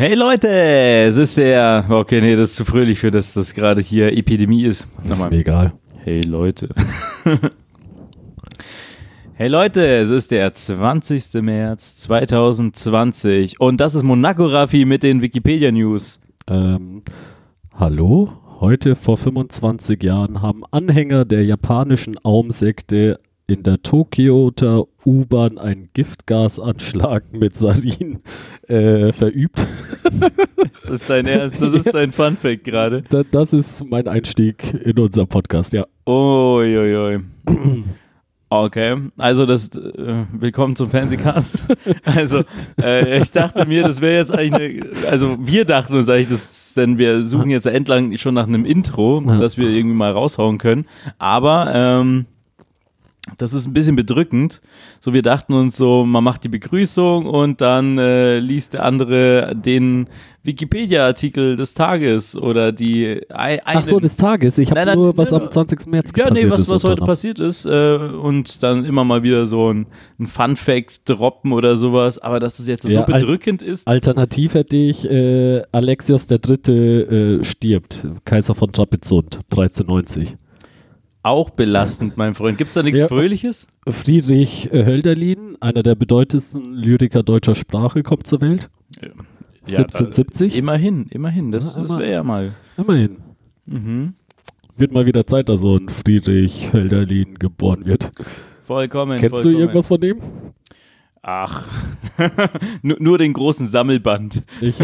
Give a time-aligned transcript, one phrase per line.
[0.00, 1.84] Hey Leute, es ist der.
[1.86, 4.86] Okay, nee, das ist zu fröhlich für das, dass gerade hier Epidemie ist.
[5.06, 5.74] Das ist mir egal.
[6.02, 6.70] Hey Leute.
[9.34, 11.42] hey Leute, es ist der 20.
[11.42, 16.18] März 2020 und das ist Monaco Raffi mit den Wikipedia News.
[16.48, 17.02] Ähm,
[17.74, 18.32] hallo?
[18.58, 23.20] Heute vor 25 Jahren haben Anhänger der japanischen Aumsekte
[23.50, 28.20] in der Tokioter U-Bahn einen Giftgasanschlag mit Sarin
[28.70, 29.66] äh, verübt.
[30.72, 33.02] das ist dein Ernst, das ist dein Funfact gerade.
[33.08, 35.84] Da, das ist mein Einstieg in unser Podcast, ja.
[36.06, 37.20] Uiuiui.
[38.52, 41.66] Okay, also das äh, willkommen zum Fernsehcast.
[42.04, 42.42] Also
[42.82, 46.74] äh, ich dachte mir, das wäre jetzt eigentlich eine, also wir dachten uns eigentlich, dass,
[46.74, 50.86] denn wir suchen jetzt entlang schon nach einem Intro, das wir irgendwie mal raushauen können.
[51.18, 52.26] Aber ähm,
[53.36, 54.62] das ist ein bisschen bedrückend.
[54.98, 59.54] So, wir dachten uns so, man macht die Begrüßung und dann äh, liest der andere
[59.54, 60.08] den
[60.42, 63.20] Wikipedia-Artikel des Tages oder die.
[63.28, 64.56] Ein, Ach so, des Tages.
[64.56, 65.86] Ich habe nur, was am 20.
[65.86, 66.70] März ja, passiert nee, was, ist.
[66.70, 67.66] was heute passiert ist.
[67.66, 69.86] Äh, und dann immer mal wieder so ein,
[70.18, 72.18] ein Fun-Fact droppen oder sowas.
[72.18, 73.86] Aber dass es jetzt ja, so bedrückend al ist.
[73.86, 78.06] Alternativ hätte ich äh, Alexios der Dritte äh, stirbt.
[78.24, 80.39] Kaiser von Trapezunt, 1390
[81.22, 82.58] auch belastend, mein Freund.
[82.58, 83.08] Gibt es da nichts ja.
[83.08, 83.66] Fröhliches?
[83.88, 88.70] Friedrich Hölderlin, einer der bedeutendsten Lyriker deutscher Sprache, kommt zur Welt.
[89.00, 89.10] Ja.
[89.62, 90.56] 1770.
[90.56, 91.52] immerhin, immerhin.
[91.52, 92.54] Das, ja, das wäre ja mal.
[92.76, 93.18] Immerhin.
[93.66, 94.14] Mhm.
[94.76, 98.10] Wird mal wieder Zeit, dass so ein Friedrich Hölderlin geboren wird.
[98.64, 99.18] Vollkommen.
[99.18, 99.54] Kennst vollkommen.
[99.54, 100.20] du irgendwas von dem?
[101.22, 101.68] Ach,
[102.82, 104.42] nur, den großen Sammelband.
[104.62, 104.76] Ich.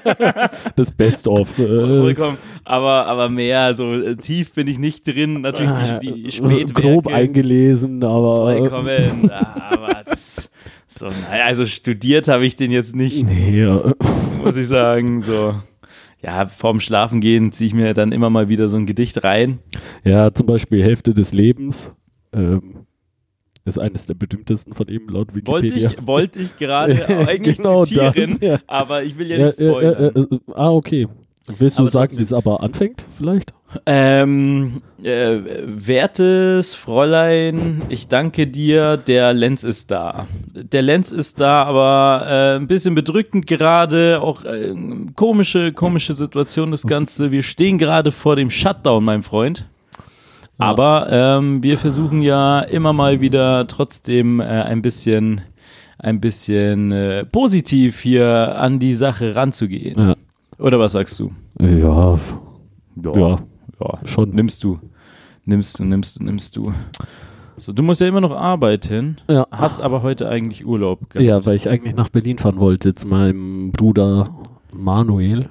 [0.76, 1.58] das Best-of.
[1.58, 1.66] Äh.
[1.66, 2.36] Vollkommen.
[2.64, 5.40] Aber, aber mehr, so äh, tief bin ich nicht drin.
[5.40, 6.74] Natürlich die, die Spätwerke.
[6.74, 8.52] Grob eingelesen, aber.
[8.52, 9.30] Vollkommen.
[9.30, 10.50] aber das,
[10.86, 13.26] so, naja, also studiert habe ich den jetzt nicht.
[13.26, 13.94] Nee, ja.
[14.44, 15.54] Muss ich sagen, so.
[16.22, 19.58] Ja, vorm Schlafengehen ziehe ich mir dann immer mal wieder so ein Gedicht rein.
[20.04, 21.90] Ja, zum Beispiel Hälfte des Lebens.
[22.32, 22.86] Ähm,
[23.64, 25.90] ist eines der berühmtesten von ihm laut Wikipedia.
[25.90, 28.58] Wollte ich, wollte ich gerade eigentlich genau zitieren, das, ja.
[28.66, 30.16] aber ich will ja, nicht spoilern.
[30.16, 31.08] Äh, äh, ah, okay.
[31.58, 33.52] Willst du aber sagen, wie es aber anfängt, vielleicht?
[33.86, 40.26] Ähm, äh, wertes Fräulein, ich danke dir, der Lenz ist da.
[40.54, 44.74] Der Lenz ist da, aber äh, ein bisschen bedrückend gerade, auch äh,
[45.16, 47.32] komische, komische Situation das Ganze.
[47.32, 49.66] Wir stehen gerade vor dem Shutdown, mein Freund.
[50.62, 55.40] Aber ähm, wir versuchen ja immer mal wieder trotzdem äh, ein bisschen,
[55.98, 59.98] ein bisschen äh, positiv hier an die Sache ranzugehen.
[59.98, 60.14] Ja.
[60.58, 61.32] Oder was sagst du?
[61.60, 62.18] Ja.
[63.02, 63.16] Ja.
[63.16, 63.38] ja.
[63.80, 63.98] ja.
[64.04, 64.30] Schon.
[64.30, 64.78] Nimmst du.
[65.44, 66.72] Nimmst du, nimmst du, nimmst du.
[67.56, 69.46] So, du musst ja immer noch arbeiten, ja.
[69.50, 71.26] hast aber heute eigentlich Urlaub gehabt.
[71.26, 74.34] Ja, weil ich eigentlich nach Berlin fahren wollte zu meinem Bruder
[74.72, 75.50] Manuel.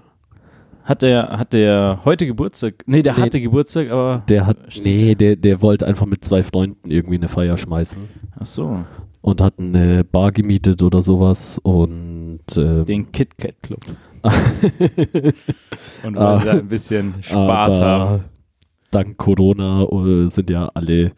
[0.91, 2.84] Hat der, hat der heute Geburtstag?
[2.85, 4.24] Nee, der nee, hatte Geburtstag, aber.
[4.28, 8.09] Der hat, nee, der, der wollte einfach mit zwei Freunden irgendwie eine Feier schmeißen.
[8.38, 8.84] Ach so.
[9.22, 12.41] Und hat eine Bar gemietet oder sowas und.
[12.57, 13.79] Äh, Den Kit Kat Club.
[16.03, 18.25] und wollte ah, da ein bisschen Spaß haben.
[18.91, 21.13] Dank Corona äh, sind ja alle,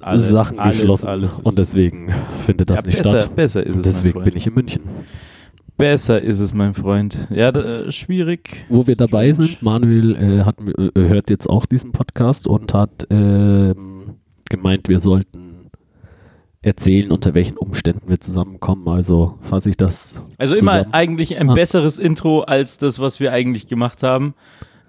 [0.00, 2.14] alle Sachen alles, geschlossen alles und deswegen
[2.46, 3.36] findet das ja, nicht besser, statt.
[3.36, 3.82] Besser ist es.
[3.82, 4.82] Deswegen bin ich in München.
[5.78, 7.28] Besser ist es, mein Freund.
[7.30, 8.66] Ja, äh, schwierig.
[8.68, 13.06] Wo wir dabei sind, Manuel äh, hat, äh, hört jetzt auch diesen Podcast und hat
[13.10, 14.16] ähm,
[14.50, 15.70] gemeint, wir sollten
[16.62, 18.88] erzählen, unter welchen Umständen wir zusammenkommen.
[18.88, 20.20] Also fasse ich das.
[20.36, 20.82] Also zusammen.
[20.82, 21.54] immer eigentlich ein ah.
[21.54, 24.34] besseres Intro als das, was wir eigentlich gemacht haben.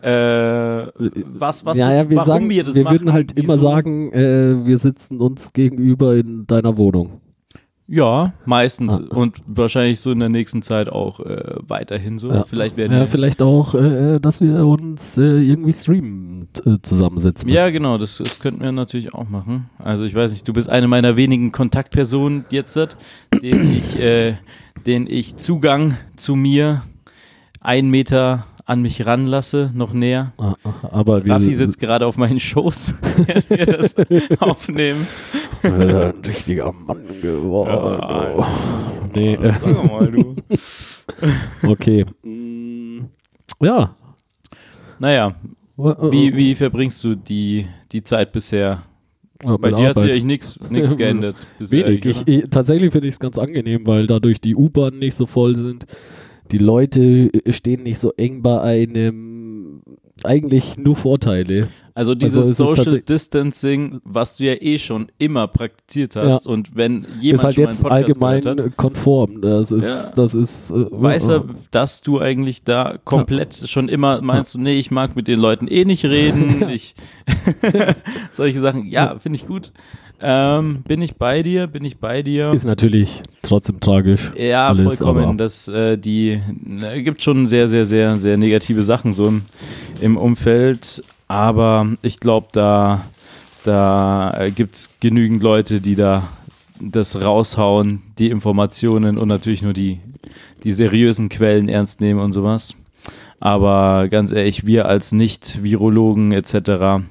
[0.02, 3.46] Äh, was, was, ja, ja, wir warum sagen, wir das Wir machen, würden halt wieso?
[3.46, 7.22] immer sagen, äh, wir sitzen uns gegenüber in deiner Wohnung.
[7.92, 9.16] Ja, meistens ah.
[9.16, 12.32] und wahrscheinlich so in der nächsten Zeit auch äh, weiterhin so.
[12.32, 12.44] Ja.
[12.44, 17.50] Vielleicht werden ja, vielleicht auch, äh, dass wir uns äh, irgendwie streamen äh, zusammensetzen.
[17.50, 17.58] Müssen.
[17.58, 19.72] Ja, genau, das, das könnten wir natürlich auch machen.
[19.80, 22.78] Also ich weiß nicht, du bist eine meiner wenigen Kontaktpersonen jetzt,
[23.42, 24.36] den ich, äh,
[24.86, 26.84] den ich Zugang zu mir
[27.60, 30.32] ein Meter an mich ranlasse, noch näher.
[30.38, 33.96] Ah, aber Raffi sitzt gerade auf meinen Schoß, während wir das
[34.40, 35.08] aufnehmen.
[35.64, 38.00] ein richtiger Mann geworden.
[38.00, 38.48] Ja,
[39.16, 39.40] nee.
[39.42, 40.36] Sag mal, du.
[41.68, 42.06] okay.
[42.22, 43.06] Mm,
[43.60, 43.96] ja.
[45.00, 45.34] Naja,
[45.76, 48.84] wie, wie verbringst du die, die Zeit bisher?
[49.44, 49.90] Ja, Bei dir Arbeit.
[49.90, 51.48] hat sich eigentlich nichts geändert.
[51.58, 52.06] Wenig.
[52.06, 55.56] Ich, ich, tatsächlich finde ich es ganz angenehm, weil dadurch die U-Bahnen nicht so voll
[55.56, 55.88] sind
[56.52, 59.82] die Leute stehen nicht so eng bei einem.
[60.26, 61.70] Eigentlich nur Vorteile.
[61.94, 66.46] Also Also dieses es ist Social Distancing, was du ja eh schon immer praktiziert hast
[66.46, 66.52] Ja.
[66.52, 69.42] und wenn jemand ist halt schon jetzt allgemein hat, konform.
[69.42, 70.12] Das ist, Ja.
[70.18, 70.72] das ist.
[70.72, 75.16] Äh, weiß er, dass du eigentlich da komplett schon immer meinst, du, nee, ich mag
[75.16, 76.96] mit den Leuten eh nicht reden, ich
[78.32, 78.86] solche Sachen.
[78.88, 79.72] Ja, finde ich gut.
[80.22, 81.68] Ähm, bin ich bei dir?
[81.68, 82.52] Bin ich bei dir?
[82.52, 84.32] Ist natürlich trotzdem tragisch.
[84.36, 85.38] Ja, alles, vollkommen.
[85.38, 89.44] Das äh, die ne, gibt schon sehr, sehr, sehr, sehr negative Sachen so im,
[90.02, 91.02] im Umfeld.
[91.28, 93.06] Aber ich glaube, da,
[93.64, 96.28] da äh, gibt es genügend Leute, die da
[96.82, 100.00] das raushauen, die Informationen und natürlich nur die,
[100.64, 102.76] die seriösen Quellen ernst nehmen und sowas.
[103.40, 107.06] Aber ganz ehrlich, wir als Nicht-Virologen etc.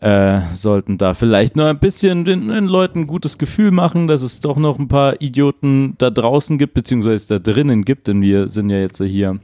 [0.00, 4.20] Äh, sollten da vielleicht nur ein bisschen den, den Leuten ein gutes Gefühl machen, dass
[4.20, 8.50] es doch noch ein paar Idioten da draußen gibt, beziehungsweise da drinnen gibt, denn wir
[8.50, 9.40] sind ja jetzt hier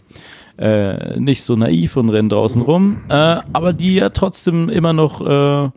[0.59, 5.21] äh, nicht so naiv und rennen draußen rum, äh, aber die ja trotzdem immer noch
[5.23, 5.71] äh,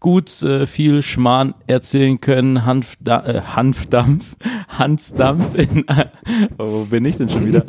[0.00, 4.36] gut äh, viel Schmarrn erzählen können, Hanfda äh, Hanfdampf,
[4.68, 5.84] Hansdampf in,
[6.58, 7.64] oh, wo bin ich denn schon wieder?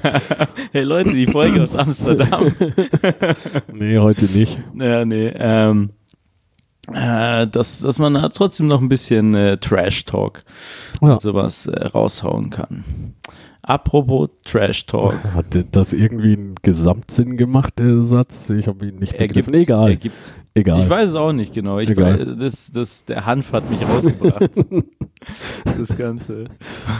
[0.72, 2.46] hey Leute, die Folge aus Amsterdam.
[3.72, 4.58] Nee, heute nicht.
[4.78, 5.90] Ja, nee, ähm,
[6.92, 10.42] äh, dass, dass man da trotzdem noch ein bisschen äh, Trash-Talk
[11.00, 11.12] Ja.
[11.14, 12.84] und sowas äh, raushauen kann.
[13.62, 15.34] Apropos Trash-Talk.
[15.34, 18.50] Hat das irgendwie einen Gesamtsinn gemacht, der Satz?
[18.50, 19.52] Ich habe ihn nicht begriffen.
[19.54, 19.90] Ergibt, Egal.
[19.90, 20.34] ergibt.
[20.54, 20.80] Egal.
[20.80, 21.78] Ich weiß es auch nicht genau.
[21.78, 22.26] Ich Egal.
[22.26, 24.50] weiß, das, das, der Hanf hat mich rausgebracht.
[25.64, 26.44] das Ganze.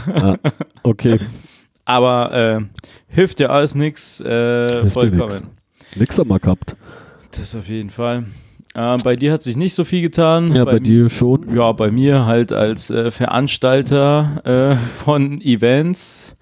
[0.07, 0.37] Ah,
[0.83, 1.19] okay.
[1.85, 2.61] Aber äh,
[3.09, 4.21] hilft ja alles nichts.
[4.21, 5.21] Äh, vollkommen.
[5.23, 5.45] nix.
[5.97, 6.77] Nix haben wir gehabt.
[7.33, 8.25] Das auf jeden Fall.
[8.75, 10.55] Äh, bei dir hat sich nicht so viel getan.
[10.55, 11.55] Ja, bei, dir schon.
[11.55, 16.37] Ja, bei mir halt als äh, Veranstalter äh, von Events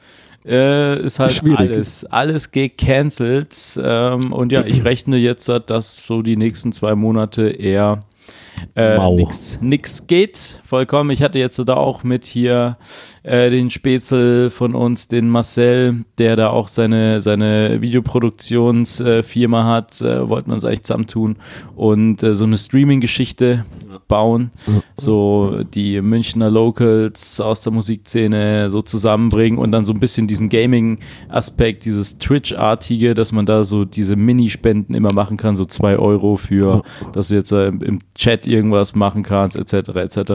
[0.49, 1.59] äh, ist halt Schwierig.
[1.59, 3.55] alles, alles gecancelt.
[3.83, 8.05] Ähm, und ja, ich rechne jetzt, dass so die nächsten zwei Monate eher
[8.75, 8.99] äh,
[9.61, 10.61] nix geht.
[10.65, 11.11] Vollkommen.
[11.11, 12.77] Ich hatte jetzt da auch mit hier
[13.29, 20.29] äh, den Spätzl von uns, den Marcel, der da auch seine, seine Videoproduktionsfirma hat, äh,
[20.29, 21.37] wollten wir uns eigentlich zusammentun
[21.77, 23.65] und äh, so eine Streaming-Geschichte
[24.07, 24.51] bauen,
[24.97, 30.49] so die Münchner Locals aus der Musikszene so zusammenbringen und dann so ein bisschen diesen
[30.49, 36.37] Gaming-Aspekt, dieses Twitch-artige, dass man da so diese Minispenden immer machen kann, so zwei Euro
[36.37, 36.83] für,
[37.13, 39.91] dass du jetzt äh, im, im Chat irgendwas machen kannst, etc.
[39.97, 40.33] etc.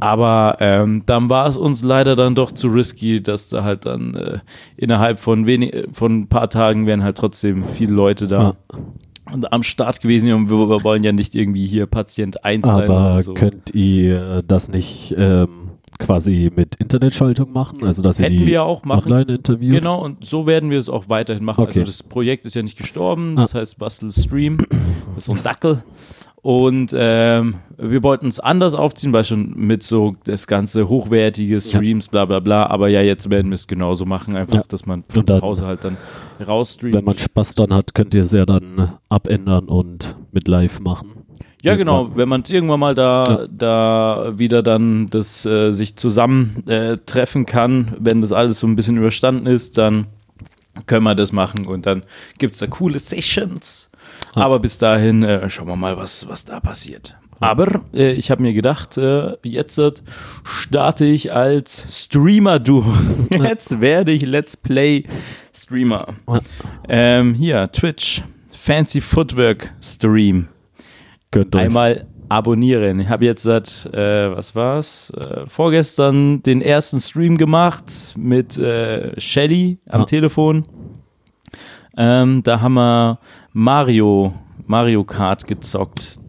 [0.00, 4.14] Aber ähm, dann war es uns leider dann doch zu risky, dass da halt dann
[4.14, 4.38] äh,
[4.76, 8.56] innerhalb von wenig, äh, von ein paar Tagen wären halt trotzdem viele Leute da.
[9.30, 12.90] Und am Start gewesen und wir, wir wollen ja nicht irgendwie hier Patient 1 sein.
[12.90, 13.34] Aber so.
[13.34, 15.68] könnt ihr das nicht ähm,
[15.98, 17.84] quasi mit Internetschaltung machen?
[17.84, 19.12] Also, dass ihr Hätten die wir ja auch machen.
[19.12, 19.72] online interviewt?
[19.72, 21.62] Genau, und so werden wir es auch weiterhin machen.
[21.62, 21.80] Okay.
[21.80, 24.58] Also das Projekt ist ja nicht gestorben, das heißt Bastel Stream,
[25.14, 25.82] das ist so ein Sackel.
[26.40, 32.08] Und ähm, wir wollten es anders aufziehen, weil schon mit so das ganze hochwertige Streams,
[32.08, 34.62] bla bla bla, aber ja, jetzt werden wir es genauso machen, einfach, Ja.
[34.68, 35.96] dass man von zu Hause halt dann
[36.46, 36.94] rausstreamt.
[36.94, 41.10] Wenn man Spaß dann hat, könnt ihr es ja dann abändern und mit live machen.
[41.64, 42.10] Ja, genau.
[42.14, 43.46] Wenn man irgendwann mal da, Ja.
[43.50, 48.76] da wieder dann das äh, sich zusammen äh, treffen kann, wenn das alles so ein
[48.76, 50.06] bisschen überstanden ist, dann
[50.86, 52.04] können wir das machen und dann
[52.38, 53.90] gibt es da coole Sessions.
[54.34, 54.42] Ja.
[54.42, 57.16] Aber bis dahin äh, schauen wir mal, was, was da passiert.
[57.40, 59.80] Aber äh, ich habe mir gedacht, äh, jetzt
[60.44, 62.86] starte ich als Streamer durch.
[63.40, 65.04] Jetzt werde ich Let's Play
[65.54, 66.14] Streamer.
[66.26, 66.40] Ja.
[66.88, 68.22] Ähm, hier, Twitch,
[68.56, 70.48] Fancy Footwork Stream
[71.52, 73.00] einmal abonnieren.
[73.00, 79.18] Ich habe jetzt seit, äh, was war's, äh, vorgestern den ersten Stream gemacht mit äh,
[79.20, 80.04] Shelly am Ah.
[80.04, 80.64] Telefon.
[81.96, 83.18] Ähm, da haben wir
[83.60, 84.34] Mario,
[84.68, 86.20] Mario Kart gezockt.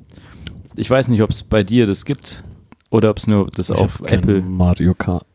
[0.76, 2.44] Ich weiß nicht, ob es bei dir das gibt
[2.90, 5.28] oder ob es nur das Ich auf Apple, Mario Kart.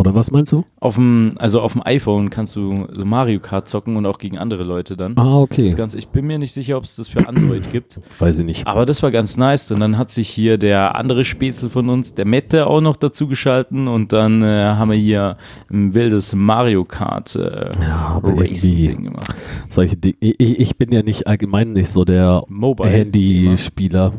[0.00, 0.64] Oder was meinst du?
[0.80, 4.38] auf dem, also auf dem iPhone kannst du so Mario Kart zocken und auch gegen
[4.38, 5.18] andere Leute dann.
[5.18, 5.62] Ah, okay.
[5.64, 8.00] Das Ganze, ich bin mir nicht sicher, ob es das für Android gibt.
[8.18, 8.66] Weiß ich nicht.
[8.66, 9.72] Aber das war ganz nice.
[9.72, 13.26] Und dann hat sich hier der andere Spätzle von uns, der Mette, auch noch dazu
[13.26, 13.88] geschalten.
[13.88, 15.36] Und dann äh, haben wir hier
[15.68, 19.34] ein wildes Mario Kart äh, Ja, Racing-Ding gemacht.
[19.68, 20.16] solche Dinge.
[20.20, 22.44] Ich, ich bin ja nicht allgemein nicht so der.
[22.82, 24.12] Handyspieler.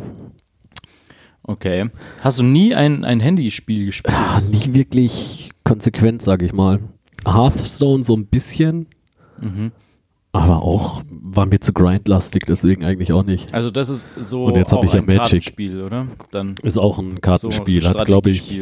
[1.49, 1.89] Okay.
[2.21, 4.13] Hast du nie ein, ein Handyspiel gespielt?
[4.15, 6.79] Ah, nie wirklich konsequent, sage ich mal.
[7.25, 8.85] Hearthstone so ein bisschen,
[9.41, 9.71] Mhm.
[10.31, 13.51] aber auch war mir zu grindlastig, deswegen eigentlich auch nicht.
[13.53, 15.19] Also das ist so Und jetzt hab auch ich ja ein Magic.
[15.21, 16.07] Kartenspiel, oder?
[16.31, 17.81] Dann Ist auch ein Kartenspiel.
[17.81, 18.61] So ein hat, glaube ich,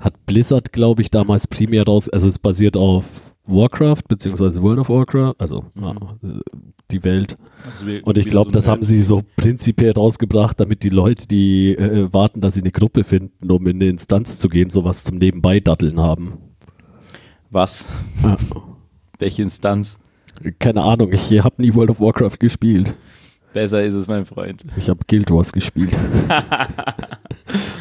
[0.00, 2.08] hat Blizzard, glaube ich, damals primär raus.
[2.08, 3.04] Also es basiert auf
[3.46, 6.40] Warcraft, beziehungsweise World of Warcraft, also Mhm.
[6.90, 7.36] die Welt.
[7.68, 11.26] Also wir- Und ich glaube, so das haben sie so prinzipiell rausgebracht, damit die Leute,
[11.28, 15.04] die äh, warten, dass sie eine Gruppe finden, um in eine Instanz zu gehen, sowas
[15.04, 16.34] zum Nebenbei-Datteln haben.
[17.50, 17.86] Was?
[18.22, 18.36] Ja.
[19.18, 19.98] Welche Instanz?
[20.58, 22.94] Keine Ahnung, ich habe nie World of Warcraft gespielt.
[23.52, 24.64] Besser ist es, mein Freund.
[24.76, 25.96] Ich habe Guild Wars gespielt.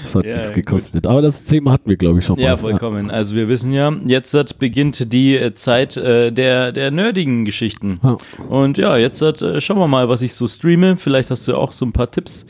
[0.03, 0.55] das hat Ja, nichts gut.
[0.65, 1.07] gekostet.
[1.07, 2.43] Aber das Thema hatten wir, glaube ich, schon mal.
[2.43, 3.09] Ja, vollkommen.
[3.11, 7.99] Also wir wissen ja, jetzt hat- beginnt die äh, Zeit äh, der, der nerdigen Geschichten.
[8.03, 8.17] Ja.
[8.49, 10.97] Und ja, jetzt hat, äh, schauen wir mal, was ich so streame.
[10.97, 12.45] Vielleicht hast du auch so ein paar Tipps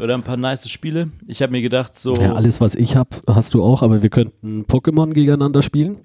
[0.00, 1.10] oder ein paar nice Spiele.
[1.26, 2.14] Ich habe mir gedacht, so.
[2.14, 5.98] Ja, alles, was ich habe, hast du auch, aber wir könnten Pokémon gegeneinander spielen.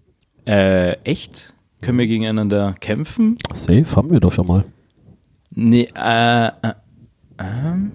[0.46, 1.54] Äh, echt?
[1.82, 3.36] Können wir gegeneinander kämpfen?
[3.54, 4.64] Safe, haben wir doch schon mal.
[5.56, 6.52] Nee, äh, äh,
[7.40, 7.92] ähm,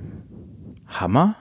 [0.87, 1.35] Hammer?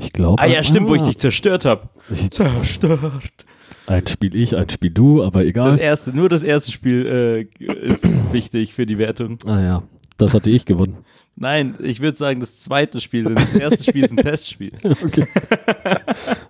[0.00, 0.42] Ich glaube.
[0.42, 1.88] Ah ja, stimmt, wo ich dich zerstört habe.
[2.10, 3.46] Ich- Zerstört.
[3.86, 5.78] Ein Spiel ich, ein Spiel du, aber Das egal.
[5.80, 9.38] erste, nur das erste Spiel äh, ist wichtig für die Wertung.
[9.46, 9.82] Ah ja,
[10.16, 10.98] das hatte ich gewonnen.
[11.36, 14.72] Nein, ich würde sagen, das zweite Spiel, denn das erste Spiel ist ein Testspiel.
[14.84, 15.26] Okay.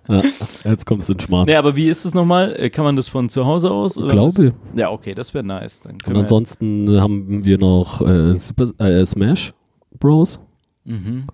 [0.09, 0.21] ja,
[0.65, 1.45] jetzt kommst du in Schmarrn.
[1.45, 2.55] Nee, aber wie ist es nochmal?
[2.59, 3.95] Äh, Kann man das von zu Hause aus?
[3.95, 4.47] ich Oder glaube.
[4.73, 4.79] was?
[4.79, 5.81] Ja, okay, das wäre nice.
[5.81, 9.53] Dann Und können wir, ansonsten haben wir noch äh, Super, äh, Smash
[9.99, 10.39] Bros.
[10.83, 11.25] mhm,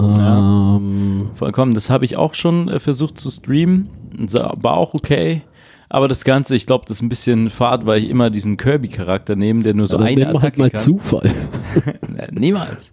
[0.00, 0.76] Ja.
[0.76, 1.72] Ähm, vollkommen.
[1.74, 3.88] Das habe ich auch schon äh, versucht zu streamen.
[4.32, 5.42] War auch okay.
[5.88, 9.36] Aber das Ganze, ich glaube, das ist ein bisschen fad, weil ich immer diesen Kirby-Charakter
[9.36, 10.80] nehme, der nur so dann eine nehmen wir Attacke halt mal kann.
[10.80, 11.32] Zufall.
[12.08, 12.92] Nee, Niemals.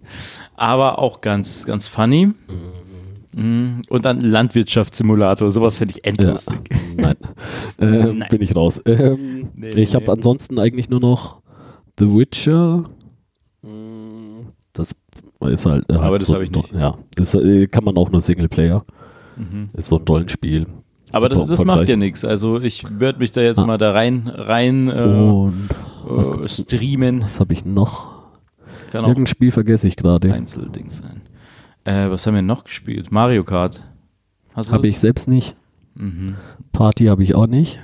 [0.56, 2.30] Aber auch ganz, ganz funny.
[3.32, 3.82] Mhm.
[3.88, 6.58] Und dann Landwirtschaftssimulator, sowas finde ich Ja, endlustig.
[6.96, 7.16] nein.
[7.80, 8.28] Ähm, Nein.
[8.30, 8.80] Bin ich raus.
[8.86, 9.96] Ähm, Nee, ich nee.
[10.00, 11.40] habe ansonsten eigentlich nur noch
[11.98, 12.84] The Witcher.
[13.62, 14.94] Mm, Das
[15.48, 15.84] ist halt.
[15.90, 16.72] äh, Aber halt das so hab ich nicht.
[16.72, 18.84] Ja, das äh, kann man auch nur Singleplayer.
[19.36, 19.70] Mhm.
[19.74, 20.66] Ist so ein Rollenspiel.
[21.12, 22.24] Aber das, Super das macht ja nichts.
[22.24, 23.66] Also ich würde mich da jetzt Ah.
[23.66, 25.50] mal da rein, rein äh,
[26.06, 27.22] was äh, gibt's- streamen.
[27.22, 28.14] was habe ich noch?
[28.90, 30.32] Kann auch Irgendein Spiel vergesse ich gerade.
[30.32, 31.22] Einzelding sein.
[31.84, 33.12] Äh, was haben wir noch gespielt?
[33.12, 33.84] Mario Kart.
[34.54, 35.56] Habe ich selbst nicht.
[35.94, 36.36] Mhm.
[36.72, 37.78] Party habe ich auch nicht.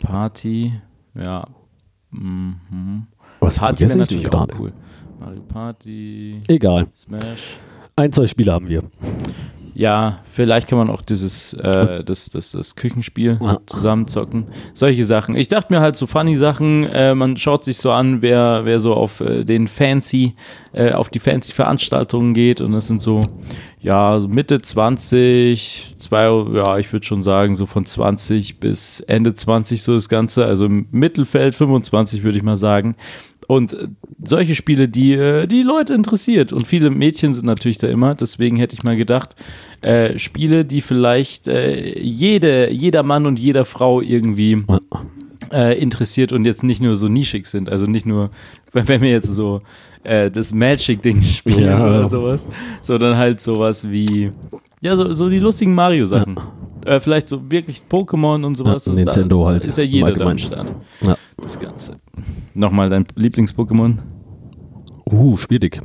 [0.00, 0.72] Party,
[1.14, 1.46] ja.
[2.10, 3.06] Mhm.
[3.40, 4.72] Was Party wäre natürlich auch cool.
[5.18, 6.86] Mario Party, Egal.
[6.94, 7.56] Smash.
[7.96, 8.82] Ein, zwei Spiele haben wir.
[9.74, 13.58] Ja, vielleicht kann man auch dieses, äh, das, das, das Küchenspiel Ja.
[13.66, 14.46] zusammenzocken.
[14.74, 15.36] Solche Sachen.
[15.36, 18.80] Ich dachte mir halt so funny Sachen, äh, man schaut sich so an, wer, wer
[18.80, 20.34] so auf äh, den fancy,
[20.72, 23.24] äh, auf die fancy Veranstaltungen geht und das sind so,
[23.80, 29.32] ja, so Mitte 20, zwei, ja, ich würde schon sagen, so von 20 bis Ende
[29.34, 32.96] 20 so das Ganze, also im Mittelfeld 25 würde ich mal sagen.
[33.48, 33.88] Und äh,
[34.22, 36.52] solche Spiele, die äh, die Leute interessiert.
[36.52, 38.14] Und viele Mädchen sind natürlich da immer.
[38.14, 39.34] Deswegen hätte ich mal gedacht,
[39.80, 44.62] äh, Spiele, die vielleicht äh, jede, jeder Mann und jeder Frau irgendwie
[45.50, 47.70] äh, interessiert und jetzt nicht nur so nischig sind.
[47.70, 48.30] Also nicht nur,
[48.72, 49.62] wenn wenn wir jetzt so
[50.04, 51.86] äh, das Magic-Ding spielen Ja.
[51.86, 52.46] oder sowas,
[52.82, 54.30] sondern halt sowas wie,
[54.80, 56.38] ja, so, so die lustigen Mario-Sachen.
[56.84, 58.86] Äh, vielleicht so wirklich Pokémon und sowas.
[58.86, 60.38] Ja, Nintendo da halt, Ist ja jeder da am.
[60.38, 60.72] Start.
[61.02, 61.16] Ja.
[61.42, 61.96] Das Ganze.
[62.54, 63.98] Nochmal dein Lieblings-Pokémon?
[65.10, 65.80] Uh, schwierig.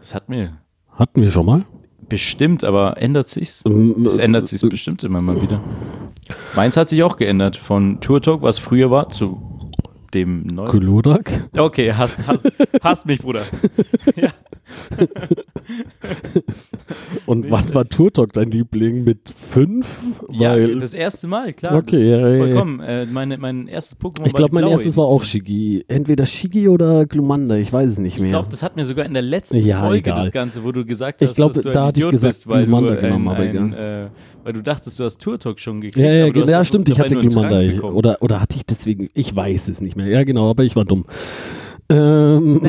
[0.00, 0.58] Das hat mir
[0.92, 1.64] Hatten wir schon mal?
[2.08, 3.62] bestimmt, aber ändert sich's?
[3.64, 5.60] Ähm, Es ändert sich äh, bestimmt immer mal wieder.
[6.56, 7.56] Meins hat sich auch geändert.
[7.56, 9.40] Von Tour Talk, was früher war, zu
[10.14, 10.70] dem neuen.
[10.70, 11.48] Glurak?
[11.56, 12.44] Okay, hast, hast,
[12.82, 13.42] hast mich, Bruder.
[14.16, 14.28] ja.
[17.26, 19.04] Und wann war Turtok dein Liebling?
[19.04, 20.00] Mit fünf?
[20.30, 21.76] ja, Weil, das erste Mal, klar.
[21.76, 22.38] okay, ja, ja, ja.
[22.44, 22.80] vollkommen.
[22.80, 25.22] Äh, meine, mein erstes Pokémon Ich glaube, mein erstes war auch.
[25.22, 25.84] Shigi.
[25.88, 28.30] Entweder Shigi oder Glumanda, ich weiß es nicht Ich mehr.
[28.30, 30.16] glaube, das hat mir sogar in der letzten Ja, Folge egal.
[30.16, 32.34] das Ganze, wo du gesagt Ich hast, glaub, dass du da ein hatte ich gesagt,
[32.34, 34.08] bist, weil Glumanda du, genommen, ein, aber ein, äh,
[34.44, 36.04] weil du dachtest, du hast Tour Talk schon gekriegt.
[36.04, 37.28] ja, ja, hast ja stimmt, ich hatte Ich,
[37.76, 37.94] bekommen.
[37.96, 40.06] oder, oder hatte ich deswegen, ich weiß es nicht mehr.
[40.06, 41.04] Ja, genau, aber ich war dumm.
[41.88, 42.62] Ähm,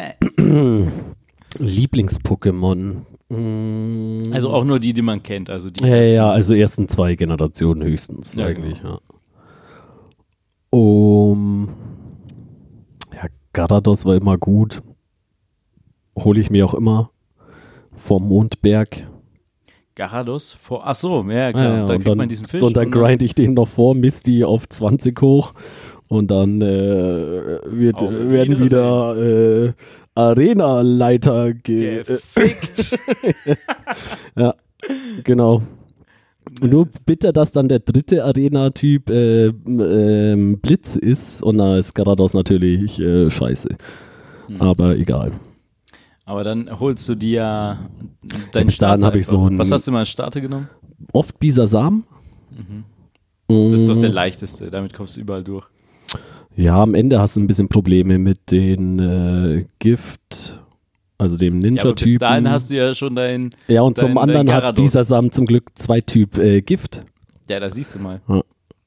[1.58, 2.96] Lieblings-Pokémon.
[3.30, 5.50] Mm, Also auch nur die, die man kennt.
[5.50, 9.00] Also die Ja, ja, ja, also ersten zwei Generationen höchstens Ja, eigentlich, ja.
[10.70, 11.70] Um,
[13.13, 14.82] ja, Garados war immer gut.
[16.18, 17.12] Hole ich mir auch immer
[17.94, 19.08] vom Mondberg.
[20.01, 20.81] Garados vor.
[20.84, 21.63] Ach so, ja, klar.
[21.63, 22.63] Ja, ja, da und kriegt dann, man diesen Fisch.
[22.63, 25.53] und dann dann- grind ich den noch vor, misst die auf 20 hoch
[26.08, 29.15] und dann äh, wird, Auf werden wieder
[29.67, 29.74] äh,
[30.15, 32.98] Arena-Leiter ge äh, Gefickt.
[34.36, 34.55] Ja,
[35.24, 35.62] genau.
[36.62, 42.34] Nur bitter, dass dann der dritte Arena-Typ äh, ähm, Blitz ist und da ist Garados
[42.34, 43.70] natürlich äh, scheiße.
[44.48, 44.62] Hm.
[44.62, 45.34] Aber egal.
[46.32, 47.78] Aber dann holst du dir ja
[48.24, 49.50] deinen bis dahin Starter hab ich so einfach.
[49.52, 50.70] ein- Was hast du mal als Starter genommen?
[51.12, 52.06] Oft Bisasam.
[53.50, 54.72] Das ist doch der Mm, leichteste.
[54.72, 55.66] Damit kommst du überall durch.
[56.56, 60.58] Ja, am Ende hast du ein bisschen Probleme mit den äh, Gift,
[61.18, 62.50] also dem Ja, aber bis dahin Ninja-Typen.
[62.50, 63.50] hast du ja schon dein.
[63.68, 64.76] ja, und dein- zum dein anderen hat.
[64.78, 67.04] Bisasam zum Glück zwei Typ äh, Gift.
[67.50, 68.22] Ja, da siehst du mal.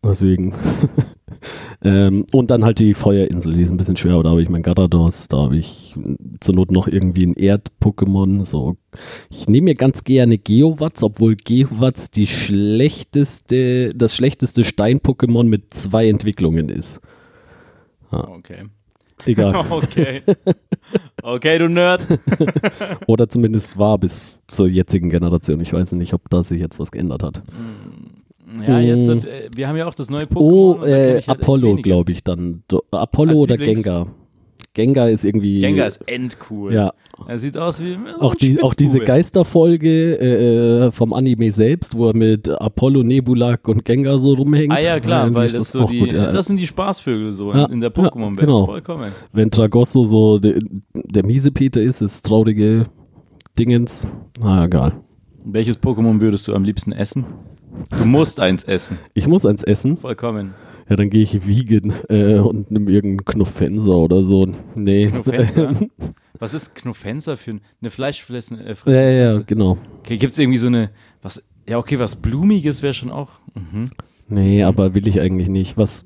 [0.02, 0.54] Deswegen.
[1.82, 4.48] ähm, und dann halt die Feuerinsel, die ist ein bisschen schwer, aber da habe ich
[4.48, 5.94] mein Gyarados, da habe ich
[6.40, 8.44] zur Not noch irgendwie ein Erd-Pokémon.
[8.44, 8.76] So.
[9.30, 16.08] Ich nehme mir ganz gerne Geowatz, obwohl Geowatz die schlechteste, das schlechteste Stein-Pokémon mit zwei
[16.08, 17.00] Entwicklungen ist.
[18.10, 18.64] Okay.
[19.26, 19.54] Egal.
[19.70, 20.22] Okay.
[21.22, 22.06] Okay, du Nerd.
[23.06, 25.60] Oder zumindest war bis zur jetzigen Generation.
[25.60, 27.42] Ich weiß nicht, ob da sich jetzt was geändert hat.
[28.66, 30.36] Ja, jetzt hat, äh, wir haben ja auch das neue Pokémon.
[30.40, 32.62] Oh, da kenn äh, halt Apollo, glaube ich dann.
[32.68, 34.06] Do, Apollo Als oder Lieblings- Gengar?
[34.76, 35.60] Gengar ist irgendwie.
[35.60, 36.74] Gengar ist endcool.
[36.74, 36.92] Ja,
[37.28, 38.98] Er sieht aus wie so auch, die, auch diese.
[38.98, 44.72] Geisterfolge äh, äh, vom Anime selbst, wo er mit Apollo, Nebulak und Gengar so rumhängt.
[44.72, 46.32] Ah ja, klar, irgendwie weil das, so die, gut, ja.
[46.32, 48.40] das sind die Spaßvögel so Ja, in der ja, Pokémon-Welt.
[48.40, 48.64] genau.
[48.66, 49.12] Vollkommen.
[49.32, 50.54] Wenn Tragosso so der,
[50.94, 52.86] der miese Peter ist, ist traurige
[53.56, 54.08] Dingens.
[54.42, 54.94] Na egal.
[55.44, 57.24] Welches Pokémon würdest du am liebsten essen?
[57.96, 58.98] Du musst eins essen.
[59.14, 59.96] Ich muss eins essen.
[59.96, 60.54] Vollkommen.
[60.88, 64.46] Ja, dann gehe ich vegan äh, und nimm irgendeinen Knuffenser oder so.
[64.74, 65.06] Nee.
[65.06, 65.74] Knuffenser?
[66.38, 69.78] Was ist Knuffenser für eine Fleischfressende äh, ja, ja, ja, genau.
[70.00, 70.90] Okay, gibt es irgendwie so eine,
[71.22, 73.30] was, ja okay, was Blumiges wäre schon auch.
[73.54, 73.90] Mhm.
[74.28, 75.76] Nee, aber will ich eigentlich nicht.
[75.76, 76.04] Was.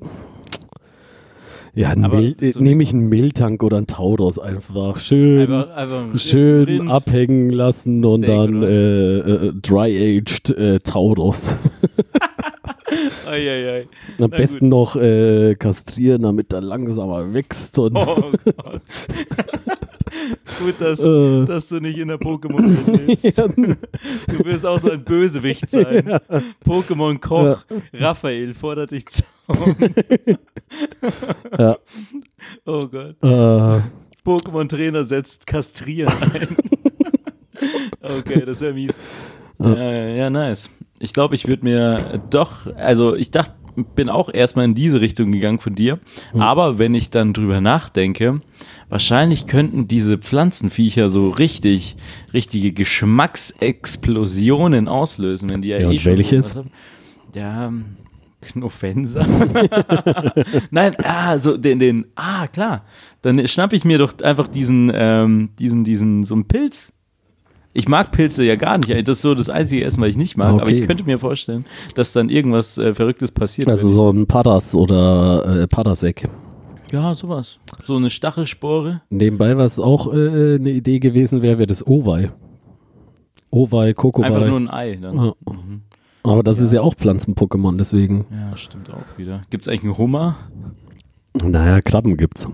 [1.75, 4.97] Ja, so- nehme ich einen Miltank oder einen Tauros einfach.
[4.99, 6.91] Schön, Einfach, einfach schön Rind.
[6.91, 11.57] abhängen lassen und Steak dann äh, äh, dry-aged äh, Tauros.
[13.27, 13.83] Eieiei.
[13.83, 13.87] Am
[14.19, 17.79] Na besten noch äh, kastrieren, damit er langsamer wächst.
[17.79, 18.83] Und, Oh Gott.
[20.59, 23.39] Gut, dass, äh, dass du nicht in der Pokémon bist.
[24.29, 26.19] Du wirst auch so ein Bösewicht sein.
[26.65, 29.23] Pokémon Koch Raphael fordert dich zu.
[31.59, 31.77] ja,
[32.67, 33.17] Oh Gott.
[33.23, 33.81] äh,
[34.25, 36.57] Pokémon Trainer setzt Kastrieren ein.
[38.03, 38.99] okay, das wäre mies.
[39.59, 39.75] Ja.
[39.75, 40.71] Ja, ja, nice.
[41.01, 43.55] Ich glaube, ich würde mir doch, also ich dachte,
[43.85, 45.99] bin auch erstmal in diese Richtung gegangen von dir.
[46.35, 48.41] Aber wenn ich dann drüber nachdenke,
[48.89, 51.97] wahrscheinlich könnten diese Pflanzenviecher so richtig,
[52.33, 56.57] richtige Geschmacksexplosionen auslösen, wenn die ja, Ja, eh und schon welches?
[56.57, 56.71] haben.
[57.35, 57.73] Ja,
[58.41, 59.27] Knuffenser.
[60.71, 62.85] Nein, ah, so den, den, ah, klar.
[63.23, 66.93] Dann schnapp ich mir doch einfach diesen, ähm, diesen, diesen, so einen Pilz.
[67.79, 68.91] Ich mag Pilze ja gar nicht.
[69.07, 70.49] Das ist so das einzige Essen, was ich nicht mag.
[70.49, 70.81] Aber Okay.
[70.81, 71.65] ich könnte mir vorstellen,
[71.95, 73.69] dass dann irgendwas äh, Verrücktes passiert.
[73.69, 76.25] also so ein Paras oder äh, Parasek.
[76.87, 77.59] ich- Ja, sowas.
[77.85, 79.03] So eine Stachelspore.
[79.11, 82.33] Nebenbei, was auch äh, eine Idee gewesen wäre, wäre das Owei.
[83.51, 84.27] Owei, Kokowai.
[84.27, 84.97] Einfach nur ein Ei.
[85.01, 85.17] Dann.
[85.17, 85.33] Ja.
[86.25, 88.27] Aber das ist ja auch Pflanzen-Pokémon, deswegen.
[88.31, 89.41] Ja, stimmt auch wieder.
[89.51, 90.37] Gibt es eigentlich einen Hummer?
[91.45, 92.49] Naja, Krabben gibt's.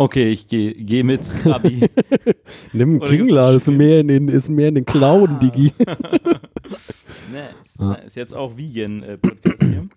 [0.00, 1.86] Okay, ich gehe geh mit Krabi.
[2.72, 5.38] Nimm Kingler, ist mehr in den, ist mehr in den Klauen, Ah.
[5.40, 5.74] Digi.
[7.30, 7.78] nice.
[7.78, 8.14] nice.
[8.14, 9.88] Jetzt auch Vegan-Podcast hier.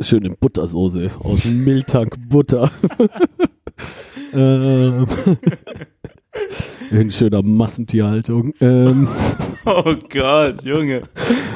[0.00, 2.70] Schöne Buttersoße aus Miltank Butter.
[4.34, 5.06] ähm,
[6.90, 8.52] in schöner Massentierhaltung.
[8.60, 9.08] Ähm,
[9.68, 11.02] Oh Gott, Junge.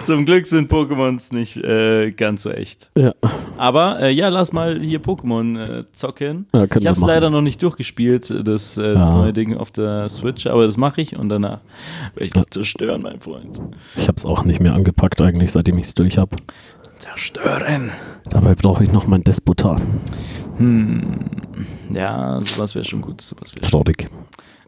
[0.03, 2.90] Zum Glück sind Pokémons nicht äh, ganz so echt.
[2.99, 3.12] ja.
[3.57, 6.47] Aber äh, ja, lass mal hier Pokémon äh, zocken.
[6.53, 9.16] Ja, ich habe es leider noch nicht durchgespielt, das, äh, das Ja.
[9.16, 11.61] neue Ding auf der Switch, aber das mache ich und danach
[12.14, 13.61] werde ich dich zerstören, mein Freund.
[13.95, 16.35] Ich habe es auch nicht mehr angepackt eigentlich, seitdem ich es durch habe.
[16.99, 17.93] Zerstören.
[18.29, 19.81] Dabei brauche ich noch mein Despotan.
[20.57, 21.11] Hm.
[21.95, 23.21] Ja, sowas wäre schon gut.
[23.21, 23.85] Sowas wär schon.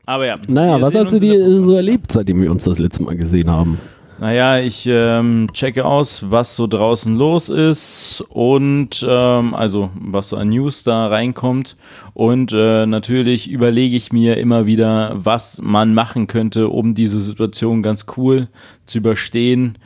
[0.05, 0.37] Aber ja.
[0.49, 3.79] Naja, was hast du dir so erlebt, seitdem wir uns das letzte Mal gesehen haben?
[4.23, 10.37] Naja, ich ähm, checke aus, was so draußen los ist und ähm, also was so
[10.37, 11.77] an News da reinkommt.
[12.15, 17.83] Und äh, natürlich überlege ich mir immer wieder, was man machen könnte, um diese Situation
[17.83, 18.47] ganz cool
[18.87, 19.77] zu überstehen.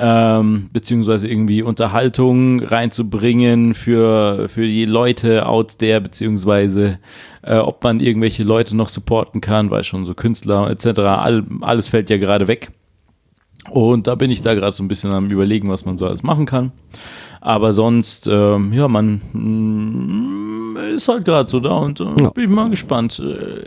[0.00, 7.00] Ähm, beziehungsweise irgendwie Unterhaltung reinzubringen für, für die Leute out there, beziehungsweise
[7.42, 11.00] äh, ob man irgendwelche Leute noch supporten kann, weil schon so Künstler etc.
[11.00, 12.70] All, alles fällt ja gerade weg.
[13.70, 16.22] Und da bin ich da gerade so ein bisschen am überlegen, was man so alles
[16.22, 16.70] machen kann.
[17.40, 22.30] Aber sonst, ähm, ja, man mm, ist halt gerade so da und äh, Ja.
[22.30, 23.20] bin ich mal gespannt.
[23.20, 23.64] Äh, äh,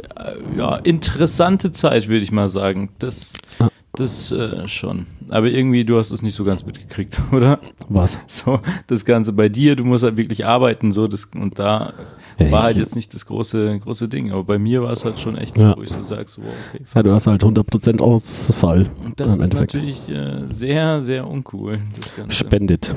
[0.58, 2.89] ja, interessante Zeit, würde ich mal sagen.
[3.00, 3.70] Das, Ja.
[4.02, 5.06] Das äh, schon.
[5.30, 7.60] Aber irgendwie, du hast es nicht so ganz mitgekriegt, oder?
[7.90, 8.20] Was?
[8.28, 11.94] So, das Ganze bei dir, du musst halt wirklich arbeiten, so, das, und da
[12.40, 14.32] Ja, war halt jetzt nicht das große, große Ding.
[14.32, 15.76] Aber bei mir war es halt schon echt, Ja.
[15.78, 18.84] wo ich so sag, so, okay, Ja, du hast halt 100% Ausfall.
[19.06, 19.74] und das ist Endeffekt.
[19.76, 21.80] natürlich äh, sehr, sehr uncool.
[22.00, 22.36] Das Ganze.
[22.38, 22.96] Spendet.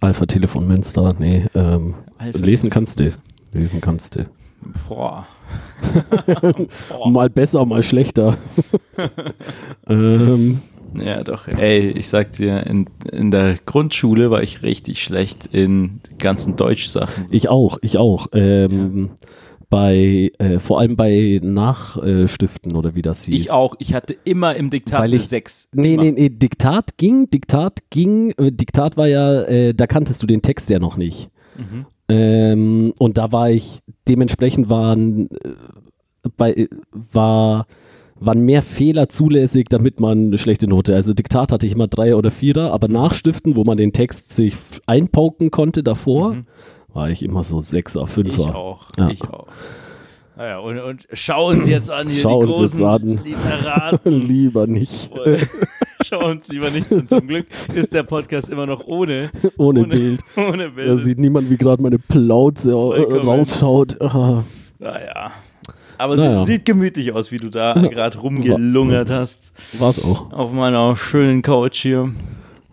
[0.00, 1.10] Alpha Telefon Münster.
[1.18, 1.94] Nee, ähm,
[2.34, 3.12] lesen kannst du.
[3.52, 4.26] lesen kannst du.
[4.88, 5.26] Boah.
[7.10, 8.36] Mal besser, mal schlechter.
[9.88, 10.60] ähm,
[10.94, 11.48] Ja, doch.
[11.48, 17.26] Ey, ich sag dir, in, in der Grundschule war ich richtig schlecht in ganzen Deutschsachen.
[17.30, 18.28] ich auch, ich auch.
[18.32, 19.10] Ähm,
[19.70, 23.34] Bei, äh, vor allem bei Nachstiften oder wie das hieß.
[23.34, 23.74] Ich auch.
[23.78, 25.68] Ich hatte immer im Diktat Weil ich- sechs.
[25.72, 26.02] Nee, immer.
[26.04, 30.42] nee, nee, Diktat ging, Diktat ging, äh, Diktat war ja, äh, da kanntest du den
[30.42, 31.30] Text ja noch nicht.
[31.56, 31.86] Mhm.
[32.12, 37.66] Ähm, und da war ich, dementsprechend waren, äh, bei, war,
[38.16, 40.94] waren mehr Fehler zulässig, damit man eine schlechte Note.
[40.94, 44.54] Also Diktat hatte ich immer drei oder vierer, aber Nachstiften, wo man den Text sich
[44.86, 46.36] einpauken konnte davor,
[46.92, 48.54] war ich immer so Sechser, Ich Fünfer.
[48.54, 48.88] auch.
[48.98, 49.08] Ja.
[49.08, 49.46] Ich auch.
[50.36, 52.86] Naja, und, und schauen Sie jetzt an hier Schau die uns jetzt großen
[53.18, 53.20] an.
[53.24, 54.12] Literaten.
[54.26, 55.10] Lieber nicht.
[56.04, 57.06] Schau uns lieber nicht an.
[57.08, 60.20] Zum Glück ist der Podcast immer noch ohne, Ohne, Bild.
[60.36, 60.88] Ohne Bild.
[60.88, 63.28] Da sieht niemand, wie gerade meine Plauze äh, Vollkommen.
[63.28, 64.00] rausschaut.
[64.00, 64.44] Ah.
[64.78, 65.32] naja.
[65.98, 66.38] Aber Naja.
[66.40, 69.52] sieht, sieht gemütlich aus, wie du da gerade rumgelungert hast.
[69.78, 70.32] War's auch.
[70.32, 72.10] Auf meiner schönen Couch hier.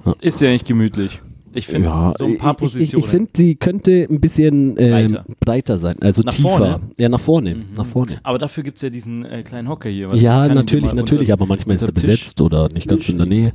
[0.05, 0.15] Ja.
[0.21, 1.21] Ist ja nicht gemütlich.
[1.53, 2.99] Ich finde so ein paar Positionen.
[2.99, 5.25] Ich, ich finde, sie könnte ein bisschen ähm, Breiter.
[5.39, 5.77] breiter.
[5.77, 6.49] sein, also Nach tiefer.
[6.49, 6.77] vorne?
[6.77, 6.91] Mhm.
[6.97, 8.19] Ja, nach vorne, nach vorne.
[8.23, 10.13] aber dafür gibt es ja diesen äh, kleinen Hocker hier.
[10.15, 13.27] Ja, natürlich, natürlich, unter- aber manchmal ist er Tisch- besetzt oder nicht ganz in der
[13.27, 13.53] Nähe.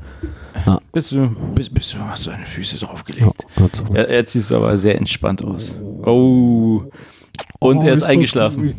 [0.92, 3.26] Bist du, bist, bist du, hast du deine Füße draufgelegt?
[3.58, 3.66] Ja.
[3.96, 5.76] Ja, jetzt sieht es aber sehr entspannt aus.
[6.04, 6.82] Oh.
[7.58, 8.74] Und er ist eingeschlafen.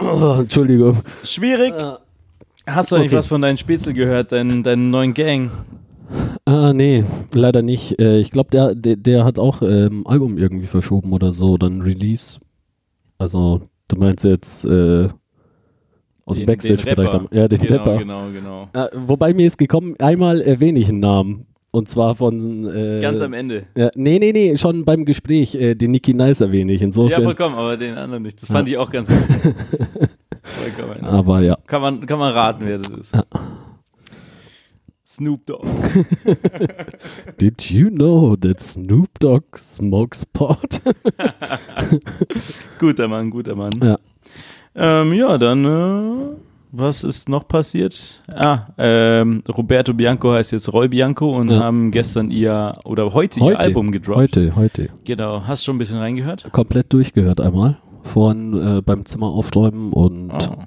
[0.00, 0.98] Oh, Entschuldigung.
[1.24, 1.72] Schwierig.
[2.66, 3.16] Hast du eigentlich Okay.
[3.18, 5.50] was von deinen Spätzle gehört, deinen, deinen neuen Gang?
[6.44, 7.98] Ah, nee, leider nicht.
[7.98, 11.80] Äh, ich glaube, der, der, der hat auch ähm, Album irgendwie verschoben oder so, dann
[11.80, 12.38] Release.
[13.18, 15.08] Also, du meinst jetzt äh,
[16.24, 17.12] aus dem den Backstage-Bereich.
[17.14, 17.36] Rapper.
[17.36, 17.98] Ja, den genau, Rapper.
[17.98, 18.68] Genau, genau.
[18.72, 21.46] Äh, wobei mir ist gekommen, einmal erwähne ich einen Namen.
[21.70, 22.68] Und zwar von.
[22.68, 23.64] Äh, Ganz am Ende.
[23.74, 25.54] Ja, nee, nee, nee, schon beim Gespräch.
[25.54, 26.80] Äh, den Nicky Nice erwähne ich.
[26.82, 27.22] Ja, Insofern.
[27.22, 28.42] vollkommen, aber den anderen nicht.
[28.42, 29.54] Das fand ich auch ganz witzig.
[30.52, 31.04] vollkommen.
[31.04, 31.56] aber ja.
[31.66, 33.16] Kann man, kann man raten, wer das ist.
[35.04, 35.66] Snoop Dogg.
[37.40, 40.80] Did you know that Snoop Dogg smokes pot?
[42.78, 43.72] Guter Mann, guter Mann.
[43.82, 43.98] ja.
[44.74, 46.36] Ähm, ja, dann, äh,
[46.70, 48.22] was ist noch passiert?
[48.34, 51.58] Ah, ähm, Roberto Bianco heißt jetzt Roy Bianco und Ja.
[51.60, 54.16] haben gestern ihr, oder heute, ihr Heute, Album gedroppt.
[54.18, 54.88] heute, heute.
[55.04, 56.50] Genau, hast du schon ein bisschen reingehört?
[56.52, 57.76] Komplett durchgehört einmal.
[58.02, 60.32] Vorhin äh, beim Zimmer aufräumen und.
[60.32, 60.64] Oh.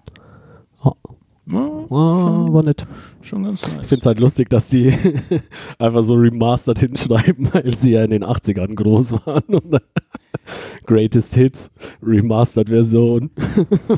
[1.48, 1.60] Ja.
[1.60, 2.86] Ja, Ah, war nett.
[3.22, 3.78] schon ganz nice.
[3.84, 4.92] Ich finde es halt lustig, dass die
[5.80, 9.44] einfach so remastered hinschreiben, weil sie ja in den 80ern groß waren.
[10.86, 11.72] Greatest Hits,
[12.04, 13.30] Remastered Version.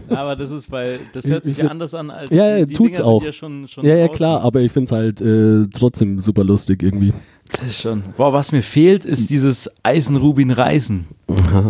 [0.10, 2.74] Aber das ist, weil, das hört sich Ich- ja anders an als Ja, ja, die
[2.74, 3.22] tut's Dinger auch.
[3.22, 4.16] Sind ja, schon, schon Ja, ja, draußen.
[4.16, 7.14] klar, aber ich finde es halt äh, trotzdem super lustig irgendwie.
[7.52, 8.04] Das ist schon.
[8.18, 11.06] Boah, was mir fehlt, ist dieses Eisenrubin Reisen.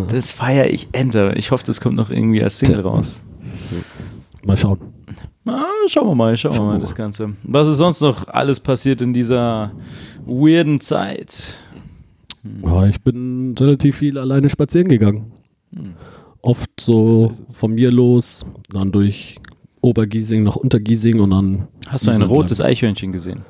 [0.08, 1.36] Das feiere ich enter.
[1.36, 2.90] Ich hoffe, das kommt noch irgendwie als Single Tja.
[2.90, 3.22] raus.
[4.44, 4.78] Mal schauen.
[5.48, 7.34] Ah, schauen wir mal, schauen wir mal das Ganze.
[7.42, 9.72] Was ist sonst noch alles passiert in dieser
[10.26, 11.58] weirden Zeit?
[12.62, 15.32] Ja, ich bin relativ viel alleine spazieren gegangen.
[15.74, 15.94] Hm.
[16.42, 19.40] Oft so von mir los, dann durch
[19.80, 21.68] Obergiesing nach Untergiesing und dann.
[21.86, 23.42] Hast du ein rotes Eichhörnchen gesehen?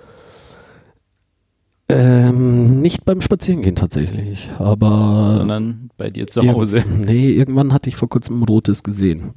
[1.91, 5.31] Ähm, nicht beim Spazierengehen tatsächlich, aber.
[5.31, 6.85] Sondern bei dir zu Hause.
[6.87, 9.33] Nee, irgendwann hatte ich vor kurzem ein rotes gesehen.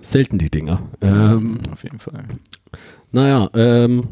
[0.00, 0.80] Selten die Dinger.
[1.00, 2.24] Ähm, Auf jeden Fall.
[3.10, 4.04] Naja, ähm,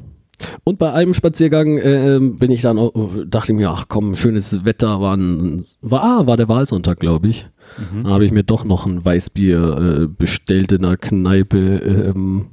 [0.65, 2.93] und bei einem Spaziergang ähm, bin ich dann, auch,
[3.27, 7.29] dachte ich mir, ach komm, schönes Wetter, war, ein, war, ah, war der Wahlsonntag, glaube
[7.29, 7.47] ich.
[7.79, 8.05] Mhm.
[8.05, 12.47] Da habe ich mir doch noch ein Weißbier äh, bestellt in einer Kneipe ähm,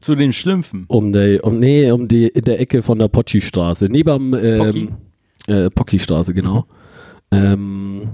[0.00, 0.84] Zu den Schlümpfen.
[0.88, 4.88] um, der, um, nee, um die, in der Ecke von der Potschi-Straße, neben am, Pocky?
[5.46, 6.66] ähm, äh, Pocky-Straße, genau.
[7.30, 8.08] Ähm,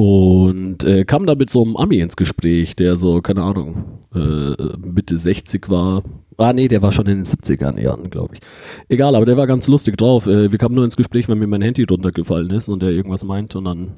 [0.00, 4.54] und äh, kam da mit so einem Ami ins Gespräch, der so, keine Ahnung, äh,
[4.78, 6.02] Mitte 60 war.
[6.38, 8.40] Ah, nee, der war schon in den 70ern Jahren, glaube ich.
[8.88, 10.26] Egal, aber der war ganz lustig drauf.
[10.26, 13.24] Äh, wir kamen nur ins Gespräch, wenn mir mein Handy runtergefallen ist und der irgendwas
[13.24, 13.92] meint und dann.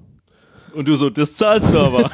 [0.75, 2.11] Und du so, das zahlst du aber.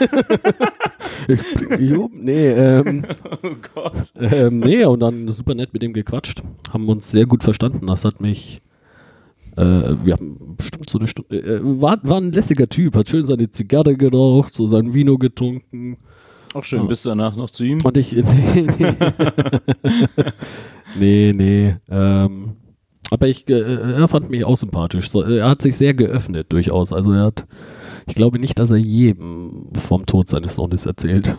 [1.80, 3.06] jo, nee, ähm,
[3.42, 4.12] oh Gott.
[4.20, 6.42] ähm, nee, und dann super nett mit dem gequatscht.
[6.74, 7.86] Haben uns sehr gut verstanden.
[7.86, 8.60] Das hat mich.
[9.58, 11.36] Äh, wir haben bestimmt so eine Stunde.
[11.36, 15.98] Äh, war, war ein lässiger Typ, hat schön seine Zigarre geraucht, so sein Vino getrunken.
[16.54, 16.86] Auch schön, Ja.
[16.86, 17.80] bist du danach noch zu ihm?
[17.84, 18.16] Und ich.
[18.54, 18.94] Nee, nee.
[20.98, 21.76] nee, nee.
[21.90, 22.56] Ähm,
[23.10, 23.60] aber ich, äh,
[23.92, 25.10] er fand mich auch sympathisch.
[25.10, 26.92] So, er hat sich sehr geöffnet, durchaus.
[26.92, 27.46] Also er hat.
[28.06, 31.36] Ich glaube nicht, dass er jedem vom Tod seines Sohnes erzählt.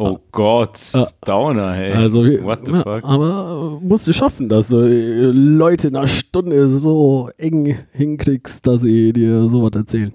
[0.00, 1.08] Oh Gott, Ah.
[1.24, 1.92] Downer, hey.
[1.92, 3.02] Also, What the ja, fuck?
[3.04, 8.64] Aber äh, musst du schaffen, dass du äh, Leute in einer Stunde so eng hinkriegst,
[8.66, 10.12] dass sie dir sowas erzählen.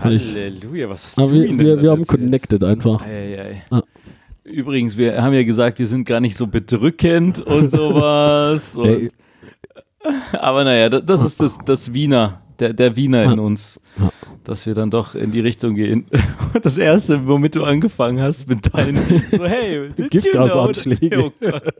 [0.00, 2.20] Halleluja, was hast Aber du wir, ihnen wir, denn wir haben erzählt?
[2.20, 3.02] connected einfach.
[3.04, 3.62] Ei, ei, ei.
[3.70, 3.82] Ah.
[4.44, 8.76] Übrigens, wir haben ja gesagt, wir sind gar nicht so bedrückend und sowas.
[8.76, 9.10] und,
[10.32, 14.10] aber naja, das, das ist das, das Wiener, der, der Wiener in uns, Ja.
[14.44, 16.06] dass wir dann doch in die Richtung gehen.
[16.62, 18.96] Das erste, womit du angefangen hast mit deinen,
[19.30, 21.08] so hey, did you Giftgasanschläge.
[21.10, 21.26] know?
[21.26, 21.62] Oh Gott.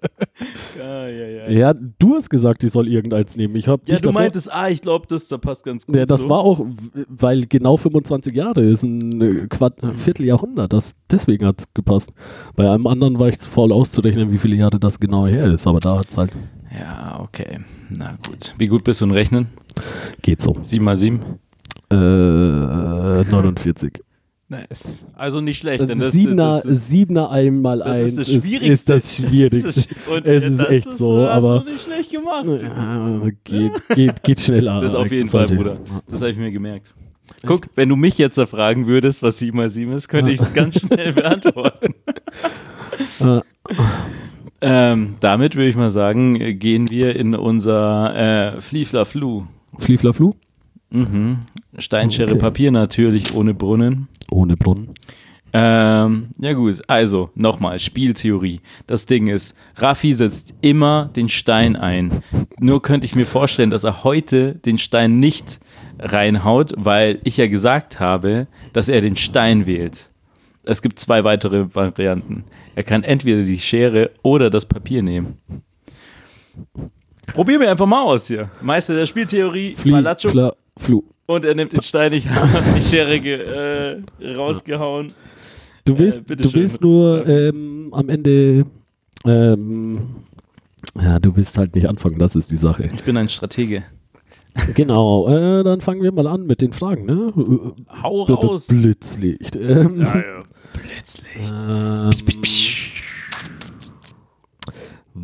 [0.79, 1.51] Ja, ja, ja.
[1.51, 3.57] ja, du hast gesagt, ich soll irgendeins nehmen.
[3.57, 5.97] Ich hab Ja, du davor, meintest, ah, ich glaube, das da passt ganz gut.
[5.97, 6.29] Ja, das so.
[6.31, 6.65] war auch,
[7.09, 10.73] weil genau 25 Jahre ist ein äh, Quart Vierteljahrhundert.
[10.73, 12.13] Das, deswegen hat es gepasst.
[12.57, 15.67] Bei einem anderen war ich zu faul auszurechnen, wie viele Jahre das genau her ist.
[15.67, 16.31] Aber da hat es halt.
[16.79, 17.59] Ja, okay.
[17.91, 18.55] Na gut.
[18.57, 19.49] Wie gut bist du in Rechnen?
[20.23, 20.57] Geht so.
[20.61, 21.21] 7 mal 7?
[21.91, 23.93] Äh, 49.
[24.49, 25.07] Nice.
[25.15, 25.89] Also nicht schlecht.
[25.89, 28.73] Denn das, Siebener, das, das, Siebener einmal das eins ist das ist, Schwierigste.
[28.73, 29.67] ist das Schwierigste.
[29.67, 32.47] Das ist, und Es ist echt so, äh, hast aber- du nicht schlecht gemacht.
[32.61, 34.81] Ja, geht, geht, geht schneller.
[34.81, 35.47] Das auf jeden Fall.
[35.47, 35.79] Bruder.
[36.09, 36.93] Das habe ich mir gemerkt.
[37.47, 40.53] Guck, wenn du mich jetzt erfragen würdest, was 7 mal 7 ist, könnte ich es
[40.53, 41.95] ganz schnell beantworten.
[44.63, 49.47] Ähm, damit würde ich mal sagen, gehen wir in unser äh, Flieflaflu.
[49.81, 50.35] Flieflaflu?
[50.91, 51.39] Mhm.
[51.79, 52.39] Steinschere Okay.
[52.41, 54.09] Papier natürlich ohne Brunnen.
[54.31, 54.95] Ohne Brunnen.
[55.53, 58.61] Ähm, ja gut, also nochmal, Spieltheorie.
[58.87, 62.23] Das Ding ist, Raffi setzt immer den Stein ein.
[62.61, 65.59] Nur könnte ich mir vorstellen, dass er heute den Stein nicht
[65.99, 70.11] reinhaut, weil ich ja gesagt habe, dass er den Stein wählt.
[70.63, 72.45] Es gibt zwei weitere Varianten.
[72.77, 75.39] Er kann entweder die Schere oder das Papier nehmen.
[77.35, 78.51] Probieren wir einfach mal aus hier.
[78.61, 80.03] Meister der Spieltheorie, Flie.
[80.31, 81.03] Fla, Flu.
[81.27, 85.13] Und er nimmt den Stein, ich habe die Schere äh, rausgehauen.
[85.85, 88.67] Du willst, Äh, du willst nur ähm, am Ende.
[89.25, 90.01] Ähm,
[91.01, 92.89] ja, du willst halt nicht anfangen, das ist die Sache.
[92.93, 93.85] Ich bin ein Stratege.
[94.75, 97.33] genau, äh, dann fangen wir mal an mit den Fragen, ne?
[98.03, 98.67] Hau B- b- raus.
[98.67, 99.55] Blitzlicht.
[99.57, 100.43] Ähm, Ja, ja.
[100.73, 101.53] Blitzlicht.
[101.53, 102.11] ähm,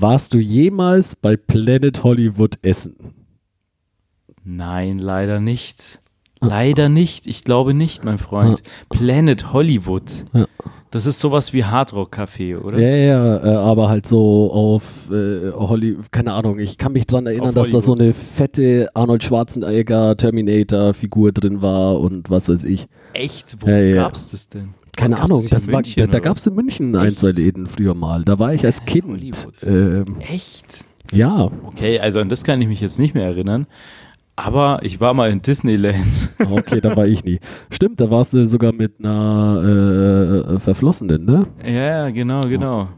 [0.01, 2.97] warst du jemals bei Planet Hollywood essen?
[4.45, 6.01] Nein, leider nicht.
[6.41, 7.27] Leider nicht.
[7.27, 8.63] Ich glaube nicht, mein Freund.
[8.91, 10.03] Planet Hollywood.
[10.33, 10.47] Ja.
[10.91, 12.79] Das ist sowas wie Hardrock Café, oder?
[12.79, 17.27] Ja, ja, äh, aber halt so auf äh, Hollywood, keine Ahnung, ich kann mich dran
[17.27, 22.65] erinnern, Auf dass da so eine fette Arnold Schwarzenegger Terminator-Figur drin war und was weiß
[22.65, 22.87] ich.
[23.13, 23.57] Echt?
[23.61, 23.95] Wo Ja, ja.
[24.05, 24.75] gab's das denn?
[24.97, 27.19] Keine Ahnung, das war, München, da, da gab es in München ein, Echt?
[27.19, 28.25] zwei Läden früher mal.
[28.25, 29.49] Da war ich als Kind.
[29.67, 30.85] Ähm, Echt?
[31.13, 33.67] ja, Okay, also an das kann ich mich jetzt nicht mehr erinnern.
[34.37, 36.05] Aber ich war mal in Disneyland.
[36.51, 37.41] okay, da war ich nie.
[37.71, 41.47] Stimmt, da warst du sogar mit einer äh, Verflossenen, ne?
[41.67, 42.89] Ja, genau, genau.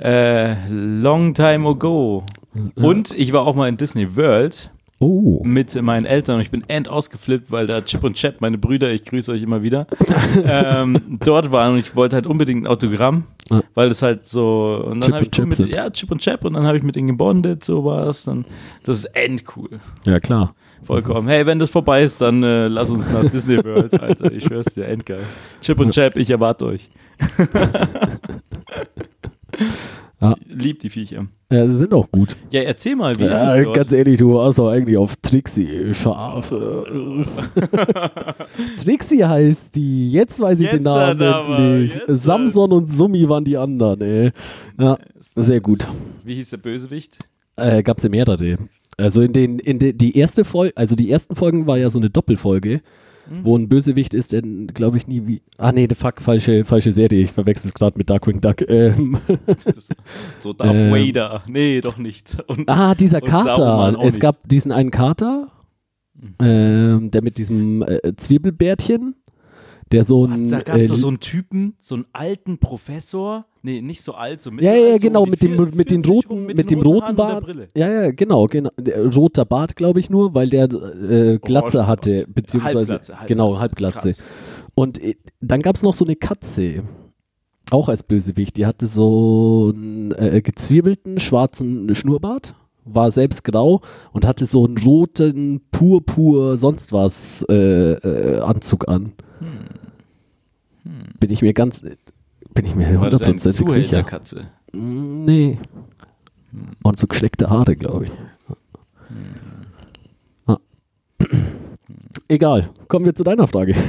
[0.00, 2.24] Äh, long time ago.
[2.74, 4.70] Und ich war auch mal in Disney World
[5.04, 8.56] Oh, mit meinen Eltern und ich bin end ausgeflippt, weil da Chip und Chap, meine
[8.56, 9.88] Brüder, ich grüße euch immer wieder,
[10.46, 13.62] ähm, dort waren und ich wollte halt unbedingt ein Autogramm, Ja.
[13.74, 15.74] weil es halt so und dann Chip habe ich Chap mit, sind.
[15.74, 18.44] ja Chip und Chap und dann habe ich mit ihnen gebondet, sowas, dann
[18.84, 20.54] das ist endcool, ja klar.
[20.84, 21.26] Vollkommen.
[21.28, 24.74] Hey, wenn das vorbei ist, dann äh, lass uns nach Disney World, Alter, ich schwör's
[24.74, 25.22] dir, endgeil.
[25.60, 26.90] Chip und Chap, ich erwarte euch.
[30.20, 30.36] Ja.
[30.46, 31.26] Lieb die Viecher.
[31.50, 32.36] Ja, sie sind auch gut.
[32.52, 33.76] Ja, erzähl mal, wie ist Ja, es dort?
[33.76, 36.50] ganz ehrlich, du warst doch eigentlich auf Trixie scharf.
[38.84, 40.12] Trixie heißt die.
[40.12, 41.98] Jetzt weiß ich den Jetzt Namen hat aber, endlich.
[42.06, 44.30] Samson und Summi waren die anderen, ey.
[44.78, 44.96] Ja,
[45.34, 45.84] sehr gut.
[46.22, 47.18] Wie hieß der Bösewicht?
[47.56, 48.58] Äh, gab's ja mehrere.
[48.96, 51.98] Also in den, in de, die erste Folge, also die ersten Folgen war ja so
[51.98, 52.80] eine Doppelfolge,
[53.30, 53.44] Mhm.
[53.44, 55.42] wo ein Bösewicht ist, der glaube ich nie wie.
[55.56, 57.22] Ah nee, fuck, falsche, falsche Serie.
[57.22, 58.68] Ich verwechsel es gerade mit Darkwing Duck.
[58.68, 59.16] Ähm,
[60.40, 60.90] So Darth Ähm.
[60.90, 61.42] Vader.
[61.46, 62.36] Nee, doch nicht.
[62.48, 63.96] Und ah, dieser Kater.
[64.02, 64.20] Es nicht.
[64.20, 65.52] gab diesen einen Kater,
[66.20, 66.34] Mhm.
[66.40, 69.14] ähm, der mit diesem äh, Zwiebelbärtchen,
[69.92, 70.48] der so ein.
[70.50, 73.46] da gab es äh, so einen Typen, so einen alten Professor.
[73.64, 76.02] Nee, nicht so alt, so ja, mittelalt, ja, so genau, um mit dem, mit den
[76.02, 77.44] 40 roten, mit, den dem roten Bart.
[77.76, 78.70] Ja, ja, genau, genau.
[79.14, 83.26] Roter Bart, glaube ich nur, weil der äh, Glatze Orange- hatte, beziehungsweise Halbglatze, Halbglatze.
[83.28, 84.08] genau Halbglatze.
[84.12, 84.24] Krass.
[84.74, 86.82] Und äh, dann gab es noch so eine Katze,
[87.70, 88.56] auch als Bösewicht.
[88.56, 93.80] Die hatte so einen äh, gezwiebelten schwarzen Schnurrbart, war selbst grau
[94.12, 99.12] und hatte so einen roten Purpur sonst was äh, äh, Anzug an.
[100.84, 103.00] Bin ich mir ganz, bin ich mir Hm.
[103.00, 103.66] Hundertprozentig sicher.
[103.66, 104.46] Zuhälterkatze?
[104.72, 105.58] Mm, Nee.
[106.82, 108.12] Und so geschleckte Haare, glaube ich.
[110.46, 110.58] Ah.
[112.28, 112.70] Egal.
[112.88, 113.74] Kommen wir zu deiner Frage.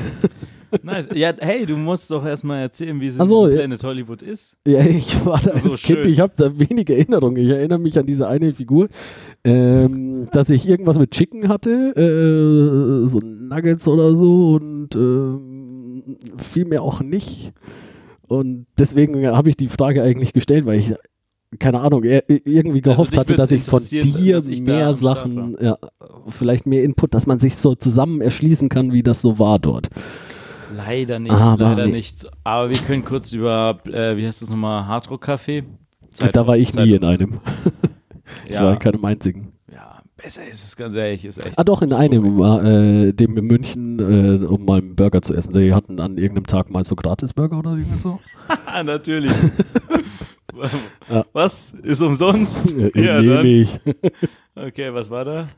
[0.81, 1.07] Nice.
[1.13, 3.57] Ja, hey, du musst doch erstmal erzählen, wie es so, in ja.
[3.59, 4.55] Planet Hollywood ist.
[4.65, 6.09] Ja, ich war da als So Kind, schön.
[6.09, 7.37] ich habe da wenige Erinnerungen.
[7.37, 8.87] Ich erinnere mich an diese eine Figur,
[9.43, 15.52] ähm, dass ich irgendwas mit Chicken hatte, äh, so Nuggets oder so und ähm,
[16.37, 17.53] viel mehr auch nicht.
[18.27, 20.93] Und deswegen habe ich die Frage eigentlich gestellt, weil ich
[21.59, 25.77] keine Ahnung, er- irgendwie gehofft dich hatte, dass ich von dir ich mehr Sachen, ja,
[26.27, 29.89] vielleicht mehr Input, dass man sich so zusammen erschließen kann, wie das so war dort.
[30.75, 31.91] Leider nicht, Aber leider nee.
[31.91, 32.25] nicht.
[32.43, 35.63] Aber wir können kurz über, äh, wie heißt das nochmal, Hardrock Café?
[36.31, 37.39] da war ich nie in einem.
[38.47, 39.52] Ich Ja, war in keinem einzigen.
[40.23, 41.57] Ja, besser ist es, ganz ehrlich, ist echt.
[41.57, 45.33] Ah, doch, in so einem, äh, dem in München, äh, um mal einen Burger zu
[45.33, 45.53] essen.
[45.53, 48.19] Die hatten an irgendeinem Tag mal so Gratis-Burger oder irgendwie so.
[48.65, 49.31] Ah, natürlich.
[51.09, 51.25] Ja.
[51.33, 51.73] Was?
[51.81, 52.75] Ist umsonst?
[52.95, 53.81] Ja, nicht.
[54.55, 55.49] Okay, was war da?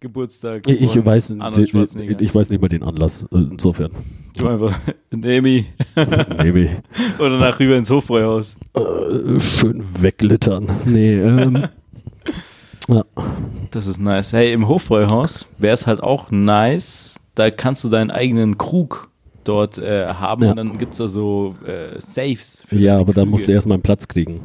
[0.00, 0.66] Geburtstag.
[0.68, 1.74] Ich, weiß, ich,
[2.20, 3.22] ich weiß nicht mal den Anlass.
[3.32, 3.90] Äh, Insofern.
[4.36, 4.78] Du einfach,
[5.10, 5.66] Nemi.
[6.38, 6.70] Maybe.
[7.18, 8.56] Oder nach rüber ins Hofbräuhaus.
[8.74, 10.68] Äh, schön weglittern.
[10.86, 11.68] Nee, ähm.
[12.88, 13.04] Ja.
[13.70, 14.32] Das ist nice.
[14.32, 17.16] Hey, im Hofbräuhaus wäre es halt auch nice.
[17.34, 19.10] Da kannst du deinen eigenen Krug
[19.44, 20.50] dort äh, haben Ja.
[20.50, 22.62] und dann gibt es da so äh, Safes.
[22.66, 23.30] Für ja, aber da Krüge.
[23.30, 24.40] musst du erstmal einen Platz kriegen.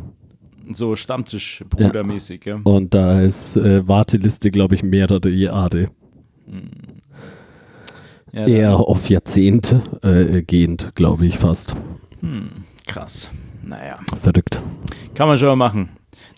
[0.71, 2.59] So Stammtischbrudermäßig, ja.
[2.63, 5.89] Und da ist äh, Warteliste, glaube ich, mehrere Jahre.
[8.33, 11.75] ja dann- Eher auf Jahrzehnte äh, gehend, glaube ich, fast.
[12.21, 12.49] Hm,
[12.85, 13.29] krass.
[13.63, 14.61] Naja, Verrückt.
[15.13, 15.89] kann man schon mal machen.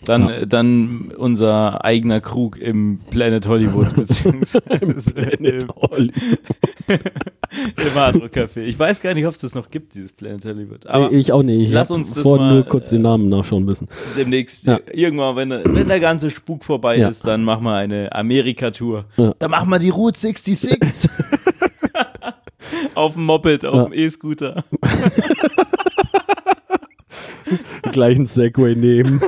[0.04, 0.30] Dann, Ja.
[0.30, 4.62] äh, dann unser eigener Krug im Planet Hollywood, beziehungsweise
[5.10, 6.14] im, Hollywood.
[6.88, 8.60] im Hardrock Café.
[8.62, 10.86] Ich weiß gar nicht, ob es das noch gibt, dieses Planet Hollywood.
[10.86, 11.60] Aber ich auch nicht.
[11.62, 13.88] Ich lass uns das vorhin mal, nur kurz den Namen nachschauen müssen.
[14.16, 14.80] demnächst, Ja.
[14.92, 17.08] irgendwann, wenn, wenn der ganze Spuk vorbei Ja.
[17.08, 19.04] ist, dann machen wir eine Amerika-Tour.
[19.18, 19.34] Ja.
[19.38, 21.10] Dann machen wir die Route 66.
[22.94, 24.64] auf dem Moped, auf dem E-Scooter.
[27.92, 29.20] Gleich einen Segway nehmen.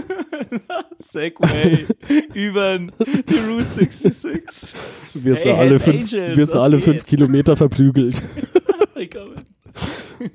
[0.99, 1.87] Segway
[2.35, 4.75] über die Route 66.
[5.15, 6.85] Wirst, Hey, du alle, Hells fünf, Angels, was alle geht?
[6.85, 8.23] fünf Kilometer verprügelt.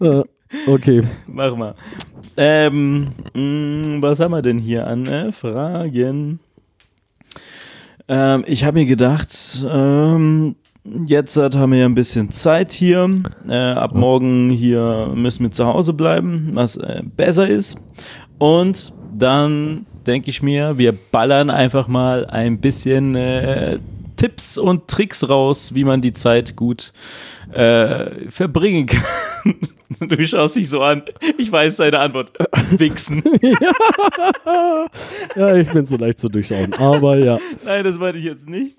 [0.01, 0.23] Äh,
[0.67, 1.01] okay.
[1.27, 1.73] Mach mal.
[2.35, 6.39] Ähm, mh, was haben wir denn hier an äh, Fragen?
[8.09, 10.55] Ähm, ich habe mir gedacht, ähm,
[11.05, 13.09] jetzt haben wir ja ein bisschen Zeit hier.
[13.47, 17.77] Äh, ab morgen hier müssen wir zu Hause bleiben, was äh, besser ist.
[18.37, 23.79] Und dann denke ich mir, wir ballern einfach mal ein bisschen äh,
[24.15, 26.93] Tipps und Tricks raus, wie man die Zeit gut
[27.51, 29.55] äh, verbringen kann.
[29.99, 31.03] Du schaust dich so an.
[31.37, 32.31] Ich weiß deine Antwort.
[32.71, 33.23] Wichsen.
[35.35, 36.73] Ja, ich bin so leicht zu durchschauen.
[36.73, 37.37] Aber ja.
[37.65, 38.77] Nein, das meinte ich jetzt nicht.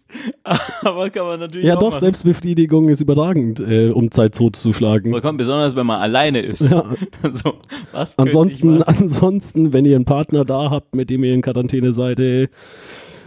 [0.82, 2.00] Aber kann man natürlich Ja, doch, machen.
[2.00, 5.12] Selbstbefriedigung ist überragend, äh, um Zeit totzuschlagen.
[5.12, 6.70] Vollkommen, besonders wenn man alleine ist.
[6.70, 6.84] Ja.
[7.32, 7.54] So,
[7.92, 12.18] was Ansonsten, ansonsten, wenn ihr einen Partner da habt, mit dem ihr in Quarantäne seid,
[12.18, 12.48] ey,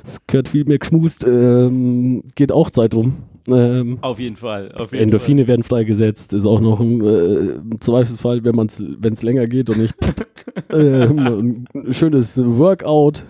[0.03, 3.17] es gehört viel mehr geschmust, ähm, geht auch Zeit rum.
[3.47, 4.71] Ähm, Auf jeden Fall.
[4.73, 9.23] Auf jeden Endorphine werden freigesetzt, ist auch noch ein, äh, Zweifelsfall, wenn es wenn es
[9.23, 9.95] länger geht und nicht
[10.71, 13.25] ähm, ein schönes Workout.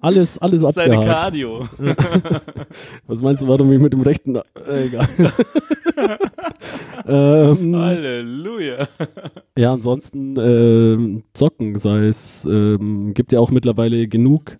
[0.00, 0.72] Alles, alles Fall.
[0.72, 1.22] Das ist deine abgehakt.
[1.22, 1.68] Cardio.
[3.06, 4.36] Was meinst du, warum ich mit dem rechten...
[4.36, 5.08] Äh, egal.
[7.08, 8.76] ähm, Halleluja.
[9.58, 14.56] ja, ansonsten ähm, zocken, sei es, ähm, gibt ja auch mittlerweile genug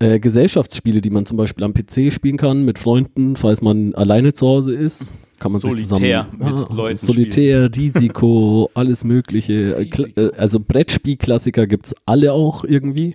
[0.00, 4.32] äh, Gesellschaftsspiele, die man zum Beispiel am PC spielen kann mit Freunden, falls man alleine
[4.32, 5.12] zu Hause ist.
[5.38, 9.74] Kann man Solitär sich zusammen mit Leuten Solitär, Risiko, alles mögliche.
[9.74, 10.20] Äh, Risiko.
[10.20, 13.14] äh, Also Brettspielklassiker gibt's alle auch irgendwie.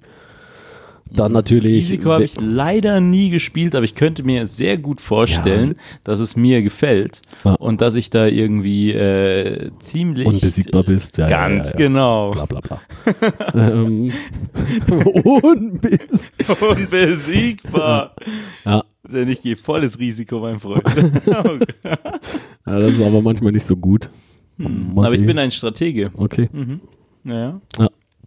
[1.11, 1.83] Dann natürlich.
[1.83, 6.35] Risiko habe ich leider nie gespielt, aber ich könnte mir sehr gut vorstellen, dass es
[6.35, 7.53] mir gefällt Ja.
[7.53, 11.17] und dass ich da irgendwie äh, ziemlich unbesiegbar bist.
[11.17, 11.87] Ja, Ganz ja, ja, ja.
[11.87, 12.31] genau.
[12.31, 12.81] Bla bla bla.
[13.53, 14.11] ähm,
[15.43, 16.31] unbes
[16.71, 18.15] Unbesiegbar.
[18.65, 20.83] ja, Denn ich gehe volles Risiko, mein Freund.
[20.85, 24.09] Oh ja, das ist aber manchmal nicht so gut.
[24.57, 24.97] Hm.
[24.97, 26.11] aber ich bin ein Stratege.
[26.15, 26.49] Okay,
[27.23, 27.59] Naja.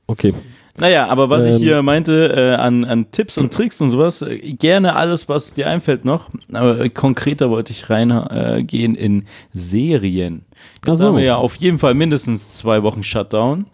[0.06, 0.34] okay.
[0.78, 1.58] Naja, aber was ich Ähm.
[1.58, 5.68] hier meinte äh, an, an Tipps und Tricks und sowas, äh, gerne alles, was dir
[5.68, 6.28] einfällt noch.
[6.52, 10.44] Aber äh, konkreter wollte ich reingehen äh, gehen in Serien.
[10.86, 11.08] Jetzt so.
[11.08, 13.66] haben wir ja auf jeden Fall mindestens zwei Wochen Shutdown.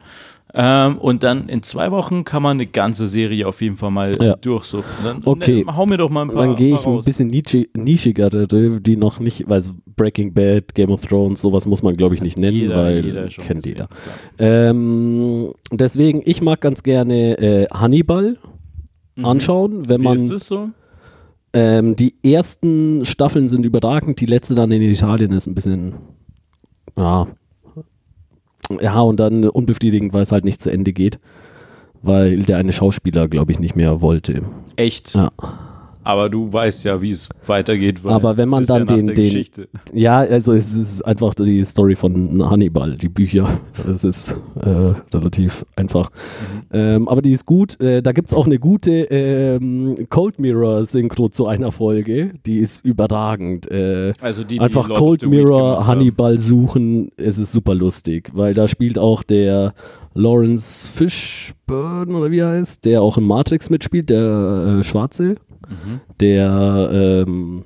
[0.54, 4.12] Ähm, und dann in zwei Wochen kann man eine ganze Serie auf jeden Fall mal
[4.20, 4.36] Ja.
[4.36, 4.84] durchsuchen.
[5.03, 5.64] Dann, Okay.
[5.64, 8.46] Ne, hau mir doch mal ein paar, Dann gehe ich ein bisschen nischi nischigere,
[8.80, 9.62] die noch nicht, weil
[9.96, 13.28] Breaking Bad, Game of Thrones, sowas muss man glaube ich nicht nennen, Jeder- weil jeder
[13.28, 13.88] kennt jeder.
[14.38, 18.36] Ähm, deswegen, ich mag ganz gerne äh, Hannibal
[19.22, 20.05] anschauen, wenn Mhm.
[20.05, 20.68] Wie man ist das so?
[21.55, 25.94] ähm, die ersten Staffeln sind überragend, die letzte dann in Italien ist ein bisschen
[26.96, 27.26] ja.
[28.80, 31.18] Ja, und dann unbefriedigend, weil es halt nicht zu Ende geht,
[32.02, 34.42] weil der eine Schauspieler, glaube ich, nicht mehr wollte.
[34.76, 35.14] Echt?
[35.14, 35.30] Ja.
[36.05, 38.00] Aber du weißt ja, wie es weitergeht.
[38.05, 39.68] Aber wenn man ja dann nach den- den- Geschichte.
[39.92, 43.48] Ja, also es ist einfach die Story von Hannibal, die Bücher.
[43.88, 46.11] Es ist äh, relativ einfach.
[46.72, 47.80] Ähm, aber die ist gut.
[47.80, 52.32] Äh, da gibt es auch eine gute ähm, Cold Mirror Synchro zu einer Folge.
[52.46, 53.70] Die ist überragend.
[53.70, 55.86] Äh, Also die, die einfach of Cold Mirror.
[55.86, 57.11] Hannibal suchen.
[57.16, 59.72] Es ist super lustig, weil da spielt auch der
[60.14, 65.36] Lawrence Fishburne oder wie er heißt, der auch in Matrix mitspielt, der äh, Schwarze,
[65.68, 66.00] Mhm.
[66.20, 67.64] der ähm,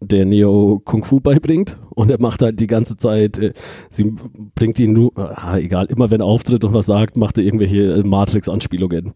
[0.00, 3.52] der Neo Kung Fu beibringt und er macht halt die ganze Zeit, äh,
[3.90, 4.14] sie
[4.54, 7.94] bringt ihn nur, ah, egal, immer wenn er auftritt und was sagt, macht er irgendwelche
[7.94, 9.14] äh, Matrix-Anspielungen.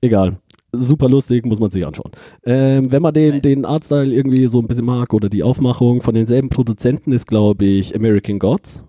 [0.00, 0.38] Egal.
[0.72, 2.12] Super lustig, muss man sich anschauen.
[2.44, 3.42] Ähm, wenn man den, Nice.
[3.42, 7.64] den Artstyle irgendwie so ein bisschen mag oder die Aufmachung von denselben Produzenten ist, glaube
[7.64, 8.84] ich, American Gods.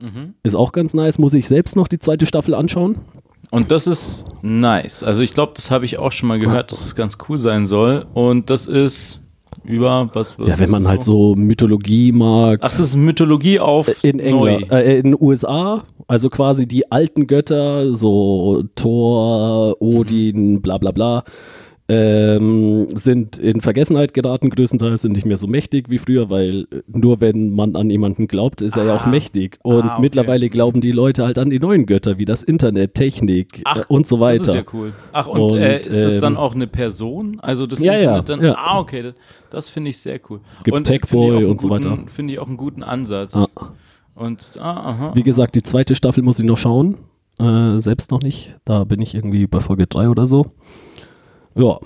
[0.00, 0.34] Mhm.
[0.42, 1.18] Ist auch ganz nice.
[1.18, 2.98] Muss ich selbst noch die zweite Staffel anschauen?
[3.50, 5.02] Und das ist nice.
[5.02, 7.66] Also ich glaube, das habe ich auch schon mal gehört, dass es ganz cool sein
[7.66, 8.06] soll.
[8.14, 9.20] Und das ist
[9.64, 10.38] über was?
[10.38, 12.60] was ja, wenn man das halt so Mythologie mag.
[12.62, 14.54] Ach, das ist Mythologie auf in neu.
[14.54, 20.92] England, äh, in den USA, also quasi die alten Götter, so Thor, Odin, bla bla
[20.92, 21.24] bla,
[21.94, 26.82] ähm, sind in Vergessenheit geraten, größtenteils sind nicht mehr so mächtig wie früher, weil äh,
[26.86, 29.08] nur wenn man an jemanden glaubt, ist er ja auch Ah.
[29.08, 29.58] mächtig.
[29.62, 30.02] Und Ah, okay.
[30.02, 33.84] mittlerweile glauben die Leute halt an die neuen Götter, wie das Internet, Technik Ach, äh,
[33.88, 34.38] und so weiter.
[34.38, 34.92] Das ist ja cool.
[35.12, 37.40] Ach, und, Und, äh, ist das dann ähm, auch eine Person?
[37.40, 38.44] Also das Ja, ja, Internet dann?
[38.44, 38.54] ja.
[38.56, 39.02] Ah, okay.
[39.02, 39.14] Das,
[39.50, 40.40] das finde ich sehr cool.
[40.62, 42.02] gibt und äh, Techboy und so guten- weiter.
[42.06, 43.34] Finde ich auch einen guten Ansatz.
[43.36, 43.48] Ah.
[44.14, 45.12] Und, ah, aha.
[45.14, 46.98] Wie gesagt, die zweite Staffel muss ich noch schauen.
[47.38, 48.56] Äh, selbst noch nicht.
[48.66, 50.52] Da bin ich irgendwie bei Folge 3 oder so.
[51.54, 51.78] Ja,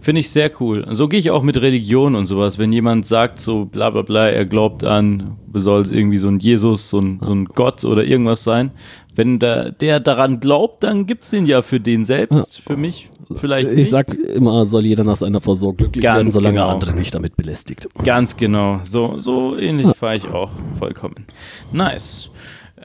[0.00, 0.86] Finde ich sehr cool.
[0.92, 2.58] So gehe ich auch mit Religion und sowas.
[2.58, 6.38] Wenn jemand sagt, so bla bla bla, er glaubt an, soll es irgendwie so ein
[6.38, 8.70] Jesus, so ein, so ein Gott oder irgendwas sein.
[9.14, 12.62] Wenn der, der daran glaubt, dann gibt es den ja für den selbst.
[12.62, 13.90] Für mich vielleicht ich nicht.
[13.90, 16.68] sag immer, soll jeder nach seiner Versorgung glücklich Ganz werden, solange genau.
[16.70, 17.88] andere nicht damit belästigt.
[18.04, 18.78] Ganz genau.
[18.84, 21.26] So, so ähnlich fahre ich auch vollkommen.
[21.72, 22.30] Nice.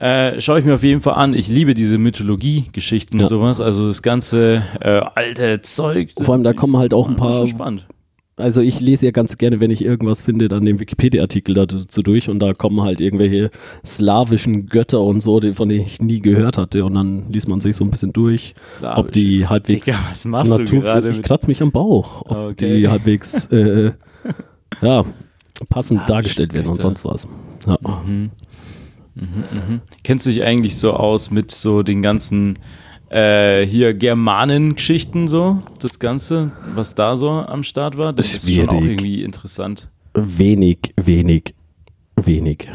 [0.04, 1.34] Äh, Schaue ich mir auf jeden Fall an.
[1.34, 3.24] Ich liebe diese Mythologie-Geschichten Ja.
[3.24, 3.62] und sowas.
[3.62, 6.12] Also das ganze äh, alte Zeug.
[6.20, 7.30] Vor allem, da kommen halt auch ein Das paar.
[7.32, 7.88] ist schon spannend.
[8.36, 12.30] Also, ich lese ja ganz gerne, wenn ich irgendwas finde, dann den Wikipedia-Artikel dazu durch
[12.30, 13.52] und da kommen halt irgendwelche
[13.86, 16.84] slawischen Götter und so, von denen ich nie gehört hatte.
[16.84, 18.98] Und dann liest man sich so ein bisschen durch, Slawisch.
[19.00, 19.86] ob die halbwegs.
[19.86, 22.80] Digga, was machst du gerade Ich kratze mich am Bauch, ob Okay.
[22.80, 23.46] die halbwegs.
[23.52, 23.92] Äh,
[24.82, 25.06] ja,
[25.70, 26.88] passend Slawische dargestellt werden und Götter.
[26.98, 27.28] sonst was.
[27.68, 27.78] Ja.
[30.04, 32.56] Kennst du dich eigentlich so aus mit so den ganzen
[33.10, 35.62] äh, hier Germanen-Geschichten so?
[35.80, 38.14] Das Ganze, was da so am Start war?
[38.14, 38.90] Das ist schon auch Schwierig.
[38.90, 39.90] irgendwie interessant.
[40.14, 41.54] Wenig, wenig,
[42.16, 42.68] wenig.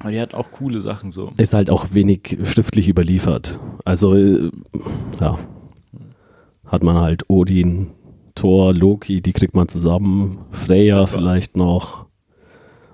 [0.00, 1.30] Aber die hat auch coole Sachen so.
[1.36, 3.58] ist halt auch wenig schriftlich überliefert.
[3.84, 4.50] Also, äh,
[5.20, 5.38] ja,
[6.66, 7.90] hat man halt Odin,
[8.34, 12.06] Thor, Loki, die kriegt man zusammen, Freya vielleicht noch.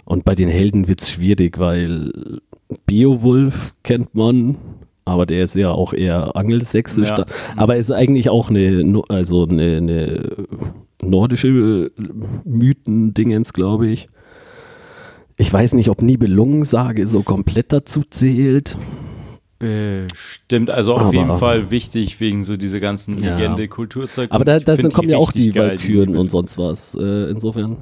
[0.05, 2.41] Und bei den Helden wird es schwierig, weil
[2.87, 4.57] Beowulf kennt man,
[5.05, 7.11] aber der ist ja auch eher angelsächsisch.
[7.11, 7.25] Ja.
[7.57, 10.47] Aber ist eigentlich auch eine, also eine, eine
[11.03, 11.91] nordische
[12.45, 14.09] Mythen-Dingens, glaube ich.
[15.37, 18.77] Ich weiß nicht, ob Nibelungensage so komplett dazu zählt.
[19.61, 23.37] Bestimmt, also auf Aber- jeden Fall wichtig wegen so diese ganzen Ja.
[23.37, 24.31] Legende, Kulturzeug.
[24.33, 26.95] Aber da, da sind, kommen ja auch die Walküren und sonst was.
[26.95, 27.77] Äh, insofern.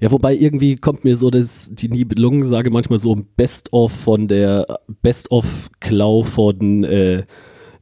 [0.00, 4.66] Ja, wobei irgendwie kommt mir so das, die Nibelungensage manchmal so ein Best-of von der
[5.02, 7.24] Best-of-Klau von äh,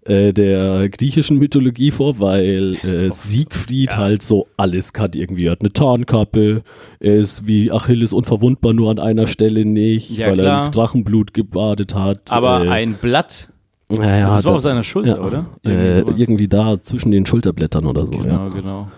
[0.04, 3.10] äh, der griechischen Mythologie vor, weil äh.
[3.10, 3.98] Siegfried Ja.
[3.98, 5.46] halt so alles kann irgendwie.
[5.46, 6.62] Er hat eine Tarnkappe,
[7.00, 10.66] er ist wie Achilles unverwundbar, nur an einer Stelle nicht, Ja, weil er klar.
[10.66, 12.32] in Drachenblut gebadet hat.
[12.32, 13.48] Aber äh, ein Blatt,
[13.88, 15.46] das war auf seiner Schulter, oder?
[15.64, 16.14] Äh, sowas.
[16.16, 18.16] irgendwie da zwischen den Schulterblättern oder so.
[18.18, 18.88] Genau, genau.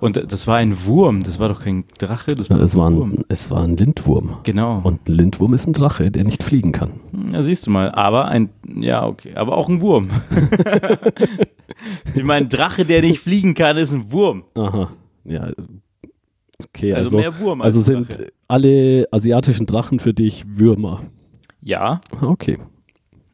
[0.00, 2.90] Und das war ein Wurm, das war doch kein Drache, das war es, doch war
[2.90, 3.10] ein Wurm.
[3.12, 4.36] ein, es war ein Lindwurm.
[4.44, 4.80] Genau.
[4.84, 6.92] Und ein Lindwurm ist ein Drache, der nicht fliegen kann.
[7.32, 7.90] Ja, siehst du mal.
[7.92, 10.08] Aber ein, ja, okay, aber auch ein Wurm.
[12.14, 14.44] ich meine, ein Drache, der nicht fliegen kann, ist ein Wurm.
[14.54, 14.90] Aha.
[15.24, 15.50] Ja.
[16.64, 18.32] Okay, Also, also, mehr Wurm als also sind Drache.
[18.48, 21.02] alle asiatischen Drachen für dich Würmer.
[21.60, 22.58] Ja, Okay.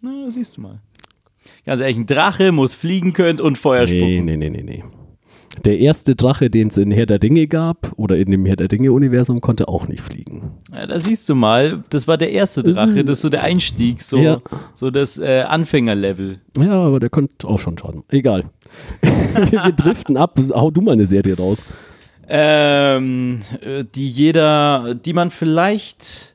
[0.01, 0.81] na, siehst du mal.
[1.65, 4.25] Ganz ehrlich, ein Drache muss fliegen können und Feuer Nee, spucken.
[4.27, 4.85] nee, nee, nee, nee.
[5.65, 8.69] Der erste Drache, den es in Herr der Dinge gab oder in dem Herr der
[8.69, 10.53] Dinge-Universum, konnte auch nicht fliegen.
[10.73, 14.03] Ja, da siehst du mal, das war der erste Drache, das ist so der Einstieg,
[14.03, 14.41] so, Ja.
[14.75, 16.41] so das äh, Anfängerlevel.
[16.59, 18.03] Ja, aber der konnte auch schon schaden.
[18.09, 18.45] Egal.
[19.51, 20.39] Wir driften ab.
[20.55, 21.63] Hau du mal eine Serie raus.
[22.29, 26.35] Ähm, äh, die jeder, die man vielleicht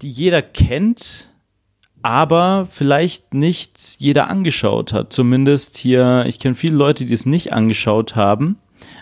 [0.00, 1.31] die jeder kennt,
[2.02, 5.12] aber vielleicht nicht jeder angeschaut hat.
[5.12, 8.56] Zumindest hier, ich kenne viele Leute, die es nicht angeschaut haben,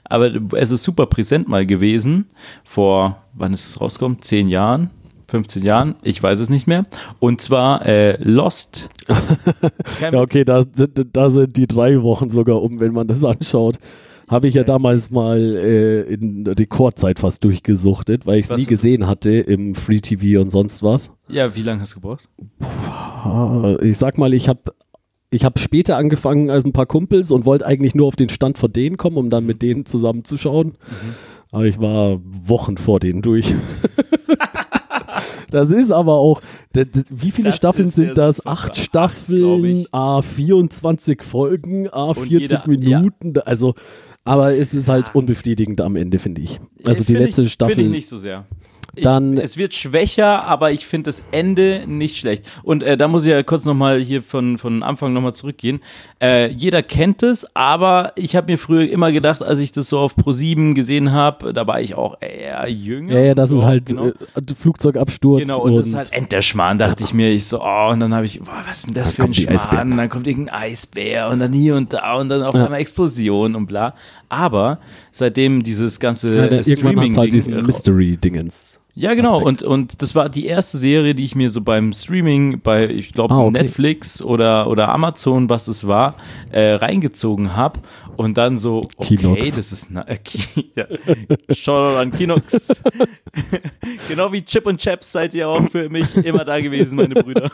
[0.05, 2.27] aber es ist super präsent mal gewesen.
[2.65, 4.23] Vor, wann ist es rausgekommen?
[4.23, 4.91] Zehn Jahren?
[5.31, 6.83] 15 Jahren, ich weiß es nicht mehr.
[7.21, 8.91] Und zwar äh, Lost.
[10.01, 13.79] ja, okay, da da sind die drei Wochen sogar um, wenn man das anschaut.
[14.31, 19.09] Habe ich ja damals mal äh, in Rekordzeit fast durchgesuchtet, weil ich es nie gesehen
[19.09, 21.11] hatte im Free TV und sonst was.
[21.27, 22.29] Ja, wie lange hast du gebraucht?
[23.83, 24.73] Ich sag mal, ich habe
[25.31, 28.57] ich habe später angefangen als ein paar Kumpels und wollte eigentlich nur auf den Stand
[28.57, 30.69] von denen kommen, um dann mit denen zusammen zu schauen.
[30.69, 31.15] Mhm.
[31.51, 33.53] Aber ich war Wochen vor denen durch.
[35.51, 36.41] das ist aber auch,
[36.73, 38.47] das, das, wie viele das Staffeln sind das?
[38.47, 43.35] Acht Staffeln, A 24 Folgen, A 40 jeder, Minuten.
[43.35, 43.43] Ja.
[43.43, 43.75] Also
[44.31, 46.61] aber es ist halt unbefriedigend am Ende, finde ich.
[46.87, 47.75] Also die letzte ich, Staffel.
[47.75, 48.47] Finde ich nicht so sehr.
[48.97, 52.49] Dann, ich, es wird schwächer, aber ich finde das Ende nicht schlecht.
[52.63, 55.81] Und äh, da muss ich ja kurz nochmal hier von, von Anfang nochmal zurückgehen.
[56.21, 59.99] Äh, jeder kennt es, aber ich habe mir früher immer gedacht, als ich das so
[59.99, 63.15] auf Pro7 gesehen habe, da war ich auch eher jünger.
[63.15, 64.09] Ja, ja, das ist halt genau.
[64.09, 64.15] äh,
[64.55, 65.43] Flugzeugabsturz.
[65.43, 67.31] Genau, und, und das ist halt Enterschmarrn, dachte ich mir.
[67.31, 69.93] Ich so, oh, und dann habe ich, boah, was ist denn das für ein Schmarrn?
[69.93, 72.65] Und dann kommt irgendein Eisbär und dann hier und da und dann auf ja.
[72.65, 73.95] einmal Explosion und bla.
[74.31, 74.79] Aber
[75.13, 78.81] seitdem dieses ganze ja, Streaming halt diesen Mystery-Dingens.
[78.95, 79.41] Ja, genau.
[79.43, 83.13] Und, und das war die erste Serie, die ich mir so beim Streaming bei, ich
[83.13, 83.63] glaube, ah, okay.
[83.63, 86.17] Netflix oder, oder Amazon, was es war,
[86.51, 87.81] äh, reingezogen habe.
[88.21, 89.55] Und dann so, okay, Kinox.
[89.55, 90.19] das ist na, äh,
[90.77, 90.85] ja.
[91.55, 92.83] Shoutout an Kinox.
[94.11, 97.51] genau wie Chip und Chaps seid ihr auch für mich immer da gewesen, meine Brüder.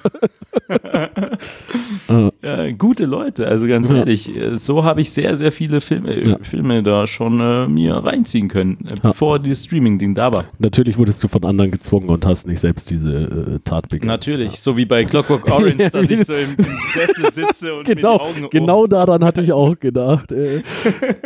[2.42, 3.98] ja, gute Leute, also ganz ja.
[3.98, 6.36] ehrlich, so habe ich sehr, sehr viele Filme, ja.
[6.42, 10.46] Filme da schon äh, mir reinziehen können, äh, bevor dieses Streaming-Ding da war.
[10.58, 14.08] Natürlich wurdest du von anderen gezwungen und hast nicht selbst diese äh, Tat begangen.
[14.08, 18.14] Natürlich, so wie bei Clockwork Orange, dass ich so im, im Sessel sitze und genau,
[18.14, 20.32] mir die Augen Genau daran hatte ich auch gedacht.
[20.32, 20.55] Äh.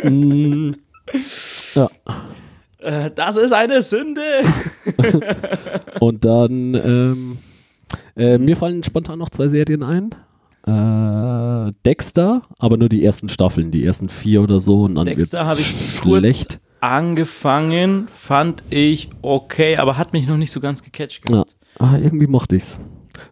[0.03, 0.71] Mm,
[1.75, 1.89] ja.
[2.79, 4.21] Äh, das ist eine Sünde.
[5.99, 7.37] Und dann, ähm,
[8.15, 10.15] äh, mir fallen spontan noch zwei Serien ein.
[10.65, 14.83] Äh, Dexter, aber nur die ersten Staffeln, die ersten vier oder so.
[14.83, 16.59] Und dann Dexter habe ich schlecht.
[16.79, 21.55] angefangen, fand ich okay, aber hat mich noch nicht so ganz gecatcht gehabt.
[21.79, 21.85] Ja.
[21.85, 22.79] Ah, irgendwie mochte ich's.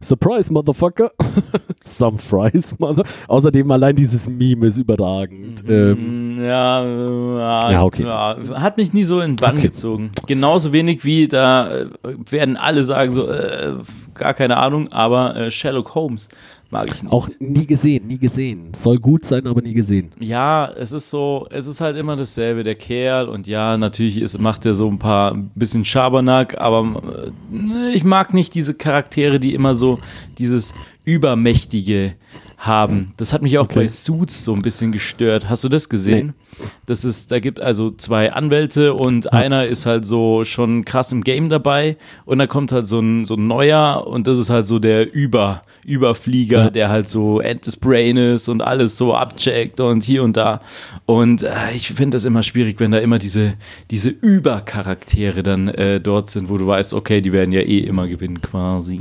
[0.01, 1.11] Surprise, Motherfucker.
[1.85, 3.03] Some fries, Mother.
[3.27, 5.63] Außerdem allein dieses Meme ist überragend.
[5.63, 8.05] Mhm, ähm, ja, ja, ja, okay.
[8.05, 9.67] Hat mich nie so in den Bann okay.
[9.67, 10.11] gezogen.
[10.27, 11.87] Genauso wenig wie da äh,
[12.29, 13.73] werden alle sagen so, äh,
[14.13, 16.29] gar keine Ahnung, aber äh, Sherlock Holmes
[16.71, 17.11] Mag ich nicht.
[17.11, 18.73] Auch nie gesehen, nie gesehen.
[18.75, 20.11] Soll gut sein, aber nie gesehen.
[20.19, 24.37] Ja, es ist so, es ist halt immer dasselbe, der Kerl und ja, natürlich ist,
[24.39, 29.39] macht er so ein paar ein bisschen Schabernack, aber äh, ich mag nicht diese Charaktere,
[29.39, 29.99] die immer so
[30.37, 32.13] dieses übermächtige
[32.59, 33.13] haben.
[33.15, 33.79] Das hat mich auch okay.
[33.79, 35.49] bei Suits so ein bisschen gestört.
[35.49, 36.33] Hast du das gesehen?
[36.59, 36.67] Nee.
[36.85, 39.31] Das ist, da gibt also zwei Anwälte und ja.
[39.31, 41.95] einer ist halt so schon krass im Game dabei
[42.25, 45.13] und da kommt halt so ein, so ein neuer und das ist halt so der
[45.13, 46.69] Über, Überflieger, ja.
[46.69, 50.59] der halt so End des Brain ist und alles so abcheckt und hier und da.
[51.05, 53.53] Und äh, ich finde das immer schwierig, wenn da immer diese,
[53.89, 58.07] diese Übercharaktere dann äh, dort sind, wo du weißt, okay, die werden ja eh immer
[58.07, 58.99] gewinnen quasi.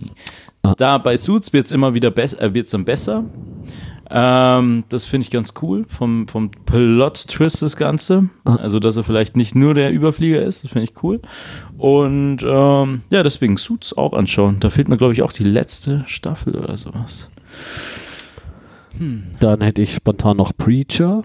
[0.68, 0.74] Ah.
[0.76, 3.24] Da bei Suits wird es immer wieder besser, äh, wird's dann besser.
[4.10, 8.30] Ähm, das finde ich ganz cool vom, vom Plot-Twist das Ganze.
[8.44, 8.56] Ah.
[8.56, 11.20] Also, dass er vielleicht nicht nur der Überflieger ist, das finde ich cool.
[11.76, 14.60] Und ähm, ja, deswegen Suits auch anschauen.
[14.60, 17.30] Da fehlt mir, glaube ich, auch die letzte Staffel oder sowas.
[18.98, 19.24] Hm.
[19.40, 21.24] Dann hätte ich spontan noch Preacher.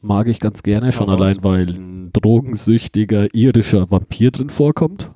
[0.00, 5.10] Mag ich ganz gerne, schon auch allein, weil ein drogensüchtiger irischer Vampir drin vorkommt.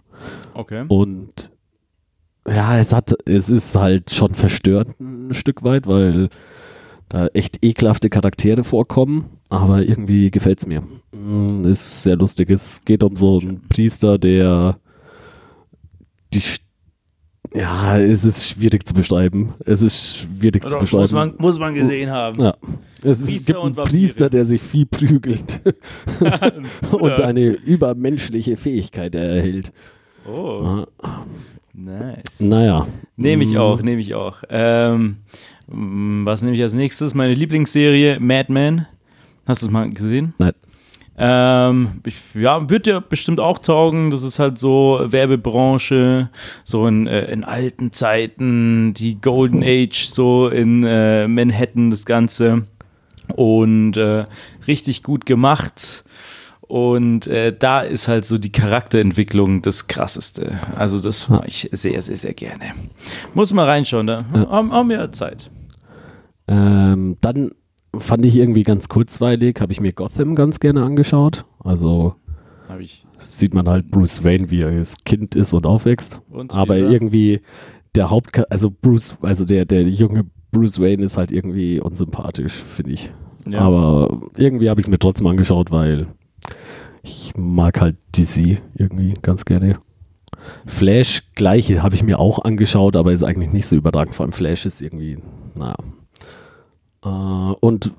[0.54, 0.84] Okay.
[0.88, 1.50] Und
[2.48, 6.28] ja, es hat, es ist halt schon verstörend ein Stück weit, weil
[7.08, 10.82] da echt ekelhafte Charaktere vorkommen, aber irgendwie gefällt es mir.
[11.12, 12.50] Mm, ist sehr lustig.
[12.50, 14.78] Es geht um so einen Priester, der
[16.32, 16.42] die
[17.54, 19.54] ja, es ist schwierig zu beschreiben.
[19.64, 21.02] Es ist schwierig Oder zu beschreiben.
[21.02, 22.42] Muss man, muss man gesehen haben.
[22.42, 22.54] Ja.
[23.02, 25.62] Es, ist, gibt einen Priester, der sich viel prügelt
[26.90, 29.72] und eine übermenschliche Fähigkeit erhält.
[30.28, 30.84] Oh.
[31.78, 32.40] Nice.
[32.40, 32.86] Naja.
[33.16, 33.58] Nehme ich mm.
[33.58, 34.42] auch, nehme ich auch.
[34.48, 35.18] Ähm,
[35.66, 37.14] was nehme ich als nächstes?
[37.14, 38.86] Meine Lieblingsserie Mad Men.
[39.44, 40.32] Hast du es mal gesehen?
[40.38, 40.54] Nein.
[41.18, 44.10] Ähm, ich, ja, wird dir bestimmt auch taugen.
[44.10, 46.30] Das ist halt so Werbebranche,
[46.64, 52.62] so in, äh, in alten Zeiten, die Golden Age, so in äh, Manhattan, das Ganze.
[53.34, 54.24] Und äh,
[54.66, 56.05] richtig gut gemacht
[56.68, 60.58] Und äh, da ist halt so die Charakterentwicklung das Krasseste.
[60.74, 62.72] Also das mache ich sehr, sehr, sehr gerne.
[63.34, 65.50] Muss mal reinschauen, da haben, haben wir Zeit.
[66.48, 67.52] Ähm, dann
[67.96, 71.44] fand ich irgendwie ganz kurzweilig, habe ich mir Gotham ganz gerne angeschaut.
[71.60, 72.16] Also
[73.18, 76.20] sieht man halt Bruce Wayne, wie er als Kind ist und aufwächst.
[76.28, 77.40] Und Aber irgendwie
[77.94, 82.92] der Haupt, also Bruce, also der, der junge Bruce Wayne ist halt irgendwie unsympathisch, finde
[82.92, 83.10] ich.
[83.48, 83.60] Ja.
[83.60, 86.08] Aber irgendwie habe ich es mir trotzdem angeschaut, weil
[87.06, 89.78] ich mag halt DC irgendwie ganz gerne.
[90.66, 94.14] Flash, gleiche habe ich mir auch angeschaut, aber ist eigentlich nicht so überragend.
[94.14, 95.18] Vor allem Flash ist irgendwie,
[95.54, 95.76] naja.
[97.06, 97.92] Äh, Und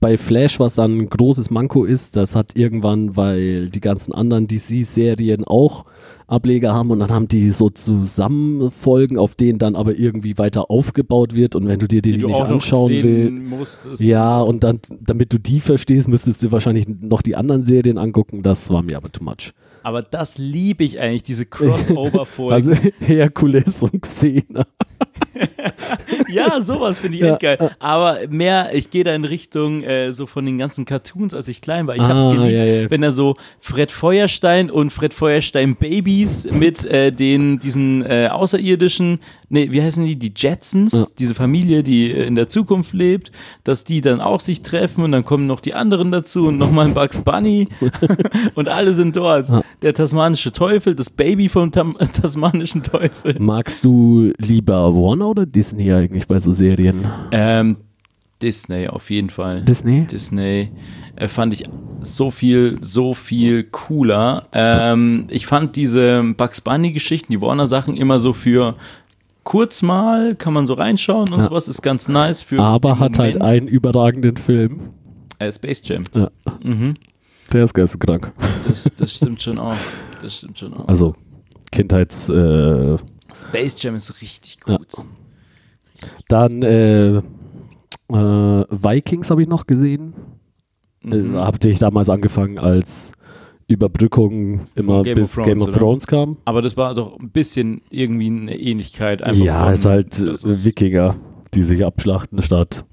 [0.00, 4.46] bei Flash, was dann ein großes Manko ist, das hat irgendwann, weil die ganzen anderen
[4.46, 5.84] DC-Serien auch
[6.28, 11.34] Ableger haben und dann haben die so Zusammenfolgen, auf denen dann aber irgendwie weiter aufgebaut
[11.34, 15.32] wird und wenn du dir die, die du nicht anschauen willst, ja, und dann, damit
[15.32, 18.42] du die verstehst, müsstest du wahrscheinlich noch die anderen Serien angucken.
[18.42, 19.52] Das war mir aber too much.
[19.82, 22.52] Aber das liebe ich eigentlich, diese Crossover-Folgen.
[22.52, 24.64] Also Herkules und Xena.
[26.28, 27.70] Ja, sowas finde ich Ja, echt geil.
[27.78, 31.60] Aber mehr, ich gehe da in Richtung äh, so von den ganzen Cartoons, als ich
[31.60, 31.94] klein war.
[31.96, 32.90] Ich habe es Ah, geliebt, ja, ja.
[32.90, 39.20] wenn er so Fred Feuerstein und Fred Feuerstein Babys mit äh, den diesen äh, außerirdischen,
[39.52, 41.06] nee, wie heißen die, die Jetsons, Ja.
[41.18, 43.30] diese Familie, die äh, in der Zukunft lebt,
[43.62, 46.86] dass die dann auch sich treffen und dann kommen noch die anderen dazu und nochmal
[46.88, 47.68] ein Bugs Bunny
[48.56, 49.48] und alle sind dort.
[49.48, 49.62] Ja.
[49.82, 53.36] Der tasmanische Teufel, das Baby vom Tam tasmanischen Teufel.
[53.38, 57.06] Magst du lieber Warner oder Disney eigentlich bei so Serien?
[57.30, 57.76] Ähm,
[58.40, 59.62] Disney auf jeden Fall.
[59.62, 60.04] Disney?
[60.10, 60.70] Disney
[61.14, 61.62] äh, fand ich
[62.00, 64.48] so viel, so viel cooler.
[64.52, 68.74] Ähm, ich fand diese Bugs Bunny-Geschichten, die Warner-Sachen immer so für
[69.44, 71.44] kurz mal, kann man so reinschauen und Ja.
[71.48, 72.60] sowas, ist ganz nice für.
[72.60, 73.50] Aber hat halt Moment.
[73.50, 74.90] einen überragenden Film.
[75.38, 76.04] Äh, Space Jam.
[76.14, 76.30] Ja.
[76.62, 76.94] Mhm.
[77.52, 78.32] Der ist geisteskrank.
[78.66, 79.74] Das, das stimmt schon auch.
[80.20, 80.86] Das stimmt schon auch.
[80.88, 81.14] Also
[81.70, 82.28] Kindheits...
[82.30, 82.96] Äh,
[83.34, 84.76] Space Jam ist richtig Ja.
[84.76, 84.88] gut.
[86.28, 87.22] dann äh, äh,
[88.10, 90.12] Vikings habe ich noch gesehen.
[91.02, 91.34] Mhm.
[91.34, 93.12] Äh, Habe ich damals angefangen als
[93.72, 95.78] Überbrückung immer Game of bis Thrones, Game of oder?
[95.78, 96.36] Thrones kam.
[96.44, 99.20] Aber das war doch ein bisschen irgendwie eine Ähnlichkeit.
[99.36, 101.16] Ja, von, ist halt äh, Wikinger,
[101.54, 102.84] die sich abschlachten statt.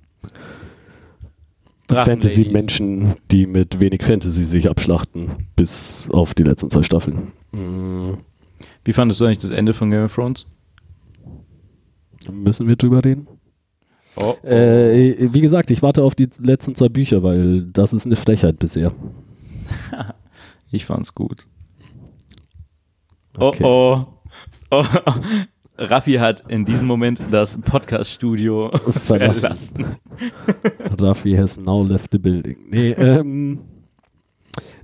[1.92, 7.32] Fantasy-Menschen, die mit wenig Fantasy sich abschlachten, bis auf die letzten zwei Staffeln.
[7.52, 8.14] Mm,
[8.86, 10.46] Wie fandest du eigentlich das Ende von Game of Thrones?
[12.32, 13.28] Müssen wir drüber reden?
[14.18, 18.16] Oh, Äh, wie gesagt, ich warte auf die letzten zwei Bücher, weil das ist eine
[18.18, 18.92] Frechheit bisher.
[20.72, 21.48] Ich fand's gut.
[23.38, 23.64] Okay.
[23.64, 24.06] Oh,
[24.72, 24.84] oh.
[25.06, 25.14] oh.
[25.82, 29.40] Raffi hat in diesem Moment das Podcast-Studio Verlassen.
[29.40, 29.96] verlassen.
[31.00, 32.58] Raffi has now left the building.
[32.70, 33.60] Nee, ähm,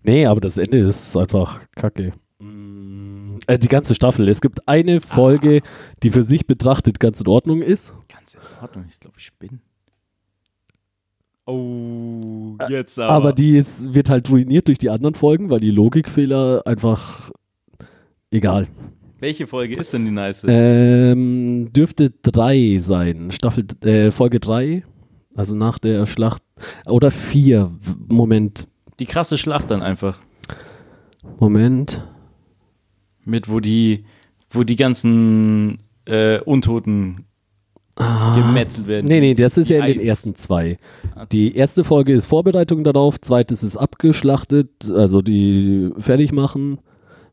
[0.03, 2.13] nee, aber das Ende ist einfach kacke.
[2.39, 4.29] Mm, Äh, die ganze Staffel.
[4.29, 5.61] Es gibt eine Folge,
[6.01, 7.93] die für sich betrachtet ganz in Ordnung ist.
[8.07, 9.59] Ganz in Ordnung, ich glaube, ich bin.
[11.46, 13.14] Oh, jetzt aber.
[13.14, 17.32] Aber die ist, wird halt ruiniert durch die anderen Folgen, weil die Logikfehler einfach
[18.32, 18.68] egal.
[19.20, 20.46] Welche Folge ist denn die nice?
[20.48, 23.32] Ähm, dürfte drei sein.
[23.32, 24.84] Staffel, äh, Folge drei.
[25.36, 26.41] Also nach der Schlacht.
[26.86, 27.72] Oder vier.
[28.08, 28.68] Moment.
[29.00, 30.20] Die krasse Schlacht dann einfach.
[31.39, 32.08] Moment.
[33.24, 34.06] Mit, wo die,
[34.50, 37.26] wo die ganzen äh, Untoten
[37.96, 39.06] gemetzelt werden.
[39.06, 39.10] Ah.
[39.10, 40.78] Nee, nee, das ist ja in den Eis- ersten zwei.
[41.32, 46.80] Die erste Folge ist Vorbereitung darauf, zweites ist abgeschlachtet, also die fertig machen.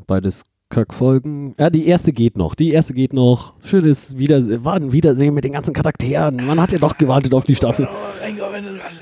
[0.06, 1.54] Beides Kackfolgen.
[1.58, 2.54] Ja, die erste geht noch.
[2.54, 3.54] Die erste geht noch.
[3.62, 6.36] Schönes Wiedersehen, war ein Wiedersehen mit den ganzen Charakteren.
[6.46, 7.88] Man hat ja doch gewartet auf die Staffel.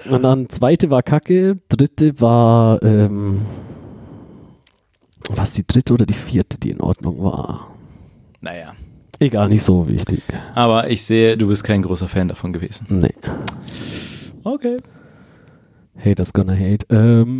[0.09, 3.43] Und dann zweite war Kacke, dritte war ähm,
[5.33, 7.69] was die dritte oder die vierte, die in Ordnung war.
[8.41, 8.73] Naja.
[9.23, 10.23] Egal, nicht so wichtig.
[10.55, 12.87] Aber ich sehe, du bist kein großer Fan davon gewesen.
[12.89, 13.13] Nee.
[14.45, 14.79] Okay.
[16.03, 16.87] Haters gonna hate.
[16.89, 17.35] Ähm,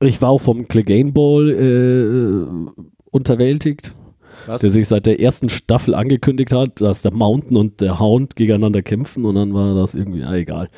[0.00, 2.44] ich war auch vom Clegane Ball äh,
[3.10, 3.94] unterwältigt,
[4.46, 4.60] Was?
[4.60, 8.82] der sich seit der ersten Staffel angekündigt hat, dass der Mountain und der Hound gegeneinander
[8.82, 10.68] kämpfen und dann war das irgendwie, ah, egal.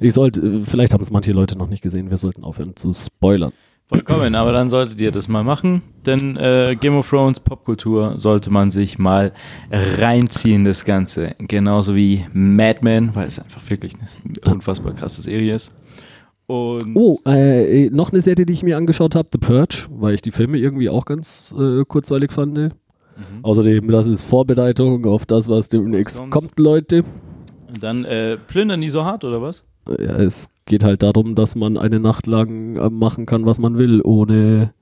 [0.00, 2.94] Ich sollte, äh, vielleicht haben es manche Leute noch nicht gesehen, wir sollten aufhören zu
[2.94, 3.52] spoilern.
[3.88, 8.50] Vollkommen, aber dann solltet ihr das mal machen, denn äh, Game of Thrones Popkultur sollte
[8.50, 9.32] man sich mal
[9.70, 11.34] reinziehen, das Ganze.
[11.38, 15.72] Genauso wie Mad Men, weil es einfach wirklich eine unfassbar krasse Serie ist.
[16.46, 20.22] Und Oh, äh, noch eine Serie, die ich mir angeschaut habe, The Purge, weil ich
[20.22, 22.54] die Filme irgendwie auch ganz äh, kurzweilig fand.
[22.56, 22.72] Mhm.
[23.42, 26.30] Außerdem, das ist Vorbereitung auf das, was demnächst kommt.
[26.30, 27.04] kommt, Leute.
[27.80, 29.64] dann äh, plündern die so hart, oder was?
[29.98, 33.78] Ja, es geht halt darum, dass man eine Nacht lang äh, machen kann, was man
[33.78, 34.72] will, ohne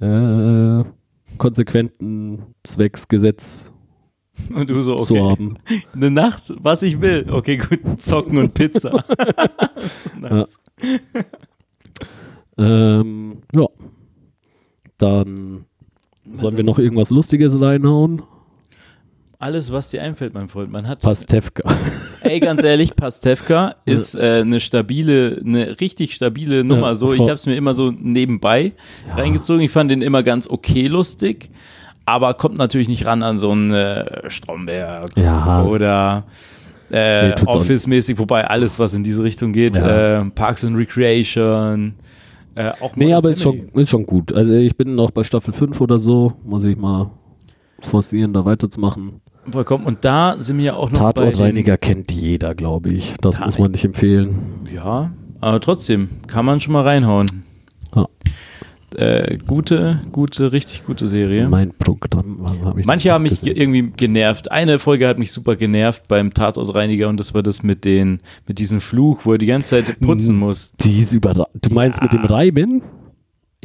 [0.00, 0.84] äh,
[1.38, 3.72] konsequenten Zwecksgesetz
[4.54, 5.22] Und du so, zu okay.
[5.22, 5.58] haben.
[5.94, 7.26] Eine Nacht, was ich will.
[7.30, 7.80] Okay, gut.
[8.00, 9.04] Zocken und Pizza.
[10.20, 10.60] nice.
[12.58, 13.66] Ähm, ja.
[14.98, 15.66] Dann
[16.32, 18.22] sollen wir noch irgendwas Lustiges reinhauen?
[19.38, 20.70] Alles, was dir einfällt, mein Freund.
[20.72, 21.00] Man hat.
[21.00, 21.62] Pastewka.
[22.22, 26.88] Ey, ganz ehrlich, Pastewka ist äh, eine stabile, eine richtig stabile Nummer.
[26.88, 28.72] Ja, so, ich habe es mir immer so nebenbei
[29.14, 29.60] reingezogen.
[29.62, 31.50] Ich fand den immer ganz okay lustig,
[32.06, 35.62] aber kommt natürlich nicht ran an so einen äh, Stromberg Ja.
[35.64, 36.24] oder
[36.90, 40.20] äh, Nee, Office-mäßig, wobei alles, was in diese Richtung geht, Ja.
[40.22, 41.94] äh, Parks and Recreation,
[42.54, 44.32] äh, auch Nee, aber ist schon, ist schon gut.
[44.32, 46.32] Also ich bin noch bei Staffel 5 oder so.
[46.42, 47.10] Muss ich mal
[47.80, 49.20] forcieren, da weiterzumachen.
[49.50, 49.86] Vollkommen.
[49.86, 53.14] Und da sind wir auch noch Tatortreiniger kennt jeder, glaube ich.
[53.20, 54.36] Das Ja, muss man nicht empfehlen.
[54.74, 57.44] Ja, aber trotzdem kann man schon mal reinhauen.
[57.94, 58.06] Ja.
[58.96, 61.48] Äh, gute, gute, richtig gute Serie.
[61.48, 62.38] Mein Programm,
[62.78, 63.56] ich Manche haben mich ge gesehen?
[63.74, 64.50] irgendwie genervt.
[64.50, 68.58] Eine Folge hat mich super genervt beim Tatortreiniger und das war das mit den, mit
[68.58, 70.72] diesem Fluch, wo er die ganze Zeit putzen muss.
[70.80, 71.46] Die ist über.
[71.60, 72.82] Du meinst mit dem Reiben?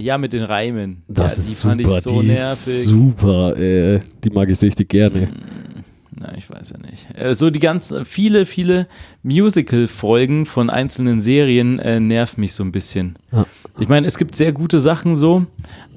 [0.01, 1.03] Ja, mit den Reimen.
[1.07, 1.97] Das ja, ist die fand super.
[1.97, 2.67] ich so die nervig.
[2.67, 3.57] ist super.
[3.57, 5.29] Äh, die mag ich richtig gerne.
[6.19, 7.07] Na, ich weiß ja nicht.
[7.15, 8.87] Äh, So die ganzen, viele, viele
[9.23, 13.17] Musical-Folgen von einzelnen Serien äh, nervt mich so ein bisschen.
[13.31, 13.45] Ja.
[13.79, 15.45] Ich meine, es gibt sehr gute Sachen so,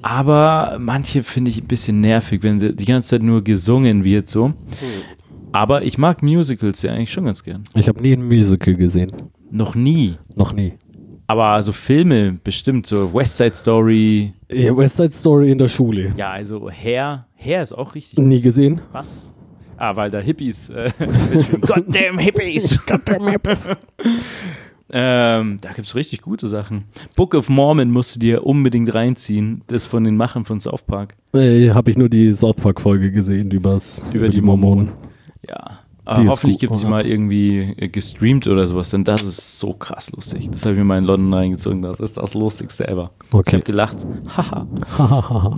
[0.01, 4.53] aber manche finde ich ein bisschen nervig, wenn die ganze Zeit nur gesungen wird so.
[5.51, 7.63] Aber ich mag Musicals ja eigentlich schon ganz gern.
[7.75, 9.11] Ich habe nie ein Musical gesehen.
[9.51, 10.15] Noch nie.
[10.35, 10.73] Noch nie.
[11.27, 14.33] Aber so Filme bestimmt, so West Side Story.
[14.51, 16.13] Ja, West Side Story in der Schule.
[16.15, 17.25] Ja, also Hair.
[17.35, 18.19] Hair ist auch richtig.
[18.19, 18.81] Nie gesehen.
[18.91, 19.33] Was?
[19.77, 20.69] Ah, weil da Hippies.
[20.69, 20.91] Äh.
[21.61, 22.79] Goddamn Hippies!
[22.87, 23.69] Goddamn Hippies!
[24.91, 26.85] ähm, da gibt es richtig gute Sachen.
[27.15, 29.63] Book of Mormon musst du dir unbedingt reinziehen.
[29.67, 31.15] Das von den Machern von South Park.
[31.33, 34.91] Äh, habe ich nur die South Park Folge gesehen übers, Über die Mormonen.
[35.47, 35.79] Ja.
[36.05, 39.23] Die Aber ist hoffentlich gibt es sie mal irgendwie äh, gestreamt oder sowas, denn das
[39.23, 40.49] ist so krass lustig.
[40.51, 41.81] Das habe ich mir mal in London reingezogen.
[41.81, 43.09] Das ist das Lustigste ever.
[43.27, 43.55] Ich Okay.
[43.55, 43.97] habe gelacht.
[44.37, 44.67] Haha.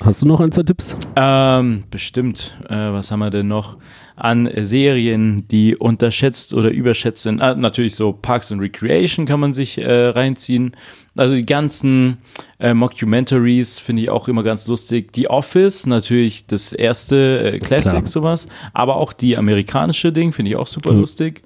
[0.00, 0.96] Hast du noch ein, zwei Tipps?
[1.14, 2.58] Ähm, bestimmt.
[2.68, 3.76] Äh, was haben wir denn noch
[4.16, 7.40] an Serien, die unterschätzt oder überschätzt sind?
[7.40, 10.76] Ah, natürlich so Parks and Recreation kann man sich äh, reinziehen.
[11.14, 12.18] Also die ganzen
[12.58, 15.10] äh, Mockumentaries finde ich auch immer ganz lustig.
[15.14, 18.06] The Office, natürlich das erste äh, Classic, Klar.
[18.06, 18.48] sowas.
[18.72, 21.00] Aber auch die amerikanische Ding finde ich auch super Mhm.
[21.00, 21.42] lustig.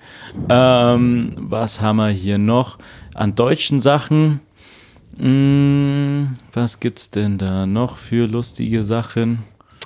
[0.49, 2.79] Ähm, was haben wir hier noch
[3.15, 4.41] an deutschen Sachen?
[5.19, 9.39] Mm, was gibt's denn da noch für lustige Sachen?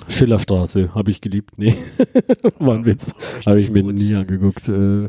[0.07, 1.51] Schillerstraße, habe ich geliebt.
[1.57, 1.75] Nee,
[2.59, 3.13] war ein Witz.
[3.45, 4.67] Habe ich mir nie angeguckt.
[4.69, 5.07] Äh,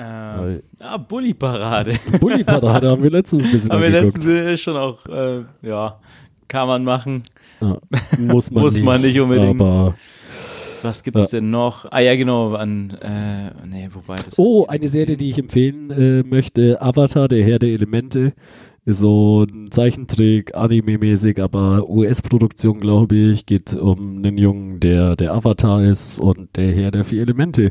[0.00, 1.94] Ähm, ah, Bulli-Parade.
[2.20, 5.98] Bulli-Parade haben wir letztens ein bisschen Haben wir letztens äh, schon auch, äh, ja,
[6.46, 7.24] kann man machen.
[7.60, 7.78] Ja,
[8.18, 9.60] muss man Muss nicht, man nicht unbedingt.
[9.60, 9.96] Aber,
[10.82, 11.86] Was gibt's denn noch?
[11.90, 14.38] Ah ja, genau, an, äh, nee, wobei das.
[14.38, 16.80] oh, eine Serie, die ich empfehlen äh, möchte.
[16.80, 18.34] Avatar, der Herr der Elemente.
[18.88, 23.44] Ist so ein Zeichentrick, Anime-mäßig, aber US-Produktion, glaube ich.
[23.44, 27.70] Geht um einen Jungen, der der Avatar ist und der Herr der vier Elemente.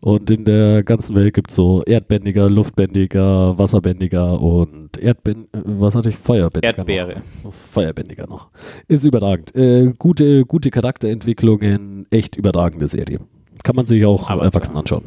[0.00, 5.48] Und in der ganzen Welt gibt es so Erdbändiger, Luftbändiger, Wasserbändiger und Erdbändiger.
[5.66, 6.16] Was hatte ich?
[6.16, 6.78] Feuerbändiger.
[6.78, 7.22] Erdbeere.
[7.42, 7.52] Noch.
[7.52, 8.48] Feuerbändiger noch.
[8.88, 9.54] Ist überragend.
[9.54, 13.20] Äh, gute, gute Charakterentwicklungen, echt überragende Serie.
[13.62, 14.80] Kann man sich auch Aber erwachsen klar.
[14.80, 15.04] anschauen.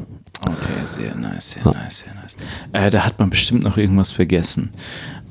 [0.48, 1.72] Okay, sehr nice, sehr Ha.
[1.72, 2.36] nice, sehr nice.
[2.72, 4.70] Äh, da hat man bestimmt noch irgendwas vergessen.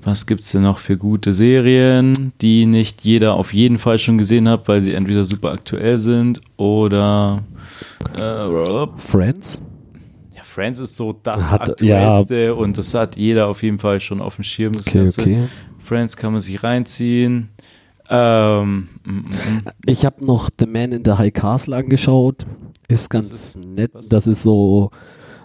[0.03, 4.47] Was gibt's denn noch für gute Serien, die nicht jeder auf jeden Fall schon gesehen
[4.47, 7.43] hat, weil sie entweder super aktuell sind oder
[8.17, 9.61] äh, Friends?
[10.35, 14.21] Ja, Friends ist so das Hat- aktuellste und das hat jeder auf jeden Fall schon
[14.21, 14.73] auf dem Schirm.
[14.73, 15.21] Das Okay, Ganze.
[15.21, 15.43] okay.
[15.79, 17.49] Friends kann man sich reinziehen.
[18.09, 19.61] Ähm, mm, mm, mm.
[19.85, 22.45] Ich habe noch The Man in the High Castle angeschaut.
[22.87, 23.91] Ist ganz ist- nett.
[24.09, 24.91] Das ist so,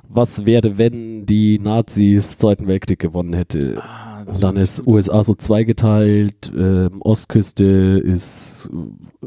[0.08, 3.82] was wäre, wenn die Nazis Zweiten Weltkrieg gewonnen hätte.
[3.82, 6.52] Ah, Und dann ist USA so zweigeteilt.
[6.56, 8.70] Ähm, Ostküste ist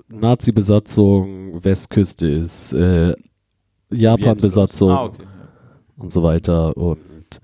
[0.09, 3.15] Nazi-Besatzung, Westküste ist äh, an.
[3.91, 5.23] Japan-Besatzung Ah, okay.
[5.97, 6.75] und so weiter.
[6.77, 7.39] Und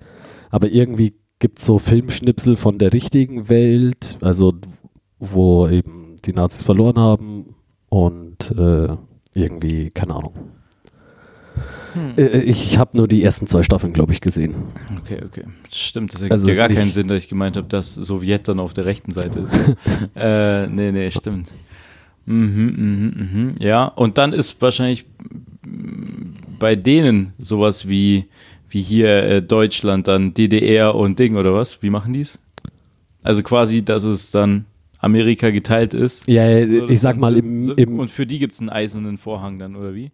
[0.50, 4.54] aber irgendwie gibt es so Filmschnipsel von der richtigen Welt, also
[5.18, 7.54] wo eben die Nazis verloren haben
[7.88, 8.96] und äh,
[9.34, 10.34] irgendwie, keine Ahnung.
[11.94, 12.14] Hm.
[12.16, 14.54] Äh, ich habe nur die ersten zwei Staffeln, glaube ich, gesehen.
[15.00, 15.44] Okay, okay.
[15.70, 18.60] Stimmt, das ergibt Also ja gar keinen Sinn, dass ich gemeint habe, dass Sowjet dann
[18.60, 19.58] auf der rechten Seite ist.
[20.14, 21.48] äh, nee, nee, stimmt.
[22.24, 23.54] Mhm, mhm, mhm.
[23.58, 25.04] Ja, und dann ist wahrscheinlich
[26.58, 28.26] bei denen sowas wie,
[28.68, 31.82] wie hier äh, Deutschland, dann DDR und Ding oder was?
[31.82, 32.38] Wie machen die's?
[33.22, 34.66] Also quasi, dass es dann
[34.98, 36.26] Amerika geteilt ist.
[36.28, 39.58] Ja, ja, So, ich sag mal, im, im und für die gibt's einen eisernen Vorhang
[39.58, 40.12] dann, oder wie?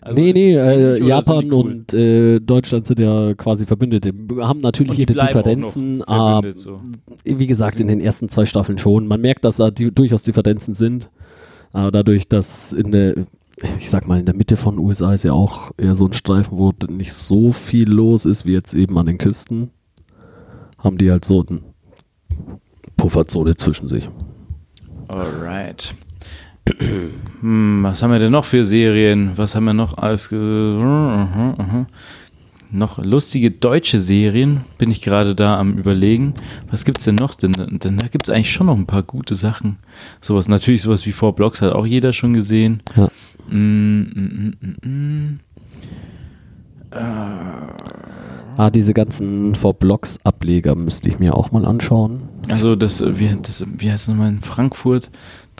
[0.00, 1.66] Also nee, nee, äh, Japan cool?
[1.66, 4.12] und äh, Deutschland sind ja quasi Verbündete.
[4.40, 6.80] Haben natürlich ihre Differenzen, aber so.
[7.24, 9.06] wie gesagt, in den ersten zwei Staffeln schon.
[9.06, 11.10] Man merkt, dass da die, durchaus Differenzen sind.
[11.72, 13.14] Aber dadurch, dass in der,
[13.78, 16.56] ich sag mal, in der Mitte von USA ist ja auch eher so ein Streifen,
[16.56, 19.70] wo nicht so viel los ist, wie jetzt eben an den Küsten,
[20.78, 21.60] haben die halt so eine
[22.96, 24.08] Pufferzone zwischen sich.
[25.08, 25.94] Alright.
[27.40, 29.32] Hm, was haben wir denn noch für Serien?
[29.36, 30.30] Was haben wir noch alles?
[32.70, 36.34] Noch lustige deutsche Serien, bin ich gerade da am überlegen.
[36.70, 37.34] Was gibt's denn noch?
[37.34, 39.78] Denn, denn da gibt's eigentlich schon noch ein paar gute Sachen.
[40.20, 42.82] Sowas, natürlich sowas wie Four Blocks hat auch jeder schon gesehen.
[42.94, 43.08] Ja.
[43.48, 45.40] Mm, mm, mm, mm.
[48.58, 52.28] Ah, diese ganzen V-Blocks-Ableger müsste ich mir auch mal anschauen.
[52.48, 55.10] Also das, wie, das, wie heißt es nochmal in Frankfurt,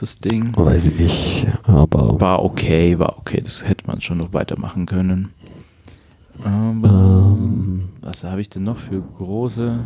[0.01, 0.57] das Ding?
[0.57, 3.41] Weiß ich nicht, aber War okay, war okay.
[3.43, 5.31] Das hätte man schon noch weitermachen können.
[6.43, 7.89] Aber Ähm.
[8.01, 9.81] was habe ich denn noch für große?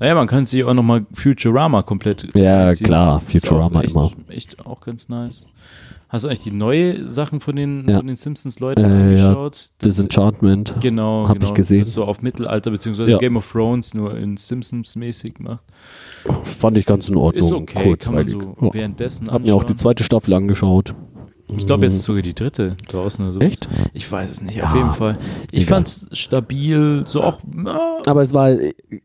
[0.00, 2.34] Naja, man kann sich auch nochmal Futurama komplett.
[2.34, 4.10] Ja, klar, Futurama echt, immer.
[4.28, 5.46] Echt auch ganz nice.
[6.08, 7.98] Hast du eigentlich die neue Sachen von den, Ja.
[7.98, 9.70] von den Simpsons-Leuten Äh, ja, angeschaut?
[9.84, 10.80] Disenchantment.
[10.80, 11.80] Genau, Hab ich genau, gesehen.
[11.80, 13.18] Das so auf Mittelalter beziehungsweise Ja.
[13.18, 15.64] Game of Thrones nur in Simpsons-mäßig macht.
[16.42, 17.46] Fand ich ganz in Ordnung.
[17.46, 17.82] Ist okay, kann
[18.14, 18.32] man kurzweilig.
[18.32, 18.74] so Ja.
[18.74, 20.94] währenddessen Hab mir auch die zweite Staffel angeschaut.
[21.56, 23.40] Ich glaube, jetzt ist sogar die dritte draußen oder so.
[23.40, 23.68] Echt?
[23.92, 25.18] Ich weiß es nicht, Ja, auf jeden Fall.
[25.52, 25.74] Ich egal.
[25.76, 27.38] fand's stabil, so auch.
[27.66, 28.50] ah, Aber es war,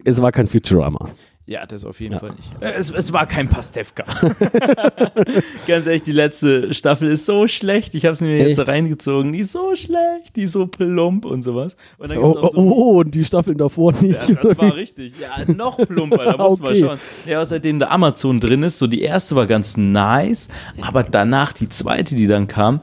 [0.06, 1.06] es war kein Futurama.
[1.50, 2.20] Ja, das auf jeden Ja.
[2.20, 2.48] Fall nicht.
[2.62, 4.04] Äh, Es, es war kein Pastewka.
[5.68, 7.96] Ganz ehrlich, die letzte Staffel ist so schlecht.
[7.96, 9.34] Ich habe es mir jetzt reingezogen.
[9.34, 11.76] Die ist so schlecht, die ist so plump und sowas.
[11.98, 12.76] Und dann Oh, gibt's auch oh, so.
[12.76, 14.30] oh, und die Staffeln davor nicht.
[14.30, 15.14] Ja, das war richtig.
[15.20, 16.82] Ja, noch plumper, da muss man Okay.
[16.82, 17.00] schauen.
[17.26, 20.50] Ja, seitdem der Amazon drin ist, so die erste war ganz nice,
[20.82, 22.82] aber danach die zweite, die dann kam,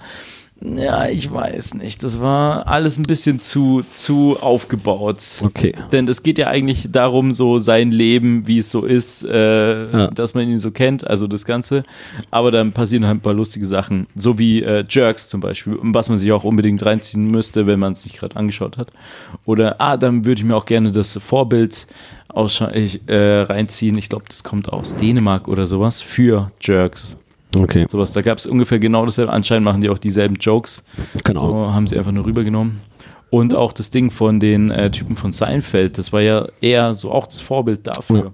[0.61, 2.03] ja, ich weiß nicht.
[2.03, 5.19] Das war alles ein bisschen zu, zu aufgebaut.
[5.43, 5.75] Okay.
[5.93, 10.07] Denn es geht ja eigentlich darum, so sein Leben, wie es so ist, äh, Ja.
[10.09, 11.83] dass man ihn so kennt, also das Ganze.
[12.31, 16.09] Aber dann passieren halt ein paar lustige Sachen, so wie äh, Jerks zum Beispiel, was
[16.09, 18.89] man sich auch unbedingt reinziehen müsste, wenn man es nicht gerade angeschaut hat.
[19.45, 21.87] Oder, ah, dann würde ich mir auch gerne das Vorbild
[22.75, 23.97] ich, äh, reinziehen.
[23.99, 27.17] Ich glaube, das kommt aus Dänemark oder sowas für Jerks.
[27.59, 27.87] Okay.
[27.89, 28.13] Sowas.
[28.13, 29.33] Da gab es ungefähr genau dasselbe.
[29.33, 30.85] Anscheinend machen die auch dieselben Jokes.
[31.25, 31.51] Ahnung.
[31.51, 32.81] So haben sie einfach nur rübergenommen.
[33.31, 37.11] Und auch das Ding von den äh, Typen von Seinfeld, das war ja eher so
[37.11, 38.33] auch das Vorbild dafür.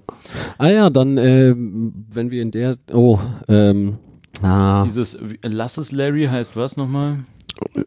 [0.59, 3.97] Ah ja, dann, ähm, wenn wir in der, oh, ähm,
[4.43, 7.17] ah, Dieses Lass es Larry heißt was nochmal?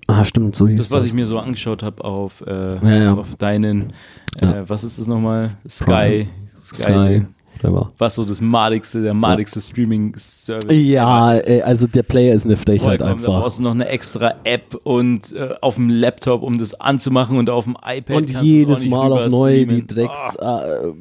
[0.08, 3.14] ah stimmt, so hieß Das, was ich mir so angeschaut habe auf, äh, Ja, ja.
[3.14, 3.92] auf deinen,
[4.40, 4.68] äh, Ja.
[4.68, 5.56] was ist das nochmal?
[5.68, 6.26] Sky.
[6.60, 6.82] Sky.
[6.82, 7.26] Sky,
[7.62, 7.90] whatever.
[7.98, 10.70] Was so das madigste, der madigste Streaming-Service.
[10.70, 13.22] Ja, äh, also der Player ist eine Frechheit Vollkommen.
[13.22, 13.42] Da einfach.
[13.42, 17.50] brauchst du noch eine extra App und äh, auf dem Laptop, um das anzumachen und
[17.50, 18.16] auf dem iPad.
[18.16, 19.86] Und jedes Mal auf neu die streamen.
[19.86, 20.92] Drecks äh,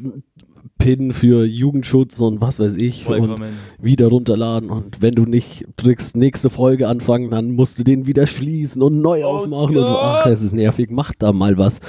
[0.77, 3.49] Pin für Jugendschutz und was weiß ich Oh, und vollkommen.
[3.79, 8.27] wieder runterladen und wenn du nicht drückst nächste Folge anfangen, dann musst du den wieder
[8.27, 9.97] schließen und neu Oh aufmachen und Gott.
[10.01, 11.79] ach, es ist nervig, macht da mal was.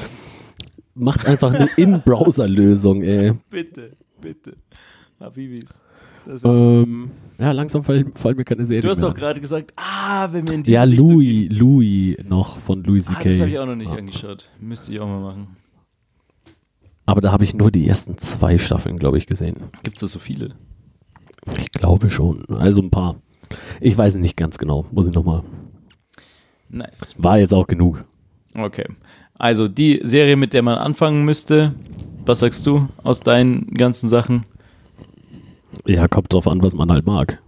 [0.95, 3.33] Macht einfach eine In-Browser-Lösung, ey.
[3.51, 3.91] Bitte,
[4.21, 4.57] bitte.
[5.21, 5.83] Habibis.
[6.43, 10.47] Ähm, ja, langsam fallen, fallen mir keine Serien du hast doch gerade gesagt, ah, wenn
[10.49, 13.07] wir in diese Ja, Richtung Louis, Louis noch von Louis.
[13.07, 13.21] C.K.
[13.21, 13.97] Ah, das habe ich auch noch nicht Ja.
[13.99, 14.51] angeschaut.
[14.61, 15.57] Müsste ich auch mal machen.
[17.07, 19.57] Aber da habe ich nur die ersten zwei Staffeln, glaube ich, gesehen.
[19.85, 20.57] Gibt es da so viele?
[21.57, 22.45] Ich glaube schon.
[22.47, 23.17] Also ein paar.
[23.81, 24.87] Ich weiß es nicht ganz genau.
[24.91, 25.45] Muss ich nochmal.
[26.69, 27.15] Nice.
[27.19, 28.05] War jetzt auch genug.
[28.55, 28.87] Okay.
[29.39, 31.75] Also die Serie, mit der man anfangen müsste,
[32.27, 34.45] was sagst du aus deinen ganzen Sachen?
[35.87, 37.41] Ja, kommt drauf an, was man halt mag.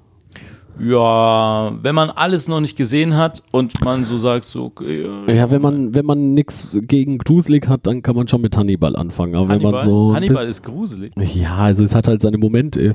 [0.81, 5.51] Ja, wenn man alles noch nicht gesehen hat und man so sagt, so, okay, Ja,
[5.51, 9.35] wenn man, wenn man nichts gegen gruselig hat, dann kann man schon mit Hannibal anfangen.
[9.35, 10.15] Aber wenn Hannibal, man so.
[10.15, 11.13] Hannibal ist gruselig.
[11.35, 12.95] ja, also es hat halt seine Momente.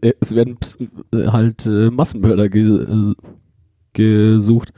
[0.00, 0.58] Äh, Es werden
[1.12, 2.86] äh, halt äh, Massenmörder ge
[3.94, 4.72] gesucht.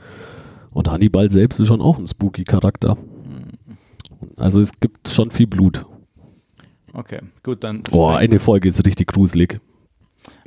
[0.71, 2.97] Und Hannibal selbst ist schon auch ein spooky Charakter.
[4.37, 5.85] Also es gibt schon viel Blut.
[6.93, 7.83] Okay, gut, dann.
[7.83, 9.59] Boah, eine Folge ist richtig gruselig.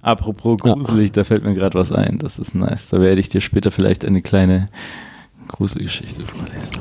[0.03, 0.75] Apropos Ja.
[0.75, 2.19] gruselig, da fällt mir gerade was ein.
[2.19, 2.89] Das ist nice.
[2.89, 4.69] Da werde ich dir später vielleicht eine kleine
[5.49, 6.79] Gruselgeschichte vorlesen.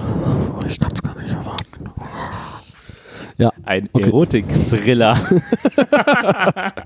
[0.67, 1.89] Ich kann es gar nicht erwarten.
[3.37, 4.05] Ja, Ein Okay.
[4.05, 5.17] Erotik-Thriller.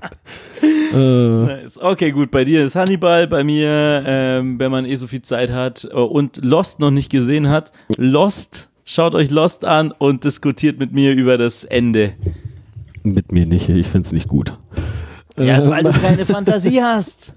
[0.92, 1.78] äh, Nice.
[1.78, 2.30] Okay, gut.
[2.30, 5.94] Bei dir ist Hannibal, bei mir, ähm, wenn man eh so viel Zeit hat äh,
[5.94, 7.72] und Lost noch nicht gesehen hat.
[7.96, 12.14] Lost schaut euch Lost an und diskutiert mit mir über das Ende.
[13.04, 14.58] Mit mir nicht, ich finde es nicht gut.
[15.36, 17.34] Ja, Ähm, weil du keine Fantasie hast.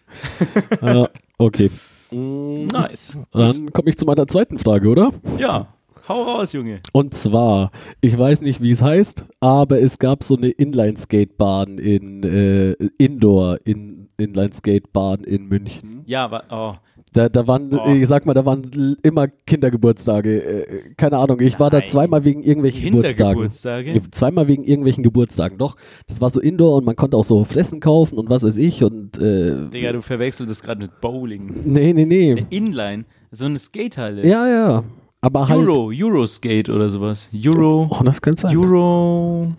[0.82, 1.70] ja, okay.
[2.10, 3.16] Nice.
[3.32, 5.12] Dann komme ich zu meiner zweiten Frage, oder?
[5.38, 5.66] Ja,
[6.08, 6.78] hau raus, Junge.
[6.92, 7.70] Und zwar,
[8.00, 13.58] ich weiß nicht, wie es heißt, aber es gab so eine Inline-Skatebahn in äh, Indoor
[13.64, 16.02] in Inline-Skatebahn in München.
[16.06, 16.74] Ja, aber, oh.
[17.18, 17.92] Da, da waren, Oh.
[17.92, 18.62] ich sag mal, da waren
[19.02, 20.40] immer Kindergeburtstage.
[20.40, 21.88] Äh, keine Ahnung, ich war da Nein.
[21.88, 23.50] zweimal wegen irgendwelchen Geburtstagen.
[23.50, 25.58] Zweimal wegen irgendwelchen Geburtstagen.
[25.58, 25.74] Doch,
[26.06, 28.84] das war so Indoor und man konnte auch so Fressen kaufen und was weiß ich
[28.84, 31.50] und äh, Digga, du verwechselst das gerade mit Bowling.
[31.64, 32.30] nee, nee, nee.
[32.32, 34.24] Eine Inline, so eine Skatehalle.
[34.24, 34.84] Ja, ja.
[35.20, 35.58] Aber halt.
[35.66, 37.28] Euro, Euroskate oder sowas.
[37.44, 38.56] Euro, Oh, das könnte sein.
[38.56, 39.54] Euro,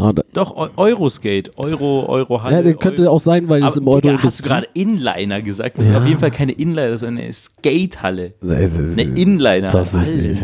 [0.00, 2.54] Ah, da, doch, Eu- Euroskate, Euro, Eurohalle.
[2.56, 3.16] ja, der könnte Euro.
[3.16, 5.76] auch sein, weil es im Euro Digga, hast du gerade Inliner gesagt?
[5.76, 5.98] Das ist Ja.
[5.98, 8.34] auf jeden Fall keine Inliner, das ist eine Skatehalle.
[8.40, 9.70] Eine Inliner.
[9.70, 10.16] Das ist Alter.
[10.22, 10.42] nicht.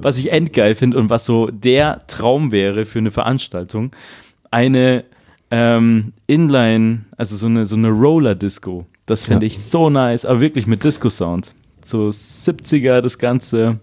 [0.00, 3.92] Was ich endgeil finde und was so der Traum wäre für eine Veranstaltung,
[4.50, 5.04] eine
[5.52, 8.86] ähm, Inline, also so eine, so eine Roller-Disco.
[9.06, 9.52] Das fände Ja.
[9.52, 11.54] ich so nice, aber wirklich mit Disco-Sound.
[11.84, 13.78] So 70er, das Ganze.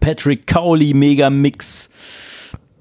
[0.00, 1.88] Patrick Cowley, Mega-Mix.
[1.88, 1.94] Und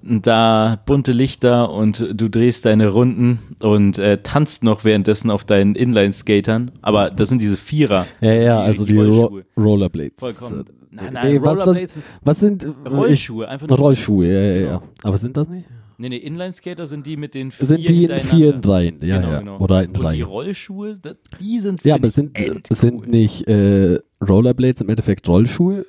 [0.02, 5.76] Da bunte Lichter und du drehst deine Runden und äh, tanzt noch währenddessen auf deinen
[5.76, 6.72] Inline-Skatern.
[6.82, 8.06] Aber das sind diese Vierer.
[8.22, 9.42] Ja, ja, also die Ro.
[9.58, 10.16] Rollerblades.
[10.20, 10.66] Vollkommen.
[10.92, 14.40] Nein, Nein, nein, nee, was, Rollerblades was, was sind äh, Rollschuhe, einfach nur Rollschuhe, ja,
[14.40, 14.82] ja, ja.
[15.04, 15.68] Aber sind das nicht?
[16.00, 18.98] Nee, nee, Inline-Skater sind die mit den vier Sind die in vier in dreien?
[19.02, 19.40] Ja, genau, ja.
[19.40, 19.58] genau.
[19.60, 20.22] Oder in Und die.
[20.22, 20.96] Rollschuhe,
[21.42, 22.38] die sind Ja, aber sind,
[22.70, 25.86] sind nicht äh, Rollerblades im Endeffekt Rollschuhe?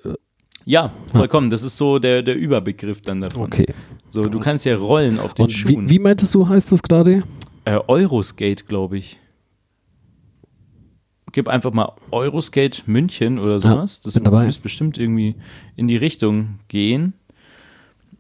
[0.71, 1.51] Ja, vollkommen.
[1.51, 3.43] Das ist so der, der Überbegriff dann davon.
[3.43, 3.67] Okay.
[4.09, 5.89] So, du kannst ja rollen auf den Und Schuhen.
[5.89, 7.25] wie, wie meintest du, heißt das gerade?
[7.65, 9.19] Äh, Euroskate, glaube ich.
[11.33, 14.01] Gib einfach mal Euroskate München oder sowas.
[14.01, 14.45] das bin dabei.
[14.45, 15.35] müsste bestimmt irgendwie
[15.75, 17.15] in die Richtung gehen.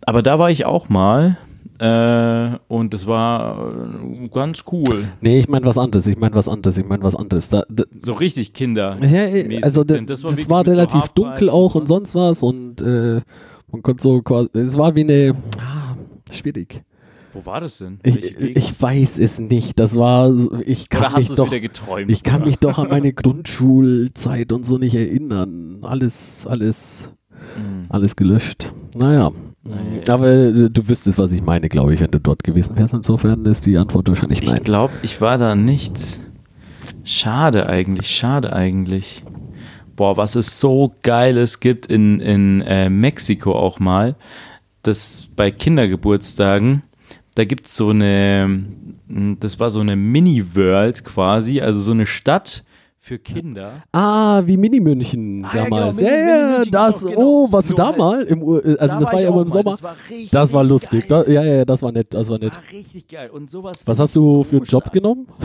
[0.04, 1.36] Aber da war ich auch mal.
[1.80, 5.08] Äh, und das war äh, ganz cool.
[5.22, 6.06] Nee, ich meine was anderes.
[6.06, 6.76] Ich meine was anderes.
[6.76, 7.48] Ich meine was anderes.
[7.48, 8.98] Da, da, So richtig Kinder.
[9.00, 11.78] ja, äh, also da, das das war, war mit so relativ Halfpipes dunkel auch so.
[11.80, 13.22] und sonst was und äh,
[13.72, 15.96] man konnte so quasi, es war wie eine, ah,
[16.30, 16.82] schwierig.
[17.32, 17.98] Wo war das denn?
[18.02, 19.78] Ich, ich weiß es nicht.
[19.78, 22.10] Das war, so- ich kann mich es doch, geträumt?
[22.10, 22.46] ich kann oder?
[22.46, 25.78] mich doch an meine Grundschulzeit und so nicht erinnern.
[25.82, 27.08] Alles, alles,
[27.56, 27.86] Mhm.
[27.88, 28.72] alles gelöscht.
[28.96, 29.30] Naja.
[30.08, 32.94] Aber äh, du wüsstest, was ich meine, glaube ich, wenn du dort gewesen wärst.
[32.94, 34.62] Insofern ist die Antwort wahrscheinlich Ich nein.
[34.64, 36.20] glaube, ich war da nicht.
[37.04, 39.22] Schade eigentlich, schade eigentlich.
[39.96, 44.16] Boah, was es so Geiles gibt in, in äh, Mexiko auch mal,
[44.82, 46.82] das bei Kindergeburtstagen,
[47.34, 48.64] da gibt es so eine,
[49.08, 52.64] m, das war so eine Mini-World quasi, also so eine Stadt
[53.10, 53.82] für Kinder.
[53.90, 55.96] Ah, wie Mini-München Ah, ja, damals.
[55.96, 57.22] genau, ja, Mini- ja, Mini-München, das, genau, genau.
[57.26, 58.22] oh, warst du da mal?
[58.22, 59.70] Im, äh, also, Da das war ja immer im Sommer.
[59.72, 59.96] das war
[60.30, 61.08] Das war lustig.
[61.08, 62.54] Da, ja, ja, das war nett, das war nett.
[62.54, 63.28] War richtig geil.
[63.30, 64.92] Und sowas Was hast du so für einen Job stark.
[64.92, 65.26] genommen?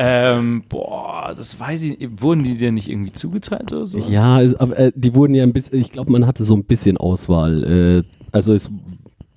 [0.00, 2.08] Ähm, boah, das weiß ich.
[2.20, 3.98] Wurden die dir nicht irgendwie zugeteilt oder so?
[3.98, 6.62] Ja, es- aber äh, die wurden ja ein bisschen, ich glaube, man hatte so ein
[6.64, 7.64] bisschen Auswahl.
[7.64, 8.70] Äh, also es,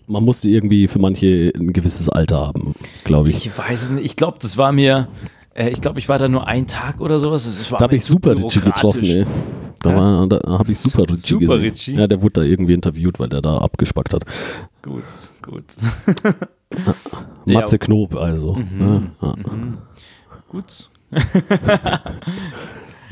[0.06, 3.48] man musste irgendwie für manche ein gewisses Alter haben, glaube ich.
[3.48, 4.06] Ich weiß es nicht.
[4.06, 5.08] Ich glaube, das war mir.
[5.62, 7.46] Äh, ich glaube, ich war da nur einen Tag oder sowas.
[7.46, 9.26] Das war Da habe ich Super Richie getroffen, ey.
[9.84, 9.96] Da, Ja?
[9.98, 11.62] war, da habe ich Super Richie Super gesehen.
[11.62, 11.96] Richie?
[11.96, 14.24] Ja, der wurde da irgendwie interviewt, weil der da abgespackt hat.
[14.82, 15.04] Gut,
[15.42, 15.66] gut.
[17.46, 17.78] Matze Ja.
[17.80, 18.56] Knob, also.
[18.56, 19.12] Mhm.
[19.22, 19.34] Ja, ja.
[20.48, 20.90] Gut.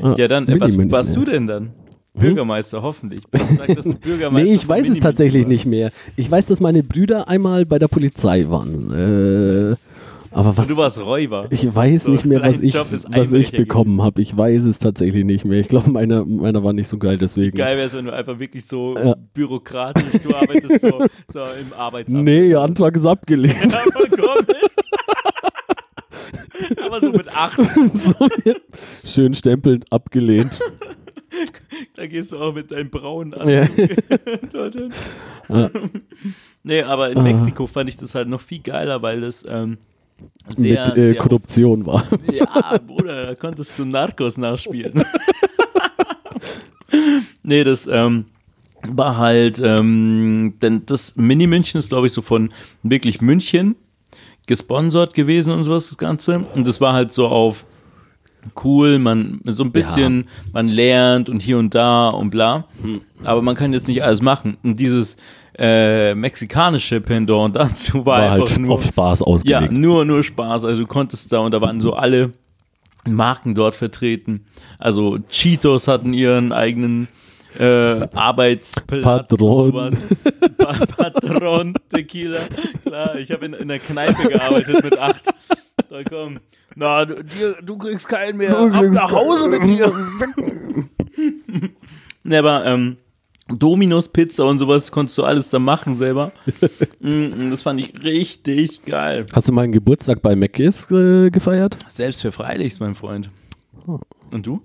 [0.02, 1.70] Ah, Ja, dann, äh, was warst du denn dann?
[2.14, 3.20] Bürgermeister, hoffentlich.
[3.56, 5.48] Sag, dass du Bürgermeister Nee, ich weiß es tatsächlich warst.
[5.48, 5.90] nicht mehr.
[6.16, 8.90] Ich weiß, dass meine Brüder einmal bei der Polizei waren.
[9.70, 9.76] Äh,
[10.32, 10.68] aber was.
[10.68, 11.46] Und du warst Räuber.
[11.50, 14.20] Ich weiß So, nicht mehr, was ich, was ich bekommen habe.
[14.22, 15.58] Ich weiß es tatsächlich nicht mehr.
[15.60, 17.56] Ich glaube, meiner, meiner war nicht so geil, deswegen.
[17.56, 19.14] Geil wäre es, wenn du einfach wirklich so Ja.
[19.34, 20.88] bürokratisch, du arbeitest so,
[21.32, 22.24] so im Arbeitsamt.
[22.24, 23.76] Nee, Antrag ist abgelehnt.
[26.78, 26.86] Ja.
[26.86, 27.58] Aber so mit acht,
[27.92, 28.12] so,
[28.44, 28.54] ja.
[29.04, 30.60] Schön stempeln, abgelehnt.
[31.96, 33.34] da gehst du auch mit deinem braunen.
[33.34, 33.78] Anzug.
[35.48, 35.70] Ja.
[36.62, 37.22] Nee, aber in Ah.
[37.22, 39.78] Mexiko fand ich das halt noch viel geiler, weil das ähm,
[40.48, 42.04] sehr, Mit äh, sehr Korruption war.
[42.32, 45.04] Ja, Bruder, da konntest du Narcos nachspielen.
[47.42, 48.26] nee, das ähm,
[48.82, 52.50] war halt, ähm, denn das Mini-München ist, glaube ich, so von
[52.82, 53.76] wirklich München
[54.46, 56.44] gesponsert gewesen und sowas, das Ganze.
[56.54, 57.64] Und das war halt so auf
[58.64, 62.66] cool, man so ein bisschen, man lernt und hier und da und bla.
[63.22, 64.56] Aber man kann jetzt nicht alles machen.
[64.62, 65.16] Und dieses
[65.60, 69.76] äh, mexikanische Pendant dazu war, War einfach halt nur auf Spaß ja, ausgelegt.
[69.76, 70.64] nur, nur Spaß.
[70.64, 72.32] Also du konntest da und da waren so alle
[73.06, 74.46] Marken dort vertreten.
[74.78, 77.08] Also Cheetos hatten ihren eigenen
[77.58, 79.72] äh, Arbeitsplatz Patron.
[79.72, 80.00] und sowas.
[80.56, 80.72] Pa
[81.10, 82.40] Patron Tequila.
[82.84, 85.24] Klar, ich habe in, in der Kneipe gearbeitet mit acht.
[85.90, 86.38] Da komm.
[86.74, 88.56] Na, du, dir, du kriegst keinen mehr.
[88.56, 89.92] Ab nach Hause mit dir.
[92.22, 92.96] ne, aber ähm,
[93.58, 96.32] Dominos Pizza und sowas konntest du alles da machen selber.
[97.02, 99.24] Mm, das fand ich richtig geil.
[99.32, 101.78] Hast du meinen Geburtstag bei Mc's äh, gefeiert?
[101.88, 103.30] Selbst für Freilichs, mein Freund.
[104.30, 104.60] Und du?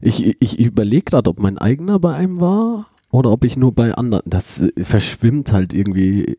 [0.00, 3.92] Ich, ich überlege gerade, ob mein eigener bei einem war oder ob ich nur bei
[3.94, 4.22] anderen.
[4.24, 6.38] Das äh, verschwimmt halt irgendwie.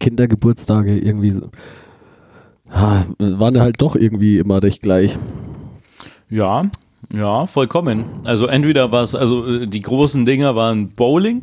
[0.00, 1.50] Kindergeburtstage irgendwie so.
[2.68, 5.16] Ah, waren halt doch irgendwie immer recht gleich.
[6.28, 6.70] Ja,
[7.12, 8.04] ja, vollkommen.
[8.24, 11.42] Also entweder war es, also äh, die großen Dinger waren Bowling.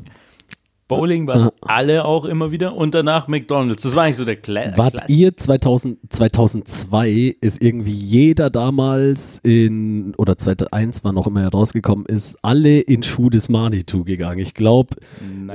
[0.88, 3.82] Bowling waren alle auch immer wieder und danach McDonalds.
[3.82, 9.39] Das war eigentlich so der Kla Wart Klass- ihr 2000, 2002 ist irgendwie jeder damals
[9.41, 14.38] in, oder 2001 war noch immer herausgekommen ist, alle in Schuh des Manitou gegangen.
[14.38, 14.97] Ich glaube,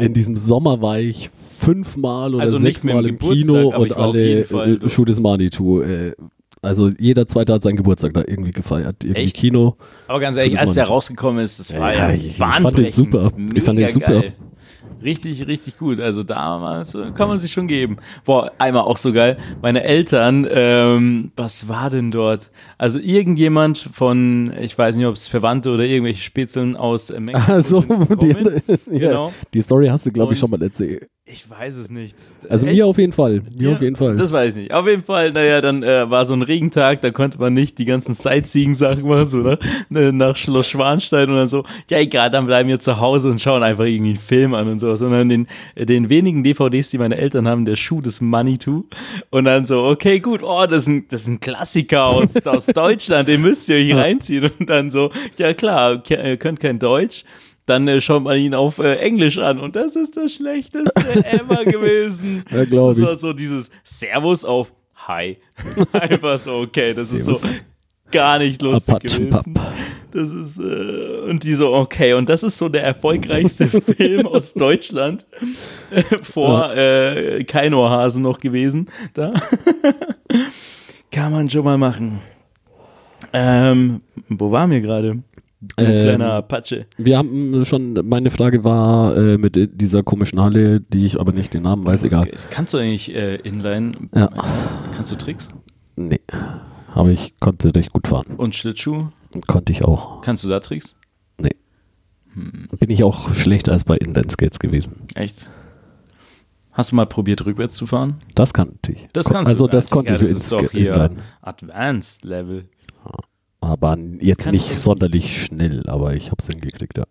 [0.01, 5.05] in diesem Sommer war ich fünfmal oder Also sechsmal im Kino und alle äh, Schuh
[5.05, 5.81] des Manitou.
[5.83, 6.15] Äh,
[6.63, 9.03] also jeder Zweite hat seinen Geburtstag da irgendwie gefeiert.
[9.05, 9.37] Irgendwie Echt?
[9.37, 9.77] Kino.
[10.09, 12.91] Aber ganz ehrlich, als der nicht- rausgekommen ist, das war Ja, ja, ich- fand den
[12.93, 13.31] super.
[13.55, 14.21] Ich fand den Mega super.
[14.21, 14.33] Geil.
[15.03, 15.99] Richtig, richtig gut.
[15.99, 17.97] Also damals äh, kann man sich schon geben.
[18.27, 19.39] Boah, einmal auch so geil.
[19.63, 22.51] Meine Eltern, ähm, was war denn dort?
[22.77, 27.81] Also irgendjemand von, ich weiß nicht, ob es Verwandte oder irgendwelche Spätzeln aus Mexiko Also,
[27.81, 28.35] sind die,
[28.99, 29.33] Genau.
[29.55, 31.09] die Story hast du, glaube ich, schon mal erzählt.
[31.33, 32.17] Ich weiß es nicht.
[32.49, 32.77] Also Echt?
[32.77, 33.43] mir auf jeden Fall.
[33.57, 34.17] Mir Ja, auf jeden Fall.
[34.17, 34.73] Das weiß ich nicht.
[34.73, 37.85] Auf jeden Fall, naja, dann äh, war so ein Regentag, da konnte man nicht die
[37.85, 39.59] ganzen Sightseeing-Sachen machen, so, ne?
[39.95, 43.41] Äh, Nach Schloss Schwanstein und dann so, ja egal, dann bleiben wir zu Hause und
[43.41, 44.99] schauen einfach irgendwie einen Film an und sowas.
[44.99, 48.87] Sondern den, äh, den wenigen DVDs, die meine Eltern haben, der Schuh des Manitou.
[49.31, 52.67] Und dann so, okay, gut, oh, das ist ein, das ist ein Klassiker aus, aus
[52.75, 54.51] Deutschland, den müsst ihr euch reinziehen.
[54.59, 57.25] Und dann so, ja klar, ihr könnt kein Deutsch.
[57.71, 60.93] Dann äh, schaut man ihn auf äh, Englisch an und das ist das Schlechteste
[61.25, 62.43] ever gewesen.
[62.51, 63.05] Ja, glaub das ich.
[63.07, 64.73] war so dieses Servus auf
[65.07, 65.37] Hi.
[65.93, 67.59] Einfach so, okay, das ist so Servus.
[68.11, 69.45] gar nicht lustig Apachenpapp.
[69.45, 69.61] gewesen.
[70.11, 74.53] Das ist, äh, und die so, okay, und das ist so der erfolgreichste Film aus
[74.55, 75.25] Deutschland
[76.23, 78.89] vor äh, Keinohrhasen noch gewesen.
[79.15, 79.33] Da.
[81.13, 82.19] Kann man schon mal machen.
[83.33, 85.23] Ähm, wo waren wir gerade?
[85.61, 86.87] Du Ähm, kleiner Apache.
[86.97, 91.53] Wir haben schon, meine Frage war äh, mit dieser komischen Halle, die ich aber nicht
[91.53, 92.31] den Namen weiß, egal.
[92.51, 93.93] Kannst du eigentlich äh, Inline?
[94.15, 94.31] Ja.
[94.95, 95.49] Kannst du Tricks?
[95.97, 96.21] Nee.
[96.95, 98.37] Aber ich konnte recht gut fahren.
[98.39, 99.09] Und Schlittschuh?
[99.47, 100.23] Konnte ich auch.
[100.23, 100.97] Kannst du da Tricks?
[101.39, 101.55] Nee.
[102.35, 105.03] Bin ich auch schlechter als bei Inline-Skates gewesen.
[105.15, 105.51] Echt?
[106.73, 108.17] Hast du mal probiert, rückwärts zu fahren?
[108.35, 109.09] Das kannte ich.
[109.13, 109.73] Das kannst also du.
[109.73, 111.11] das Ja, konnte Digga, ich Das ist doch hier.
[111.43, 112.65] Advanced Level.
[113.61, 117.05] Aber jetzt kann nicht ich sonderlich schnell, aber ich hab's hingekriegt, ja.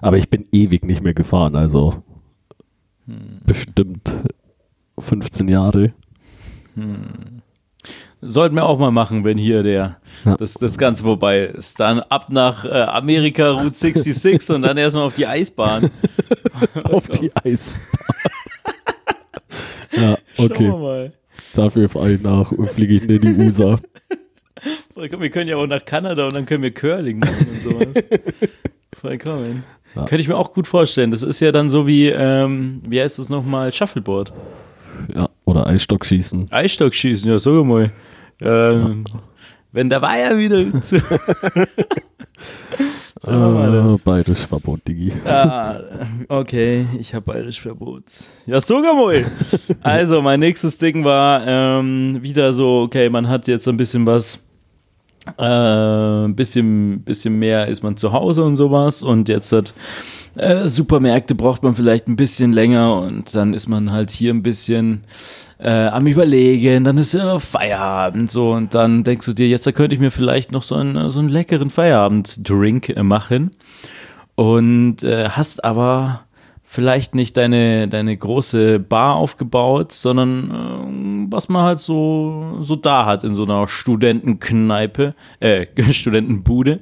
[0.00, 2.02] Aber ich bin ewig nicht mehr gefahren, also
[3.06, 3.40] Hm.
[3.44, 4.14] bestimmt
[4.98, 5.92] 15 Jahre.
[8.22, 10.36] Sollten wir auch mal machen, wenn hier der Ja.
[10.36, 11.78] das, das Ganze vorbei ist.
[11.80, 15.90] Dann ab nach äh, Amerika Route 66 und dann erstmal auf die Eisbahn.
[16.84, 17.80] Auf die Eisbahn.
[19.92, 20.64] ja, Schauen okay.
[20.64, 21.12] wir mal.
[21.54, 23.78] Dafür fahre ich nach und fliege ich in die USA.
[24.92, 28.04] Vollkommen, Wir können ja auch nach Kanada und dann können wir Curling machen und sowas.
[29.00, 29.64] Vollkommen.
[29.94, 30.04] Ja.
[30.04, 31.10] Könnte ich mir auch gut vorstellen.
[31.10, 33.72] Das ist ja dann so wie, ähm, wie heißt das nochmal?
[33.72, 34.32] Shuffleboard.
[35.14, 36.50] Ja, oder Eisstock schießen.
[36.50, 37.92] Eisstockschießen, ja, sag mal.
[38.40, 39.04] Ähm,
[39.74, 40.96] wenn der Weiher wieder zu.
[43.26, 45.10] Ah, bayerisch Verbot, Digi.
[45.24, 45.76] Ah,
[46.28, 48.02] okay, ich habe bayerisch Verbot.
[48.44, 49.24] Ja, sogar mal.
[49.82, 54.04] Also, mein nächstes Ding war ähm, wieder so, okay, man hat jetzt so ein bisschen
[54.04, 54.40] was,
[55.38, 59.72] äh, ein bisschen, bisschen mehr ist man zu Hause und sowas und jetzt hat
[60.36, 64.42] äh, Supermärkte braucht man vielleicht ein bisschen länger und dann ist man halt hier ein
[64.42, 65.00] bisschen
[65.64, 69.72] äh, am Überlegen, dann ist ja Feierabend so und dann denkst du dir, jetzt da
[69.72, 73.52] könnte ich mir vielleicht noch so einen, so einen leckeren Feierabend-Drink äh, machen
[74.34, 76.20] und äh, hast aber
[76.64, 83.06] vielleicht nicht deine, deine große Bar aufgebaut, sondern äh, was man halt so, so da
[83.06, 86.80] hat in so einer Studentenkneipe, äh, Studentenbude.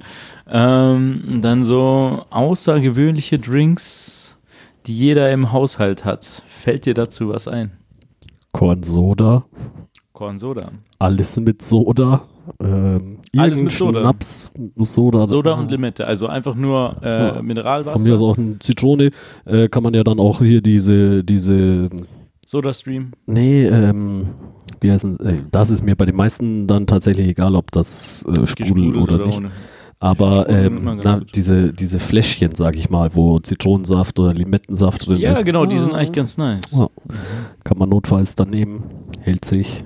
[0.50, 4.38] Ähm, dann so außergewöhnliche Drinks,
[4.86, 6.42] die jeder im Haushalt hat.
[6.48, 7.81] Fällt dir dazu was ein?
[8.52, 9.44] Kornsoda.
[10.12, 10.70] Kornsoda.
[10.98, 12.22] Alles mit Soda.
[12.60, 14.00] Ähm, Alles mit Soda.
[14.00, 15.26] Schnaps, Soda.
[15.26, 17.42] Soda und Limette, also einfach nur äh, Ja.
[17.42, 17.92] Mineralwasser.
[17.98, 19.10] Von mir aus auch eine Zitrone.
[19.46, 21.88] Äh, kann man ja dann auch hier diese, diese,
[22.46, 23.12] Soda Stream.
[23.26, 24.28] nee, ähm,
[24.80, 28.46] wie heißen, äh, das ist mir bei den meisten dann tatsächlich egal, ob das äh,
[28.46, 29.38] Sprudel Gesprudelt oder, nicht.
[29.38, 29.50] ohne.
[30.02, 35.32] Aber ähm, na, diese, diese Fläschchen, sag ich mal, wo Zitronensaft oder Limettensaft drin Ja,
[35.32, 35.44] ist.
[35.44, 36.72] genau, die sind Ah, eigentlich ganz nice.
[36.72, 36.88] Ja.
[37.62, 38.82] Kann man notfalls dann nehmen.
[39.20, 39.84] Hält sich.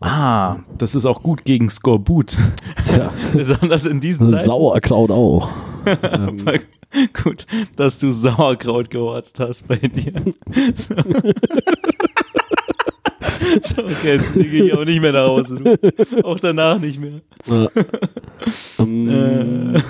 [0.00, 2.36] Ah, das ist auch gut gegen Skorbut.
[2.84, 4.44] Tja, Besonders in diesen Zeiten.
[4.44, 5.48] Sauerkraut auch.
[6.02, 6.36] ähm,
[7.22, 7.46] Gut,
[7.76, 10.12] dass du Sauerkraut gehortet hast bei dir.
[13.62, 15.56] So, okay, jetzt gehe ich auch nicht mehr nach Hause.
[15.56, 16.24] Du.
[16.24, 17.20] Auch danach nicht mehr.
[17.48, 17.68] äh,
[18.78, 19.80] ähm, Äh,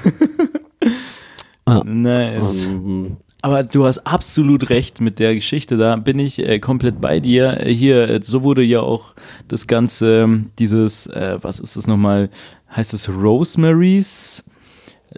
[1.67, 2.67] ah, nice.
[2.67, 5.77] ähm, Aber du hast absolut recht mit der Geschichte.
[5.77, 7.59] Da bin ich äh, komplett bei dir.
[7.67, 9.15] Hier, äh, so wurde ja auch
[9.49, 12.31] das Ganze, ähm, dieses, äh, was ist das nochmal?
[12.75, 14.43] Heißt es Rosemaries?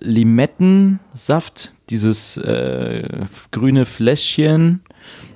[0.01, 4.81] Limettensaft, dieses äh, grüne Fläschchen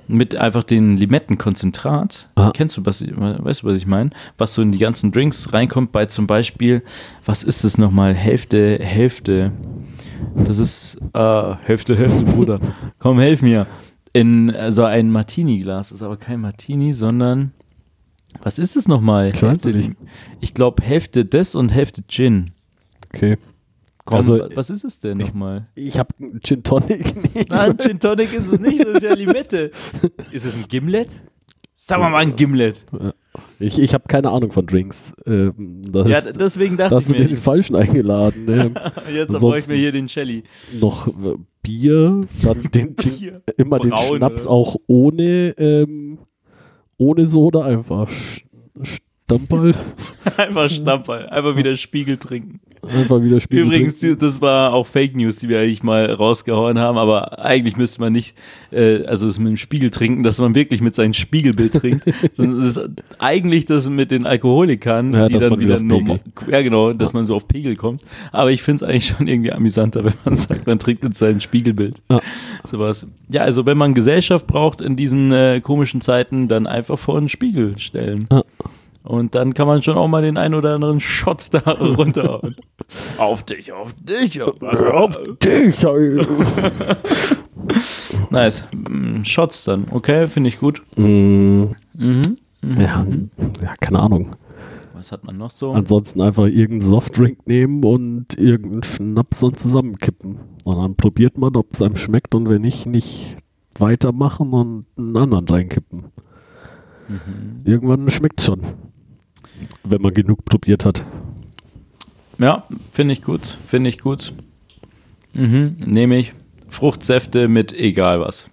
[0.07, 2.29] mit einfach den Limettenkonzentrat.
[2.35, 2.51] Ah.
[2.53, 4.11] Kennst du, was weißt du, was ich meine?
[4.37, 6.83] Was so in die ganzen Drinks reinkommt bei zum Beispiel,
[7.25, 8.13] was ist das nochmal?
[8.13, 9.51] Hälfte, Hälfte.
[10.35, 12.59] Das ist äh, Hälfte, Hälfte, Bruder.
[12.99, 13.67] Komm, helf mir.
[14.13, 15.89] In so ein Martini-Glas.
[15.89, 17.51] Das ist aber kein Martini, sondern
[18.41, 19.33] was ist es nochmal?
[19.33, 19.91] Ich
[20.39, 22.51] ich glaube Hälfte des und Hälfte Gin.
[23.13, 23.37] okay.
[24.07, 25.67] Komm, Also, wa- was ist es denn nochmal?
[25.75, 26.09] Ich habe
[26.41, 27.13] Gin Tonic.
[27.35, 27.49] nicht.
[27.49, 29.69] Nein, Gin Tonic ist es nicht, das ist ja Limette.
[30.31, 31.21] Ist es ein Gimlet?
[31.75, 32.85] Sag mal mal ein Gimlet.
[33.59, 35.13] Ich, ich habe keine Ahnung von Drinks.
[35.25, 38.45] Ähm, das Ja, ist, deswegen da dachte hast ich du mir, den Falschen eingeladen.
[38.47, 38.73] Ähm,
[39.13, 40.43] jetzt bräuchten ansonsten- wir hier den Shelly.
[40.79, 43.41] noch äh, Bier, dann den, den, Bier.
[43.57, 46.19] immer den Braun Schnaps oder auch ohne, ähm,
[46.97, 48.09] ohne Soda, einfach
[48.81, 49.73] Stamperl,
[50.37, 52.61] Einfach Stammball, einfach wieder Spiegel trinken.
[52.81, 53.67] Einfach wieder spielen.
[53.67, 57.77] Übrigens, die, das war auch Fake News, die wir eigentlich mal rausgehauen haben, aber eigentlich
[57.77, 58.35] müsste man nicht,
[58.71, 62.61] äh, also es mit dem Spiegel trinken, dass man wirklich mit seinem Spiegelbild trinkt, sondern
[62.61, 62.89] es ist
[63.19, 67.35] eigentlich das mit den Alkoholikern, Ja, die dann wieder normal, ja genau, dass man so
[67.35, 68.01] auf Pegel kommt.
[68.31, 71.39] Aber ich finde es eigentlich schon irgendwie amüsanter, wenn man sagt, man trinkt mit seinem
[71.39, 72.01] Spiegelbild.
[72.09, 72.21] Ja.
[72.65, 73.07] Sowas.
[73.29, 77.29] Ja, also wenn man Gesellschaft braucht in diesen äh, komischen Zeiten, dann einfach vor einen
[77.29, 78.25] Spiegel stellen.
[78.31, 78.43] Ja.
[79.07, 82.55] Und dann kann man schon auch mal den einen oder anderen Shot da runterhauen.
[83.17, 84.41] auf dich, auf dich.
[84.41, 85.83] Auf dich!
[85.83, 86.27] ey.
[88.29, 88.67] Nice.
[88.73, 90.81] Mm, Shots dann, okay, finde ich gut.
[90.95, 91.65] Mm,
[91.95, 92.21] Mhm.
[92.79, 93.05] ja,
[93.61, 94.35] ja, keine Ahnung.
[94.93, 95.71] Was hat man noch so?
[95.73, 100.37] Ansonsten einfach irgendeinen Softdrink nehmen und irgendeinen Schnaps und zusammenkippen.
[100.63, 103.37] Und dann probiert man, ob es einem schmeckt und wenn nicht, nicht
[103.77, 106.05] weitermachen und einen anderen reinkippen.
[107.07, 107.61] Mhm.
[107.63, 108.61] Irgendwann schmeckt schon.
[109.83, 111.05] Wenn man genug probiert hat.
[112.39, 114.33] Ja, finde ich gut, finde ich gut.
[115.33, 115.75] Mhm.
[115.85, 116.33] Nehme ich
[116.69, 118.49] Fruchtsäfte mit egal was.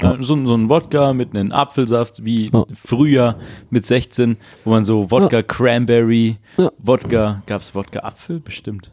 [0.00, 0.12] Ja.
[0.14, 2.64] Ja, so, so ein Wodka mit einem Apfelsaft wie Ja.
[2.74, 3.38] früher
[3.70, 6.70] mit 16, wo man so Wodka Cranberry, Ja.
[6.78, 8.40] Wodka, gab es Wodka Apfel?
[8.40, 8.90] Bestimmt.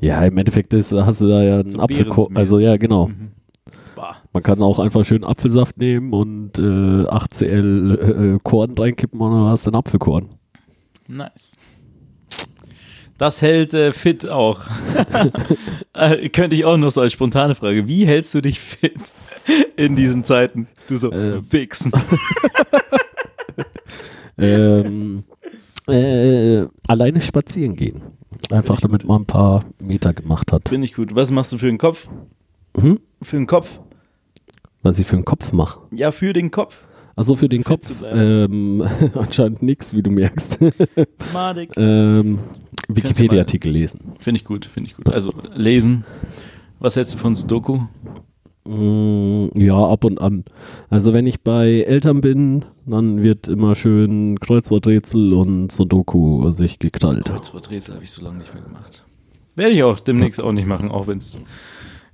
[0.00, 2.34] Ja, im Endeffekt ist, hast du da ja einen So Apfelkorn.
[2.34, 2.38] Beerenmäßig.
[2.38, 3.08] Also ja, genau.
[3.08, 3.30] Mhm.
[4.32, 9.44] Man kann auch einfach schön Apfelsaft nehmen und äh, 8cl äh, Korn reinkippen und dann
[9.44, 10.30] hast du einen Apfelkorn.
[11.08, 11.56] Nice.
[13.18, 14.62] Das hält äh, fit auch.
[15.94, 17.86] äh, könnte ich auch noch so als spontane Frage.
[17.86, 19.12] Wie hältst du dich fit
[19.76, 20.66] in diesen Zeiten?
[20.88, 21.40] Du so, Äh.
[21.52, 21.92] wichsen.
[24.38, 25.24] ähm,
[25.88, 28.02] äh, alleine spazieren gehen.
[28.50, 30.68] Einfach damit man ein paar Meter gemacht hat.
[30.68, 31.14] Finde ich gut.
[31.14, 32.08] Was machst du für den Kopf?
[32.76, 32.98] Mhm.
[33.22, 33.78] Für den Kopf?
[34.82, 35.80] Was ich für einen Kopf mache.
[35.92, 36.84] Ja, für den Kopf.
[37.14, 38.82] Also für den Fit Kopf ähm,
[39.14, 40.58] anscheinend nichts, wie du merkst.
[41.32, 41.70] Madig.
[41.76, 42.38] ähm,
[42.88, 44.14] Wikipedia-Artikel lesen.
[44.18, 45.08] Finde ich gut, finde ich gut.
[45.08, 46.04] Also lesen.
[46.78, 47.80] Was hältst du von Sudoku?
[48.64, 50.44] Mm, ja, ab und an.
[50.88, 57.24] Also wenn ich bei Eltern bin, dann wird immer schön Kreuzworträtsel und Sudoku sich geknallt.
[57.24, 59.04] Kreuzworträtsel habe ich so lange nicht mehr gemacht.
[59.54, 61.36] Werde ich auch demnächst auch nicht machen, auch wenn es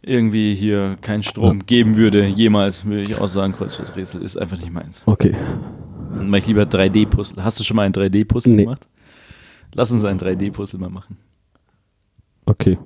[0.03, 2.27] irgendwie hier keinen Strom geben würde.
[2.27, 5.03] Jemals würde ich auch sagen, Kreuzworträtsel ist einfach nicht meins.
[5.07, 5.35] Okay.
[6.15, 7.43] Dann mache ich lieber 3D-Puzzle.
[7.45, 8.65] Hast du schon mal ein 3D-Puzzle Nee.
[8.65, 8.89] gemacht?
[9.75, 11.17] Lass uns ein 3D-Puzzle mal machen.
[12.47, 12.79] Okay,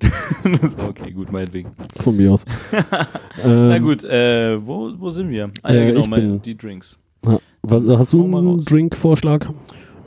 [0.89, 1.71] okay, gut, meinetwegen.
[2.01, 2.45] von mir aus.
[3.45, 5.51] Na ähm, gut, äh, wo, wo sind wir?
[5.63, 6.99] Ah, ja, Äh, genau, bin- die Drinks.
[7.25, 8.59] ha- was, hast du mal einen.
[8.59, 9.49] Drinkvorschlag?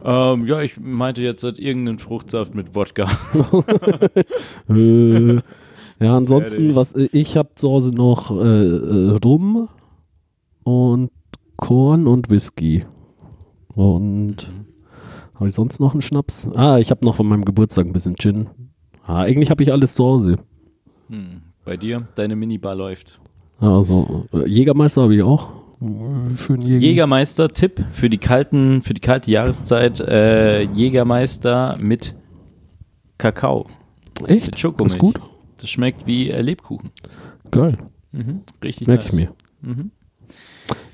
[0.03, 3.07] Ähm, ja, ich meinte jetzt halt irgendeinen Fruchtsaft mit Wodka.
[5.99, 9.69] ja, ansonsten, was äh, ich habe zu Hause noch äh, äh, Rum
[10.63, 11.11] und
[11.57, 12.85] Korn und Whisky.
[13.73, 14.51] Und
[15.35, 16.49] habe ich sonst noch einen Schnaps?
[16.55, 18.47] Ah, ich habe noch von meinem Geburtstag ein bisschen Gin.
[19.05, 20.37] Ah, eigentlich habe ich alles zu Hause.
[21.09, 23.19] Hm, bei dir, deine Minibar läuft.
[23.59, 25.49] Also äh, Jägermeister habe ich auch.
[26.37, 26.85] Schön Jäger.
[26.85, 32.15] Jägermeister-Tipp für die kalten, für die kalte Jahreszeit, äh, Jägermeister mit
[33.17, 33.67] Kakao.
[34.25, 34.47] Echt?
[34.47, 34.93] Mit Schokomilch.
[34.93, 35.19] Ist gut?
[35.59, 36.91] Das schmeckt wie äh, Lebkuchen.
[37.51, 37.77] Geil.
[38.11, 38.41] Mhm.
[38.63, 39.13] Richtig Merke nice.
[39.13, 39.31] ich mir.
[39.61, 39.91] Mhm.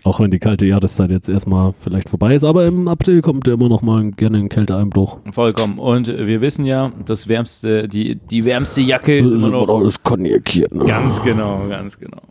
[0.04, 3.54] Auch wenn die kalte Jahreszeit jetzt erstmal vielleicht vorbei ist, aber im April kommt ja
[3.54, 5.20] immer noch mal gerne ein Kälteeinbruch.
[5.32, 5.78] Vollkommen.
[5.78, 9.84] Und wir wissen ja, das wärmste, die, die wärmste Jacke ist immer noch.
[9.84, 10.68] das Cognac hier.
[10.72, 10.86] Ne?
[10.86, 12.22] Ganz genau, ganz genau.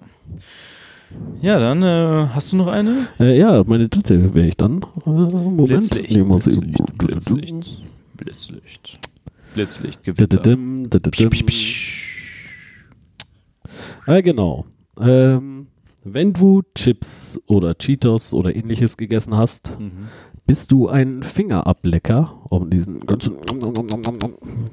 [1.40, 3.08] Ja, dann äh, hast du noch eine?
[3.18, 4.84] Äh, ja, meine dritte wäre ich dann.
[5.06, 5.68] Äh, Moment.
[5.68, 6.10] Blitzlicht.
[6.10, 6.22] Sie.
[6.22, 6.98] Blitzlicht.
[6.98, 7.82] Blitzlicht.
[8.16, 8.98] Blitzlicht.
[9.54, 10.04] Blitzlicht.
[10.04, 10.56] Gewitter.
[14.06, 14.66] Äh, genau.
[15.00, 15.66] Ähm,
[16.04, 20.08] wenn du Chips oder Cheetos oder ähnliches gegessen hast, Mhm.
[20.46, 23.34] bist du ein Fingerablecker, um diesen ganzen,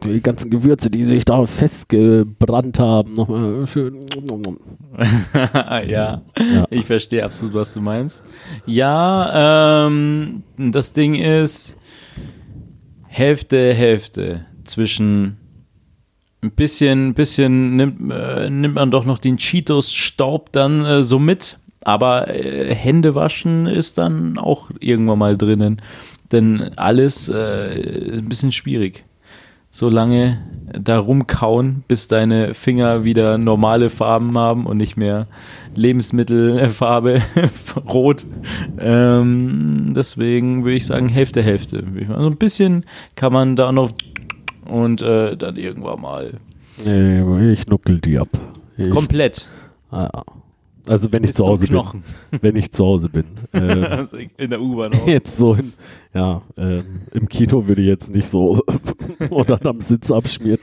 [0.06, 4.06] die ganzen Gewürze, die sich da festgebrannt haben, nochmal schön.
[5.88, 6.22] ja, Ja.
[6.70, 8.24] ich verstehe absolut, was du meinst.
[8.66, 11.78] Ja, ähm, das Ding ist
[13.08, 15.38] Hälfte, Hälfte zwischen
[16.42, 21.60] ein bisschen, bisschen nimmt, äh, nimmt man doch noch den Cheetos-Staub dann äh, so mit,
[21.84, 25.82] aber äh, Hände waschen ist dann auch irgendwann mal drinnen,
[26.32, 29.04] denn alles äh, ein bisschen schwierig.
[29.70, 30.40] So lange
[30.74, 35.28] da rumkauen, bis deine Finger wieder normale Farben haben und nicht mehr
[35.76, 37.22] Lebensmittelfarbe
[37.88, 38.26] rot.
[38.80, 41.84] Ähm, deswegen würde ich sagen Hälfte, Hälfte.
[42.10, 42.86] Also ein bisschen
[43.16, 43.92] kann man da noch
[44.68, 46.40] und äh, dann irgendwann mal
[46.86, 48.30] Nee, ich nuckel die ab.
[48.78, 49.50] Ich, komplett.
[49.90, 50.24] ah, ja.
[50.88, 51.82] Also wenn ich zu Hause bin.
[52.42, 53.26] Wenn ich zu Hause bin.
[53.54, 55.08] Ähm, Also in der U-Bahn auch.
[55.08, 55.74] jetzt so in,
[56.14, 58.62] ja, ähm, im Kino würde ich jetzt nicht so
[59.30, 60.60] und dann am Sitz abschmieren.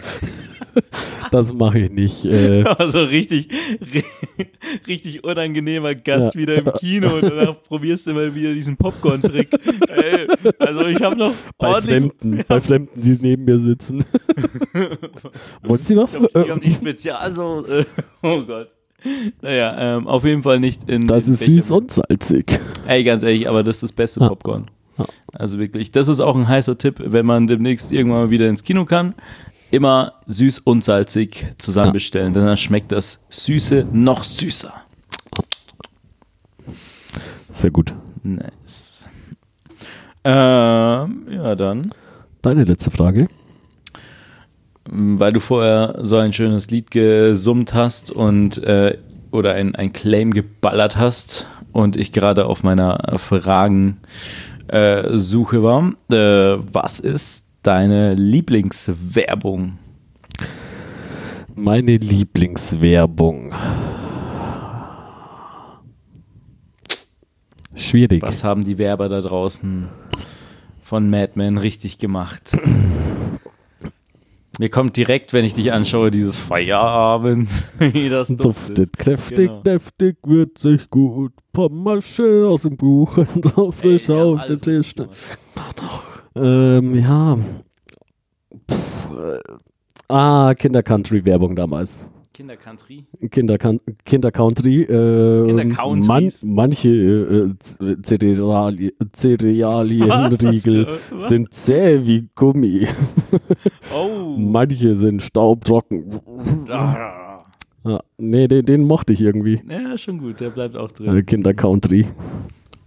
[1.30, 2.24] das mache ich nicht.
[2.24, 3.48] Äh, Also richtig,
[3.80, 4.04] ri-
[4.86, 6.40] richtig unangenehmer Gast Ja.
[6.40, 9.48] wieder im Kino und danach probierst du mal wieder diesen Popcorn-Trick.
[10.58, 14.04] Also ich habe noch bei ordentlich Fremden, bei Fremden, die neben mir sitzen.
[15.62, 16.14] Wollen Sie was?
[16.14, 17.64] Ich habe die Spezial so.
[17.66, 17.84] Äh,
[18.22, 18.68] oh Gott.
[19.42, 21.06] Naja, ähm, auf jeden Fall nicht in.
[21.06, 22.58] Das in ist süß und salzig.
[22.86, 24.28] Ey, ganz ehrlich, aber das ist das beste Ah.
[24.28, 24.70] Popcorn.
[25.32, 28.62] Also wirklich, das ist auch ein heißer Tipp, wenn man demnächst irgendwann mal wieder ins
[28.62, 29.14] Kino kann.
[29.70, 34.72] Immer süß und salzig zusammen bestellen, denn dann schmeckt das Süße noch süßer.
[37.50, 37.94] Sehr gut.
[38.22, 39.08] Nice.
[40.24, 41.92] Ähm, ja, dann.
[42.42, 43.28] Deine letzte Frage.
[44.90, 48.98] weil du vorher so ein schönes Lied gesummt hast und äh,
[49.30, 53.98] oder ein, ein Claim geballert hast und ich gerade auf meiner Fragensuche
[54.68, 55.92] äh, Suche war.
[56.10, 59.78] Äh, was ist deine Lieblingswerbung?
[61.54, 63.52] Meine Lieblingswerbung.
[67.74, 68.22] Schwierig.
[68.22, 69.88] Was haben die Werber da draußen
[70.82, 72.56] von Mad Men richtig gemacht?
[74.60, 77.50] Mir kommt direkt, wenn ich dich anschaue, dieses Feierabend,
[77.80, 79.62] wie das Duftet kräftig, Genau.
[79.62, 81.32] deftig, würzig, gut.
[81.52, 84.76] Pommasche aus dem Buch und auf den alles Tisch.
[84.76, 86.13] richtig gemacht.
[86.36, 87.38] Ähm, ja.
[88.70, 89.38] Pff, äh,
[90.08, 92.06] ah, Kinder-Country-Werbung damals.
[92.34, 93.04] Kinder-Country.
[93.30, 93.56] Kinder,
[94.04, 94.82] Kinder-Country.
[94.82, 96.42] Äh, Kinder-Countries.
[96.42, 97.54] man, manche äh,
[98.02, 100.88] Cereali Cerealienriegel
[101.18, 102.88] sind zäh wie Gummi.
[103.94, 104.36] Oh.
[104.36, 106.20] Manche sind staubtrocken.
[106.68, 107.38] Ah.
[107.86, 109.60] Ja, nee, den, den mochte ich irgendwie.
[109.68, 111.16] Ja, schon gut, der bleibt auch drin.
[111.16, 112.06] Äh, Kinder-Country.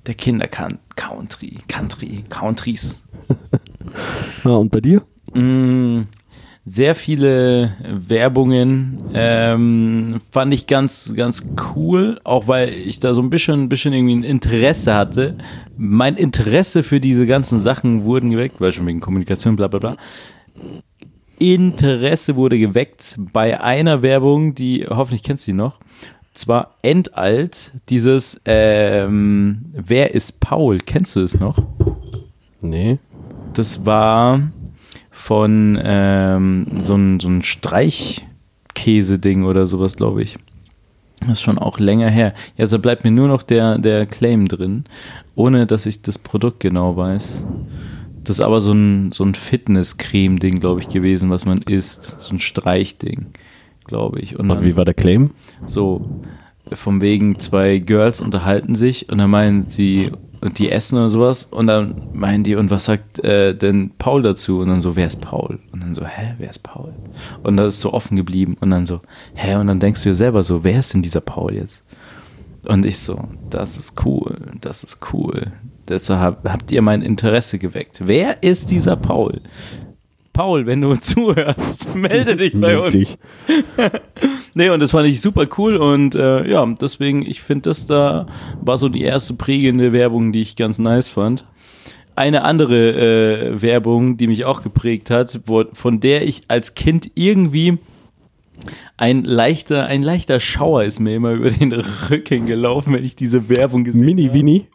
[0.08, 1.58] Der Kinder-Country.
[1.68, 2.24] Country.
[2.30, 3.04] Countries.
[4.46, 5.04] Ja, und bei dir?
[5.34, 6.04] Mm,
[6.64, 13.30] sehr viele Werbungen ähm, fand ich ganz, ganz cool, auch weil ich da so ein
[13.30, 15.38] bisschen, ein bisschen irgendwie ein Interesse hatte.
[15.76, 19.98] Mein Interesse für diese ganzen Sachen wurden geweckt, weil schon wegen Kommunikation, bla bla bla.
[21.38, 25.80] Interesse wurde geweckt bei einer Werbung, die hoffentlich kennst du die noch.
[26.38, 30.78] Zwar Endalt, dieses ähm, Wer ist Paul?
[30.78, 31.58] Kennst du es noch?
[32.62, 33.00] Nee.
[33.54, 34.44] Das war
[35.10, 40.38] von ähm, so ein, so ein Streichkäse-Ding oder sowas, glaube ich.
[41.22, 42.36] Das ist schon auch länger her.
[42.56, 44.84] Jetzt da bleibt mir nur noch der, der Claim drin,
[45.34, 47.46] ohne dass ich das Produkt genau weiß.
[48.24, 52.22] Das ist aber so ein, so ein Fitness-Creme-Ding, glaube ich, gewesen, was man isst.
[52.22, 53.26] So ein Streichding,
[53.88, 54.36] glaube ich.
[54.36, 55.32] Und Und dann- wie war der Claim?
[55.66, 56.08] so
[56.74, 60.12] vom wegen zwei Girls unterhalten sich und dann meinen sie
[60.42, 64.22] und die essen oder sowas und dann meinen die und was sagt äh, denn Paul
[64.22, 64.60] dazu?
[64.60, 65.60] Und dann so wer ist Paul?
[65.72, 66.94] Und dann so hä wer ist Paul?
[67.42, 69.00] Und das ist so offen geblieben und dann so
[69.34, 71.84] hä und dann denkst du dir selber so wer ist denn dieser Paul jetzt?
[72.68, 73.18] Und ich so
[73.50, 75.44] das ist cool das ist cool.
[75.88, 78.02] Deshalb habt ihr mein Interesse geweckt.
[78.06, 79.40] Wer ist dieser Paul
[80.38, 82.94] Paul, wenn du zuhörst, melde dich bei uns.
[82.94, 83.18] Richtig.
[84.54, 88.26] Nee, und das fand ich super cool und äh, ja, deswegen, ich finde, das da
[88.60, 91.46] war so die erste prägende Werbung, die ich ganz nice fand.
[92.16, 97.12] Eine andere äh, Werbung, die mich auch geprägt hat, wo, von der ich als Kind
[97.14, 97.78] irgendwie
[98.98, 101.72] ein leichter, ein leichter Schauer ist mir immer über den
[102.10, 104.34] Rücken gelaufen, wenn ich diese Werbung gesehen Mini habe.
[104.34, 104.68] Winnie.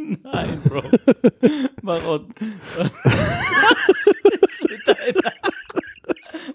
[0.24, 0.82] Nein, Bro.
[1.82, 2.20] Mach auch,
[2.76, 5.32] was ist mit deiner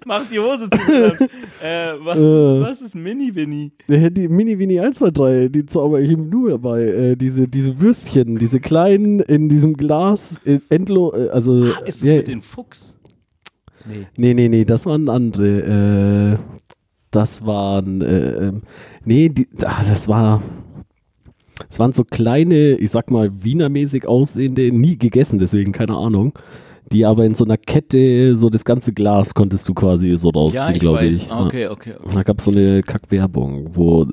[0.05, 0.77] Mach die Hose zu.
[1.63, 2.61] Äh, was, Äh.
[2.61, 3.71] was ist Mini-Winnie?
[3.87, 6.83] Äh, Die Mini Winnie 1, 2, 3, die zauber ich ihm nur dabei.
[6.83, 11.63] Äh, diese, diese Würstchen, diese kleinen in diesem Glas, äh, endlo, äh, also.
[11.63, 12.95] Ah, ist das ja, mit den Fuchs?
[13.87, 14.07] Nee.
[14.17, 16.35] Nee, nee, nee, das waren andere.
[16.35, 16.37] Äh,
[17.11, 18.61] das waren, äh, ähm,
[19.05, 20.41] nee, die, ah, das war,
[21.69, 26.33] es waren so kleine, ich sag mal, Wienermäßig aussehende, nie gegessen, deswegen keine Ahnung.
[26.91, 30.77] Die aber in so einer Kette, so das ganze Glas konntest du quasi so rausziehen,
[30.77, 31.15] glaube weiß.
[31.15, 31.31] ich.
[31.31, 32.13] Ah, Okay, okay, okay.
[32.13, 34.05] Da gab es so eine Kackwerbung, wo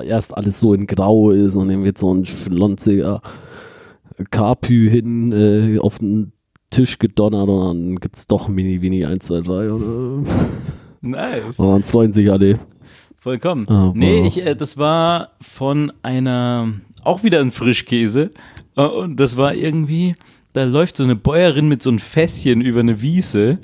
[0.00, 3.22] erst alles so in Grau ist und dann wird so ein schlonziger
[4.30, 6.32] Kapü hin äh, auf den
[6.70, 10.22] Tisch gedonnert und dann gibt es doch Mini Winnie 1, 2, 3 oder
[11.00, 11.58] Nice.
[11.58, 12.60] und dann freuen sich alle.
[13.22, 13.68] Vollkommen.
[13.68, 16.68] Aber- Nee, ich, äh, das war von einer,
[17.04, 18.32] auch wieder ein Frischkäse.
[18.76, 20.14] Äh, Und das war irgendwie,
[20.54, 23.60] da läuft so eine Bäuerin mit so einem Fässchen über eine Wiese.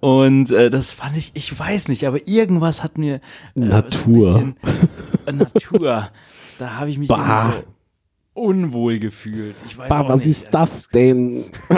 [0.00, 3.16] Und äh, das fand ich, ich weiß nicht, aber irgendwas hat mir.
[3.54, 4.32] Äh, Natur.
[4.32, 4.56] So bisschen,
[5.26, 6.08] äh, Natur.
[6.58, 7.52] Da habe ich mich Bah.
[7.52, 7.64] so
[8.32, 9.56] unwohl gefühlt.
[9.66, 10.28] Ich weiß Bah, was nicht.
[10.44, 11.44] ist das denn?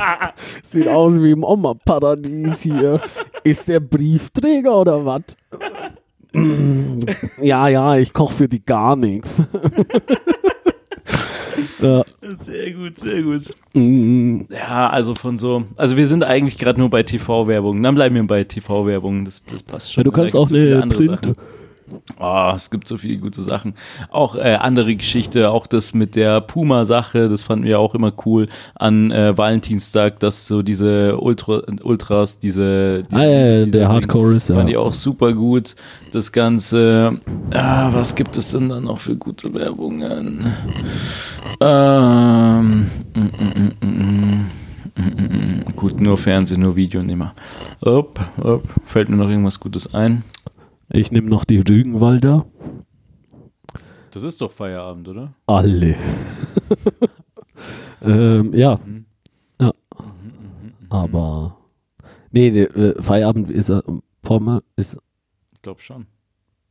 [0.64, 3.00] Sieht aus wie im Oma-Paradies hier.
[3.44, 5.22] Ist der Briefträger oder was?
[7.40, 9.36] ja, ja, ich koche für die gar nichts.
[11.80, 12.04] ja,
[12.40, 13.54] Sehr gut, sehr gut.
[13.74, 17.82] mm, Ja, also von so, also wir sind eigentlich gerade nur bei TV-Werbung.
[17.82, 20.00] Dann bleiben wir bei TV-Werbung, das, das passt schon.
[20.02, 21.36] ja, du kannst auch eine andere Print.
[22.18, 23.74] Oh, es gibt so viele gute Sachen.
[24.10, 28.48] Auch äh, andere Geschichte, auch das mit der Puma-Sache, das fanden wir auch immer cool
[28.74, 33.84] an äh, Valentinstag, dass so diese Ultra, Ultras, diese, diese Ah, ja, ja, die der
[33.84, 34.80] da Hardcore ist, Fand ich ja.
[34.80, 35.76] auch super gut.
[36.12, 37.20] Das Ganze,
[37.52, 40.52] ah, was gibt es denn dann noch für gute Werbungen?
[41.60, 44.46] Ähm, mm, mm, mm, mm, mm,
[44.96, 45.76] mm, mm.
[45.76, 47.02] Gut, nur Fernsehen, nur Video.
[47.80, 48.64] Upp, upp.
[48.86, 50.24] Fällt mir noch irgendwas Gutes ein?
[50.90, 52.46] Ich nehme noch die Rügenwalder.
[54.10, 55.34] Das ist doch Feierabend, oder?
[55.46, 55.96] Alle.
[58.02, 58.78] ähm, ja.
[59.60, 59.72] Ja.
[60.88, 61.56] Aber.
[62.30, 63.82] Nee, der, äh, Feierabend ist er.
[64.22, 64.98] Pommes ist.
[65.52, 66.06] Ich glaube schon.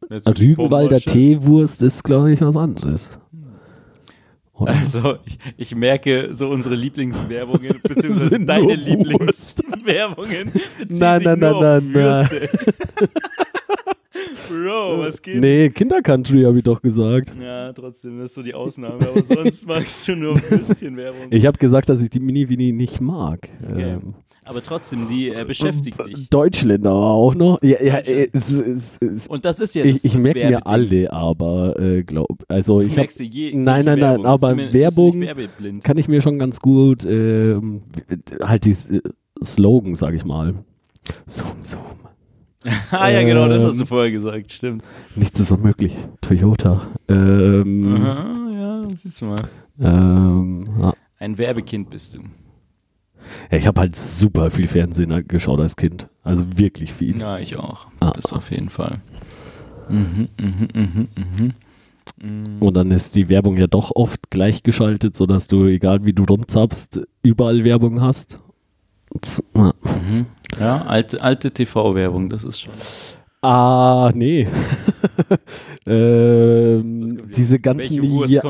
[0.10, 1.00] Rügenwalder.
[1.00, 3.20] Teewurst ist, glaube ich, was anderes.
[4.54, 4.74] Oder?
[4.74, 10.52] Also, ich, ich merke so unsere Lieblingswerbungen, beziehungsweise Sind deine Lieblingswerbungen.
[10.88, 12.30] Nein, nein, nein, nein, nein.
[14.66, 15.40] Bro, was geht?
[15.40, 17.34] Nee, Kindercountry habe ich doch gesagt.
[17.40, 18.96] Ja, trotzdem, das ist so die Ausnahme.
[18.96, 21.28] Aber sonst magst du nur Würstchenwerbung.
[21.30, 23.48] Ich habe gesagt, dass ich die Mini-Winnie nicht mag.
[23.64, 23.92] Okay.
[23.92, 26.30] Ähm, Aber trotzdem, die äh, beschäftigt dich.
[26.32, 27.62] Deutschländer auch noch.
[27.62, 31.14] Ja, ja, äh, es, es, es, Und das ist das, ich ich merke mir alle,
[31.14, 34.26] aber äh, glaub, also ich habe Nein, nein, nein, Werbung.
[34.26, 37.84] aber Werbung kann ich mir schon ganz gut ähm,
[38.42, 39.02] halt die äh,
[39.44, 40.56] Slogan, sag ich mal.
[41.28, 42.05] Zoom, zoom.
[42.92, 44.84] Ah ja, genau, das hast du Ähm, vorher gesagt, stimmt.
[45.16, 45.96] Nichts ist unmöglich.
[46.22, 46.88] Toyota.
[47.08, 49.40] Ähm, Aha, ja, siehst du mal.
[49.80, 50.94] ähm, ja.
[51.20, 52.20] Ein Werbekind bist du.
[53.52, 56.08] Ja, ich habe halt super viel Fernsehen geschaut als Kind.
[56.24, 57.20] Also wirklich viel.
[57.20, 57.88] Ja, ich auch.
[58.00, 58.12] Ah.
[58.16, 59.02] Das auf jeden Fall.
[59.90, 61.54] Mhm, mhm, mhm, mhm.
[62.22, 62.62] Mhm.
[62.62, 67.02] Und dann ist die Werbung ja doch oft gleichgeschaltet, sodass du, egal wie du rumzappst,
[67.24, 68.40] überall Werbung hast.
[69.22, 69.44] Z-.
[69.54, 70.26] Mhm.
[70.60, 72.74] Ja, alte, alte TV-Werbung, das ist schon.
[73.46, 74.48] Ah, nee.
[75.88, 78.42] Ähm, diese ganzen ja,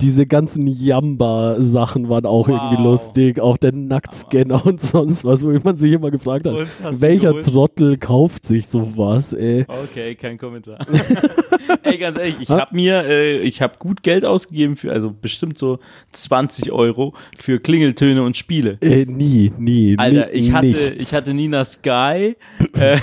[0.00, 2.56] diese ganzen Jamba-Sachen waren auch Wow.
[2.72, 3.40] irgendwie lustig.
[3.40, 6.54] Auch der Nacktscanner und sonst was, wo man sich immer gefragt hat,
[7.00, 7.42] welcher?
[7.42, 9.66] Trottel kauft sich sowas, ey?
[9.68, 10.78] Okay, kein Kommentar.
[11.82, 15.58] Ey, ganz ehrlich, ich habe mir, äh, ich habe gut Geld ausgegeben für, also bestimmt
[15.58, 15.78] so
[16.12, 18.78] 20 Euro für Klingeltöne und Spiele.
[18.80, 19.94] Äh, nie, nie.
[19.98, 20.90] Alter, nie, ich hatte, nichts.
[20.98, 22.36] ich hatte Nina Sky
[22.76, 22.98] äh,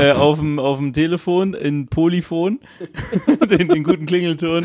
[0.00, 2.60] äh, auf dem auf dem Telefon in Polyphon,
[3.50, 4.64] den, den guten Klingelton.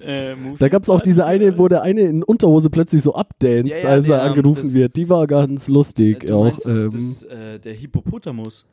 [0.00, 3.82] Äh, Da gab es auch diese eine, wo der eine in Unterhose plötzlich so abdanced,
[3.82, 4.96] Ja, ja, als er der, ähm, angerufen das- wird.
[4.96, 6.44] Die war ganz lustig Äh, du auch.
[6.44, 8.64] meinst, das, ähm, das, äh, der Hippopotamus.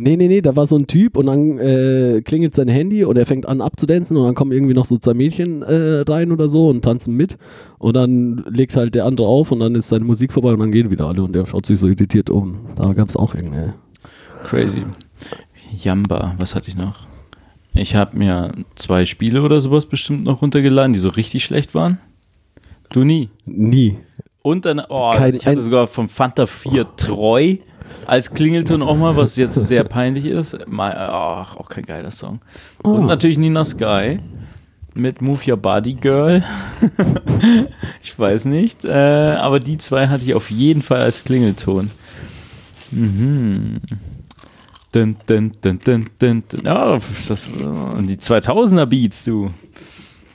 [0.00, 3.16] Nee, nee, nee, da war so ein Typ und dann äh, klingelt sein Handy und
[3.16, 6.46] er fängt an abzudancen und dann kommen irgendwie noch so zwei Mädchen äh, rein oder
[6.46, 7.36] so und tanzen mit
[7.80, 10.70] und dann legt halt der andere auf und dann ist seine Musik vorbei und dann
[10.70, 12.60] gehen wieder alle und der schaut sich so irritiert um.
[12.76, 13.72] Da gab es auch irgendwie.
[14.44, 14.84] Crazy.
[15.76, 17.06] Jamba, was hatte ich noch?
[17.74, 21.98] Ich habe mir zwei Spiele oder sowas bestimmt noch runtergeladen, die so richtig schlecht waren.
[22.90, 23.28] Du nie.
[23.44, 23.98] Nie.
[24.42, 27.56] Und dann, oh, Kein- ich hatte sogar vom Fanta 4 Treu
[28.06, 30.56] als Klingelton auch mal, was jetzt sehr peinlich ist.
[30.78, 32.40] Ach, auch kein geiler Song.
[32.82, 33.04] Und Oh.
[33.04, 34.20] natürlich Nina Sky
[34.94, 36.42] mit Move Your Body Girl.
[38.02, 41.90] ich weiß nicht, äh, aber die zwei hatte ich auf jeden Fall als Klingelton.
[42.90, 43.80] Mhm.
[44.92, 46.60] Dun, dun, dun, dun, dun, dun.
[46.64, 46.98] Ja,
[47.28, 49.50] das, und die 2000er Beats, du.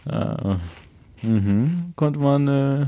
[0.05, 0.55] Äh,
[1.25, 1.93] mhm.
[1.95, 2.85] Konnte man äh,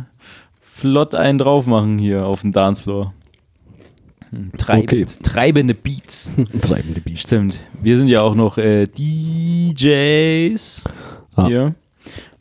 [0.61, 3.13] flott einen drauf machen hier auf dem Dancefloor.
[4.57, 5.05] Treibend, Okay.
[5.23, 6.29] Treibende Beats.
[6.61, 7.21] Treibende Beats.
[7.21, 7.59] Stimmt.
[7.81, 10.83] Wir sind ja auch noch äh, DJs
[11.37, 11.47] Ah.
[11.47, 11.75] hier.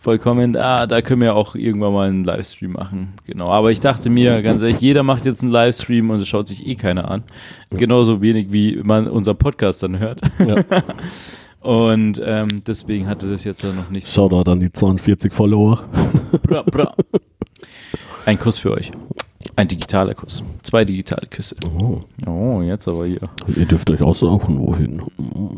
[0.04, 0.54] Vollkommen.
[0.54, 3.14] Ah, da können wir auch irgendwann mal einen Livestream machen.
[3.26, 3.48] Genau.
[3.48, 6.66] Aber ich dachte mir, ganz ehrlich, jeder macht jetzt einen Livestream und es schaut sich
[6.66, 7.22] eh keiner an.
[7.70, 10.20] Genauso wenig wie man unser Podcast dann hört.
[10.46, 10.56] Ja.
[11.60, 14.28] Und ähm, deswegen hatte das jetzt noch nicht so.
[14.28, 15.82] Shoutout an die 42 Follower.
[16.42, 16.94] Bra, bra.
[18.26, 18.92] Ein Kuss für euch.
[19.56, 20.42] Ein digitaler Kuss.
[20.62, 21.56] Zwei digitale Küsse.
[21.78, 22.00] Oh.
[22.26, 23.28] Oh, jetzt aber hier.
[23.54, 25.02] Ihr dürft euch aussuchen, wohin.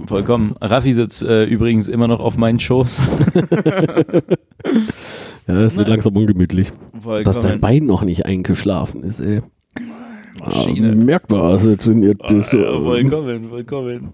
[0.06, 0.54] Vollkommen.
[0.60, 3.10] Raffi sitzt äh, übrigens immer noch auf meinen Schoß.
[5.46, 6.72] Ja, es wird langsam ungemütlich.
[6.98, 7.24] Vollkommen.
[7.24, 9.42] Dass dein Bein noch nicht eingeschlafen ist, ey.
[10.40, 10.90] Maschine.
[10.90, 12.52] Ah, merkt man, also trainiert das.
[12.52, 14.12] Ja, vollkommen, vollkommen.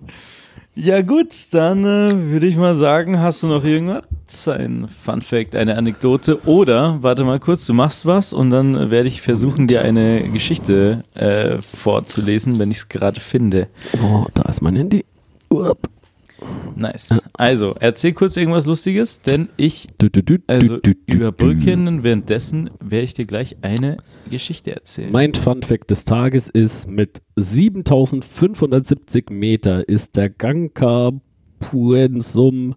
[0.74, 4.48] Ja gut, dann äh, würde ich mal sagen, hast du noch irgendwas?
[4.48, 9.06] Ein Fun Fact, eine Anekdote oder, warte mal kurz, du machst was und dann werde
[9.06, 13.68] ich versuchen, dir eine Geschichte äh, vorzulesen, wenn ich es gerade finde.
[14.02, 15.04] Oh, da ist mein Handy.
[15.50, 15.76] Uap.
[16.76, 17.20] Nice.
[17.34, 19.86] Also, erzähl kurz irgendwas Lustiges, denn ich,
[20.46, 23.98] also überbrücken und währenddessen werde ich dir gleich eine
[24.30, 25.12] Geschichte erzählen.
[25.12, 31.12] Mein Fun Fact des Tages ist, mit 7570 Meter ist der Gangkar
[31.60, 32.74] Puensum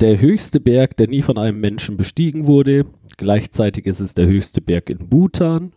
[0.00, 2.86] der höchste Berg, der nie von einem Menschen bestiegen wurde.
[3.16, 5.72] Gleichzeitig ist es der höchste Berg in Bhutan.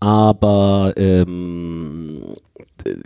[0.00, 2.34] Aber ähm,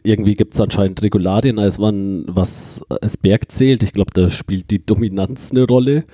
[0.03, 3.83] irgendwie gibt es anscheinend Regularien, als man was als Berg zählt.
[3.83, 6.05] Ich glaube, da spielt die Dominanz eine Rolle.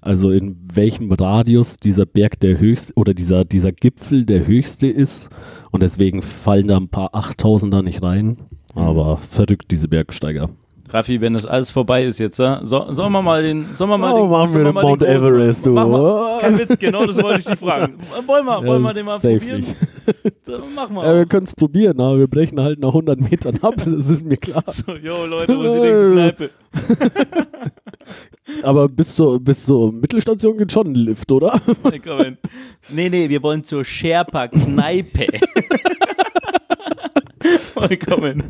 [0.00, 5.30] Also in welchem Radius dieser Berg der höchste oder dieser, dieser Gipfel der höchste ist.
[5.72, 8.38] Und deswegen fallen da ein paar Achttausender nicht rein.
[8.74, 10.50] Aber verrückt, diese Bergsteiger.
[10.92, 14.12] Raffi, wenn das alles vorbei ist jetzt, so, sollen wir mal den, sollen wir mal
[14.12, 15.70] Oh, den, machen wir den Mount großen- Everest, du.
[15.72, 17.94] Mal, kein Witz, genau das wollte ich dich fragen.
[18.26, 19.64] Wollen wir, wollen wir den mal probieren?
[20.42, 21.06] So, mach mal.
[21.06, 24.24] Ja, wir können es probieren, aber wir brechen halt nach 100 Metern ab, das ist
[24.24, 24.62] mir klar.
[24.68, 26.50] so, yo, Leute, wo ist die nächste Kneipe?
[28.62, 31.60] Aber bis zur, bis zur Mittelstation geht schon ein Lift, oder?
[31.82, 32.38] Willkommen.
[32.90, 35.26] Nee, nee, wir wollen zur Sherpa-Kneipe.
[37.76, 38.44] Willkommen.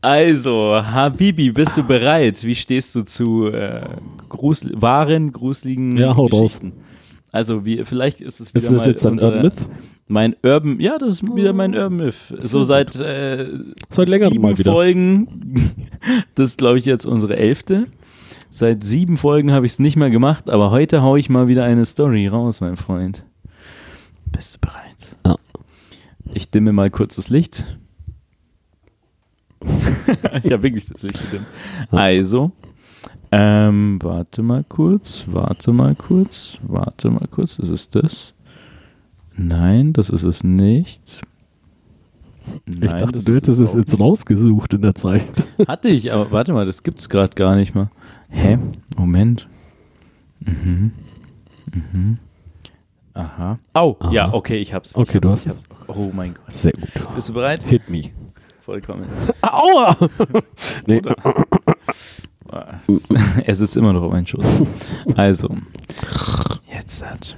[0.00, 2.42] Also, Habibi, bist du bereit?
[2.42, 3.82] Wie stehst du zu äh,
[4.28, 6.54] grusel wahren, gruseligen Ja, hau raus.
[6.58, 6.72] Geschichten?
[7.32, 9.66] Also, wie, vielleicht ist es wieder Ist das jetzt ein Urban Myth?
[10.08, 12.14] Mein Urban, ja, das ist wieder mein Urban Myth.
[12.38, 13.46] So seit, äh,
[13.90, 14.56] Seit sieben.
[14.56, 15.72] Folgen,
[16.34, 17.86] das ist glaube ich jetzt unsere elfte.
[18.50, 21.64] Seit sieben Folgen habe ich es nicht mehr gemacht, aber heute haue ich mal wieder
[21.64, 23.24] eine Story raus, mein Freund.
[24.32, 25.16] Bist du bereit?
[25.26, 25.36] Ja.
[26.32, 27.78] Ich dimme mal kurz das Licht.
[30.42, 31.46] ich habe wirklich das Licht gedimmt.
[31.90, 32.52] Also,
[33.32, 38.34] ähm, warte mal kurz, warte mal kurz, warte mal kurz, ist es das?
[39.36, 41.20] Nein, das ist es nicht.
[42.66, 44.00] Nein, Ich dachte, du hättest es jetzt nicht.
[44.00, 45.30] rausgesucht in der Zeit.
[45.68, 47.90] Hatte ich, aber warte mal, das gibt's gerade gar nicht mal.
[48.28, 48.58] Hä?
[48.96, 49.46] Moment.
[50.40, 50.92] Mhm.
[51.72, 52.18] Mhm.
[53.14, 53.58] Aha.
[53.74, 54.12] Au, Aha.
[54.12, 54.96] ja, okay, ich hab's.
[54.96, 55.88] Okay, ich du hab's, hast ich hab's.
[55.98, 56.54] Oh mein Gott.
[56.54, 56.88] Sehr gut.
[57.14, 57.62] Bist du bereit?
[57.64, 58.02] Hit me.
[58.70, 59.08] Vollkommen.
[59.42, 59.96] Aua!
[60.86, 61.02] nee.
[63.44, 64.46] Er sitzt immer noch auf meinem Schoß.
[65.16, 65.52] Also,
[66.72, 67.36] jetzt hat.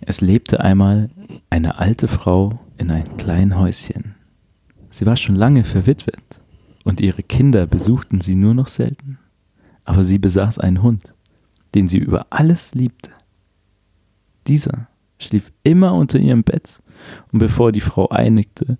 [0.00, 1.10] Es lebte einmal
[1.50, 4.14] eine alte Frau in einem kleinen Häuschen.
[4.90, 6.22] Sie war schon lange verwitwet
[6.84, 9.18] und ihre Kinder besuchten sie nur noch selten.
[9.84, 11.14] Aber sie besaß einen Hund,
[11.74, 13.10] den sie über alles liebte.
[14.46, 14.86] Dieser
[15.18, 16.80] schlief immer unter ihrem Bett
[17.32, 18.78] und bevor die Frau einigte,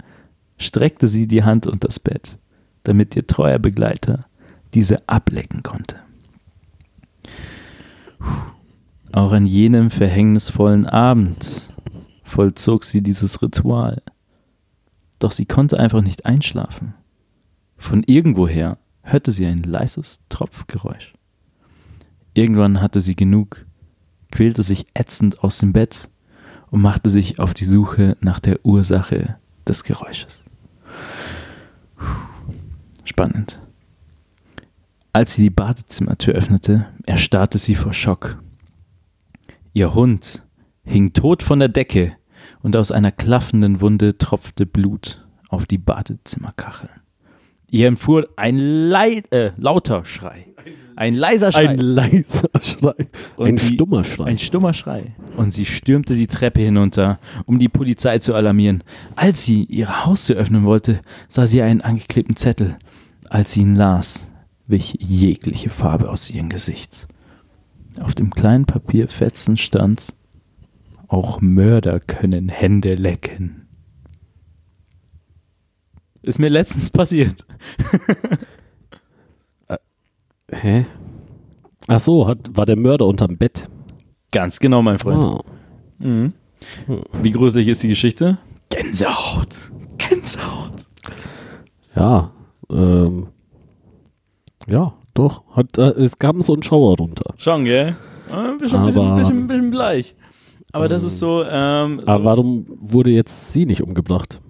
[0.59, 2.39] streckte sie die Hand unter das Bett,
[2.83, 4.27] damit ihr treuer Begleiter
[4.75, 5.97] diese ablecken konnte.
[9.13, 11.73] Auch an jenem verhängnisvollen Abend
[12.23, 14.03] vollzog sie dieses Ritual.
[15.19, 16.95] Doch sie konnte einfach nicht einschlafen.
[17.77, 21.15] Von irgendwoher hörte sie ein leises Tropfgeräusch.
[22.35, 23.67] Irgendwann hatte sie genug,
[24.31, 26.11] quälte sich ätzend aus dem Bett
[26.71, 30.45] und machte sich auf die Suche nach der Ursache des Geräusches.
[33.09, 33.59] Spannend.
[35.15, 38.39] Als sie die Badezimmertür öffnete, erstarrte sie vor Schock.
[39.73, 40.43] Ihr Hund
[40.85, 42.13] hing tot von der Decke
[42.61, 46.91] und aus einer klaffenden Wunde tropfte Blut auf die Badezimmerkachel.
[47.71, 50.47] Ihr entfuhr ein Lei äh, lauter Schrei.
[50.97, 51.69] Ein leiser Schrei.
[51.69, 52.95] Ein leiser Schrei.
[53.37, 54.25] Und ein sie- stummer Schrei.
[54.25, 55.15] Ein stummer Schrei.
[55.37, 58.83] Und sie stürmte die Treppe hinunter, um die Polizei zu alarmieren.
[59.17, 62.77] Als sie ihre Haustür öffnen wollte, sah sie einen angeklebten Zettel.
[63.29, 64.29] Als sie ihn las,
[64.67, 67.09] wich jegliche Farbe aus ihrem Gesicht.
[68.01, 70.15] Auf dem kleinen Papierfetzen stand,
[71.09, 73.67] auch Mörder können Hände lecken.
[76.23, 77.47] Ist mir letztens passiert.
[80.51, 80.87] Hä?
[81.87, 83.69] Ach so, hat, war der Mörder unterm Bett.
[84.31, 85.25] Ganz genau, mein Freund.
[85.25, 85.45] Ah.
[85.99, 86.35] Mhm.
[87.23, 88.39] Wie gruselig ist die Geschichte?
[88.69, 89.71] Gänsehaut.
[89.97, 90.75] Gänsehaut.
[91.95, 92.33] Ja,
[92.71, 93.27] ähm,
[94.67, 95.43] ja, doch.
[95.55, 97.35] Hat, äh, es kam so ein Schauer runter.
[97.39, 97.97] Schon, gell?
[98.31, 100.15] Ah, Ein bisschen, bisschen, Aber- bisschen, ein bisschen bleich.
[100.73, 104.41] Aber das ist so, ähm, so Aber warum wurde jetzt sie nicht umgebracht?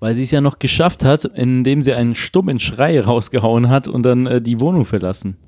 [0.00, 4.02] weil sie es ja noch geschafft hat, indem sie einen stummen Schrei rausgehauen hat und
[4.04, 5.38] dann äh, die Wohnung verlassen.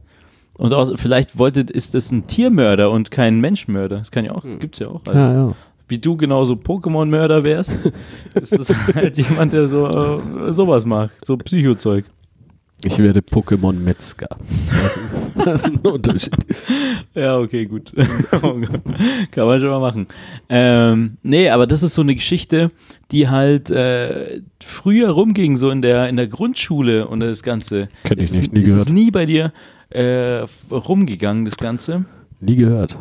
[0.54, 3.98] Und aus, vielleicht wollte, ist es ein Tiermörder und kein Menschmörder.
[3.98, 5.02] Das kann ja auch, gibt's ja auch.
[5.08, 5.32] alles.
[5.32, 5.54] ja.
[5.88, 7.92] Wie du genauso Pokémon-Mörder wärst,
[8.34, 12.04] ist das halt jemand, der so äh, sowas macht, so Psychozeug.
[12.84, 14.28] Ich werde Pokémon-Metzger.
[14.82, 16.34] Das, ist ein- das ist ein Unterschied.
[17.14, 17.92] Ja, okay, gut.
[19.30, 20.06] Kann man schon mal machen.
[20.50, 22.70] Ähm, nee, aber das ist so eine Geschichte,
[23.12, 27.88] die halt äh, früher rumging, so in der, in der Grundschule und das Ganze.
[28.04, 28.90] Kenn ich Ist- nicht, nie ist gehört.
[28.90, 29.52] nie bei dir
[29.90, 32.04] äh, rumgegangen, das Ganze?
[32.40, 32.98] Nie gehört.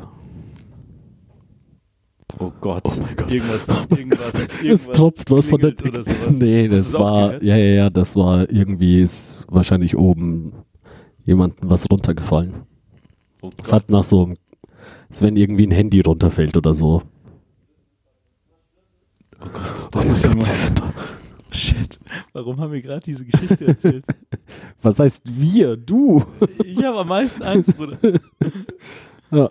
[2.40, 2.84] Oh Gott.
[2.86, 3.32] Oh Gott.
[3.32, 6.38] Irgendwas, irgendwas, Es irgendwas tropft was von der oder sowas.
[6.38, 10.52] Nee, das auch war, ja, ja, ja, das war irgendwie, ist wahrscheinlich oben
[11.24, 12.54] jemandem was runtergefallen.
[13.42, 14.38] Oh Es hat nach so, einem-
[15.10, 17.04] als wenn irgendwie ein Handy runterfällt oder so.
[19.42, 20.44] oh Gott, da ist jemand.
[20.44, 20.82] sind
[21.52, 22.00] Shit.
[22.34, 24.04] Warum haben wir gerade diese Geschichte erzählt?
[24.82, 25.78] Was heißt wir?
[25.78, 26.22] Du?
[26.66, 27.98] ich habe am meisten Angst, Bruder.
[29.32, 29.50] Ja.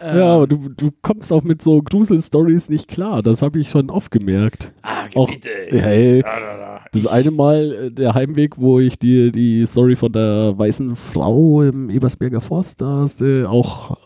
[0.00, 3.22] Äh, Ja, aber du, du kommst auch mit so Grusel-Stories nicht klar.
[3.22, 4.72] Das habe ich schon oft gemerkt.
[4.82, 5.50] Ah, Auch- bitte.
[5.70, 6.80] Hey, Da, da, da.
[6.92, 11.62] das eine Mal äh, der Heimweg, wo ich dir die Story von der weißen Frau
[11.62, 13.96] im Ebersberger Forst, da hast du auch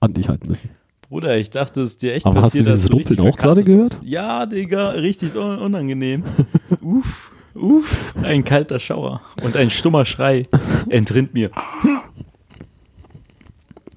[0.00, 0.70] an dich halten müssen.
[1.08, 2.66] Bruder, ich dachte, es ist dir echt Aber hast passiert.
[2.66, 3.96] du dieses dass richtig Rumpeln auch gerade gehört?
[4.02, 6.24] Ja, Digga, richtig un unangenehm.
[6.82, 10.48] uff, uff, ein kalter Schauer und ein stummer Schrei
[10.88, 11.50] entrinnt mir.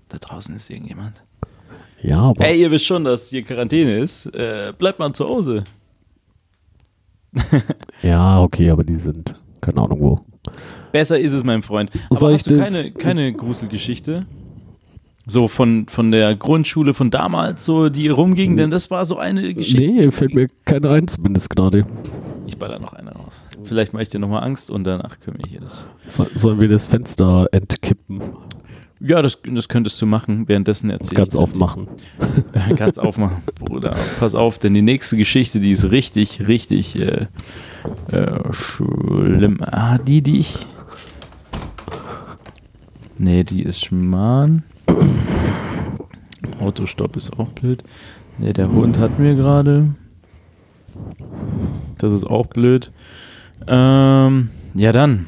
[0.09, 1.21] Da draußen ist irgendjemand.
[2.01, 4.27] Ja, aber Ey, ihr wisst schon, dass hier Quarantäne ist.
[4.27, 5.63] Äh, bleibt mal zu Hause.
[8.01, 10.19] ja, okay, aber die sind keine Ahnung wo.
[10.91, 11.91] Besser ist es, mein Freund.
[12.09, 14.25] Aber Soll hast du keine, keine Gruselgeschichte?
[15.25, 19.53] So von, von der Grundschule von damals, so die rumging, denn das war so eine
[19.53, 19.85] Geschichte.
[19.85, 21.85] Nee, fällt mir keine ein, zumindest gerade.
[22.45, 23.45] Ich baller noch eine raus.
[23.65, 25.85] Vielleicht mache ich dir nochmal Angst und danach können wir hier das.
[26.07, 28.21] So, sollen wir das Fenster entkippen?
[28.99, 31.87] Ja, das, das könntest du machen, währenddessen erzähl Ganz ich dir aufmachen.
[32.75, 33.95] Ganz aufmachen, Bruder.
[34.19, 37.27] Pass auf, denn die nächste Geschichte, die ist richtig, richtig äh,
[38.11, 39.59] äh, schlimm.
[39.61, 40.65] Ah, die, die ich.
[43.19, 44.63] Nee, die ist Schmarrn.
[46.59, 47.83] Autostopp ist auch blöd.
[48.39, 49.93] Nee, der Hund hatten wir gerade.
[51.99, 52.91] Das ist auch blöd.
[53.67, 55.27] Ähm, ja, dann.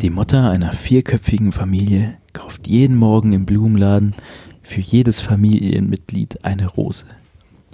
[0.00, 4.14] Die Mutter einer vierköpfigen Familie kauft jeden Morgen im Blumenladen
[4.62, 7.04] für jedes Familienmitglied eine Rose.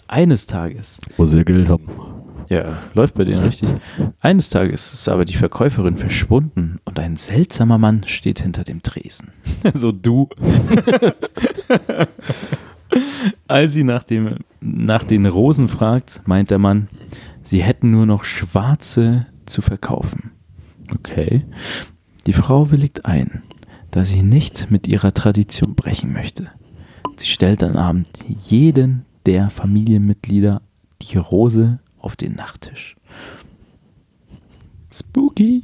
[0.08, 1.86] Eines Tages, Wo sie Geld haben.
[2.48, 3.70] ja, läuft bei denen richtig.
[4.20, 9.32] Eines Tages ist aber die Verkäuferin verschwunden und ein seltsamer Mann steht hinter dem Tresen.
[9.74, 10.28] so du.
[13.46, 16.88] Als sie nach, dem, nach den Rosen fragt, meint der Mann,
[17.42, 20.32] sie hätten nur noch schwarze zu verkaufen.
[20.94, 21.44] Okay.
[22.26, 23.42] Die Frau willigt ein,
[23.90, 26.50] da sie nicht mit ihrer Tradition brechen möchte.
[27.16, 28.08] Sie stellt am Abend
[28.44, 30.62] jeden der Familienmitglieder
[31.02, 32.96] die Rose auf den Nachttisch.
[34.92, 35.62] Spooky.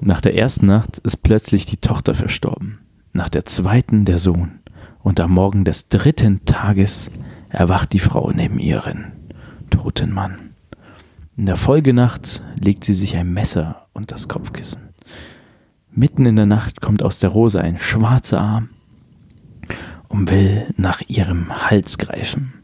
[0.00, 2.78] Nach der ersten Nacht ist plötzlich die Tochter verstorben.
[3.12, 4.60] Nach der zweiten der Sohn.
[5.02, 7.10] Und am Morgen des dritten Tages
[7.48, 9.12] erwacht die Frau neben ihren
[9.70, 10.50] toten Mann.
[11.36, 14.87] In der Folgenacht legt sie sich ein Messer und das Kopfkissen.
[15.98, 18.68] Mitten in der Nacht kommt aus der Rose ein schwarzer Arm
[20.06, 22.54] und will nach ihrem Hals greifen.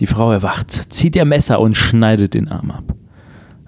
[0.00, 2.96] Die Frau erwacht, zieht ihr Messer und schneidet den Arm ab.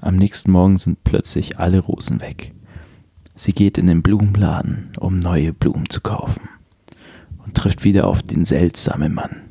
[0.01, 2.53] Am nächsten Morgen sind plötzlich alle Rosen weg.
[3.37, 6.49] Sie geht in den Blumenladen, um neue Blumen zu kaufen
[7.45, 9.43] und trifft wieder auf den seltsamen Mann.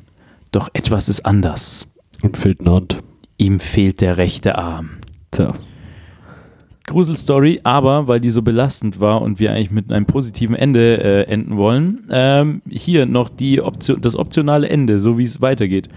[0.52, 1.86] Doch etwas ist anders.
[2.20, 2.98] Und fehlt Hand.
[3.38, 4.98] Ihm fehlt der rechte Arm.
[5.30, 5.48] Tja.
[6.86, 11.22] Gruselstory, aber weil die so belastend war und wir eigentlich mit einem positiven Ende äh,
[11.24, 15.88] enden wollen, ähm, hier noch die Option, das optionale Ende, so wie es weitergeht.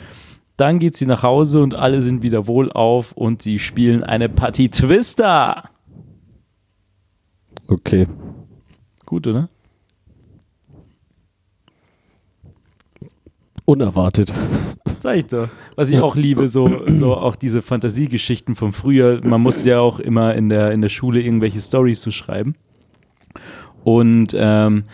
[0.58, 4.70] Dann geht sie nach Hause und alle sind wieder wohlauf und sie spielen eine Partie
[4.70, 5.70] Twister.
[7.68, 8.08] Okay.
[9.06, 9.48] Gut, oder?
[13.70, 14.34] Unerwartet.
[14.98, 15.48] Sag ich doch.
[15.76, 19.22] Was ich auch liebe, so, so auch diese Fantasiegeschichten von früher.
[19.24, 22.56] Man musste ja auch immer in der, in der Schule irgendwelche Stories zu schreiben.
[23.84, 24.86] Und ähm,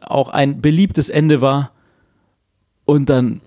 [0.00, 1.70] auch ein beliebtes Ende war
[2.86, 3.40] und dann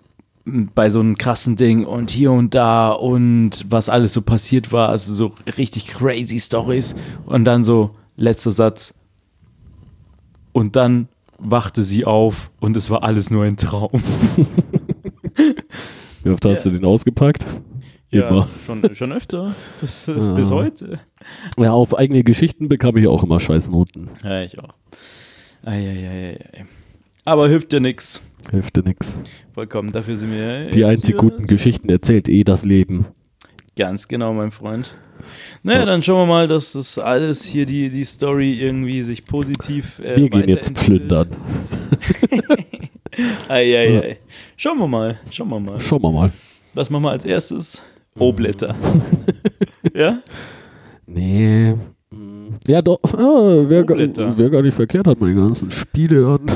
[0.45, 4.88] bei so einem krassen Ding und hier und da und was alles so passiert war,
[4.88, 6.95] also so richtig crazy Stories
[7.26, 8.94] und dann so letzter Satz
[10.53, 11.10] und dann
[11.40, 13.91] wachte sie auf und es war alles nur ein Traum.
[16.24, 17.45] Wie oft hast du den ausgepackt?
[18.11, 18.48] Immer.
[18.66, 19.53] schon, schon öfter.
[19.82, 20.34] Bis, Ah.
[20.34, 20.99] bis heute.
[21.57, 24.10] Ja, auf eigene Geschichten bekam ich auch immer Scheißnoten.
[24.24, 24.76] Ja, ich auch.
[25.64, 26.40] Eieieiei.
[27.26, 28.22] Aber hilft ja nix.
[28.49, 29.20] Hilft dir nix.
[29.53, 29.91] Vollkommen.
[29.91, 30.72] Dafür sind wir.
[30.72, 33.06] Die einzig guten Geschichten erzählt eh das Leben.
[33.78, 34.91] Ganz genau, mein Freund.
[35.64, 40.00] Naja, dann schauen wir mal, dass das alles hier, die, die Story irgendwie sich positiv.
[40.00, 41.30] Äh, Wir gehen jetzt plündern.
[43.50, 44.18] Eieiei.
[44.56, 45.20] Schauen wir mal.
[45.30, 45.80] Schauen wir mal.
[45.80, 46.32] Schauen wir mal.
[46.74, 47.82] Was machen wir als erstes?
[48.18, 48.76] O-Blätter.
[49.94, 50.20] ja?
[51.06, 51.76] Nee.
[52.68, 53.00] Ja, doch.
[53.14, 53.98] Ah, Wäre gar,
[54.38, 56.50] wär gar nicht verkehrt, hat man die ganzen Spiele an.
[56.50, 56.56] Ein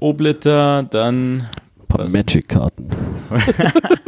[0.00, 1.44] O-Blätter, dann
[1.88, 2.12] paar Was?
[2.12, 2.88] Magic-Karten.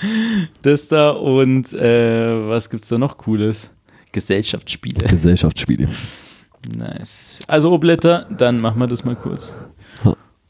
[0.62, 3.70] das da und äh, was gibt's da noch Cooles?
[4.12, 5.06] Gesellschaftsspiele.
[5.06, 5.88] Gesellschaftsspiele.
[6.76, 7.40] Nice.
[7.46, 9.54] Also O-Blätter, dann machen wir das mal kurz.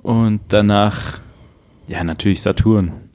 [0.03, 1.21] Und danach,
[1.87, 3.08] ja, natürlich Saturn.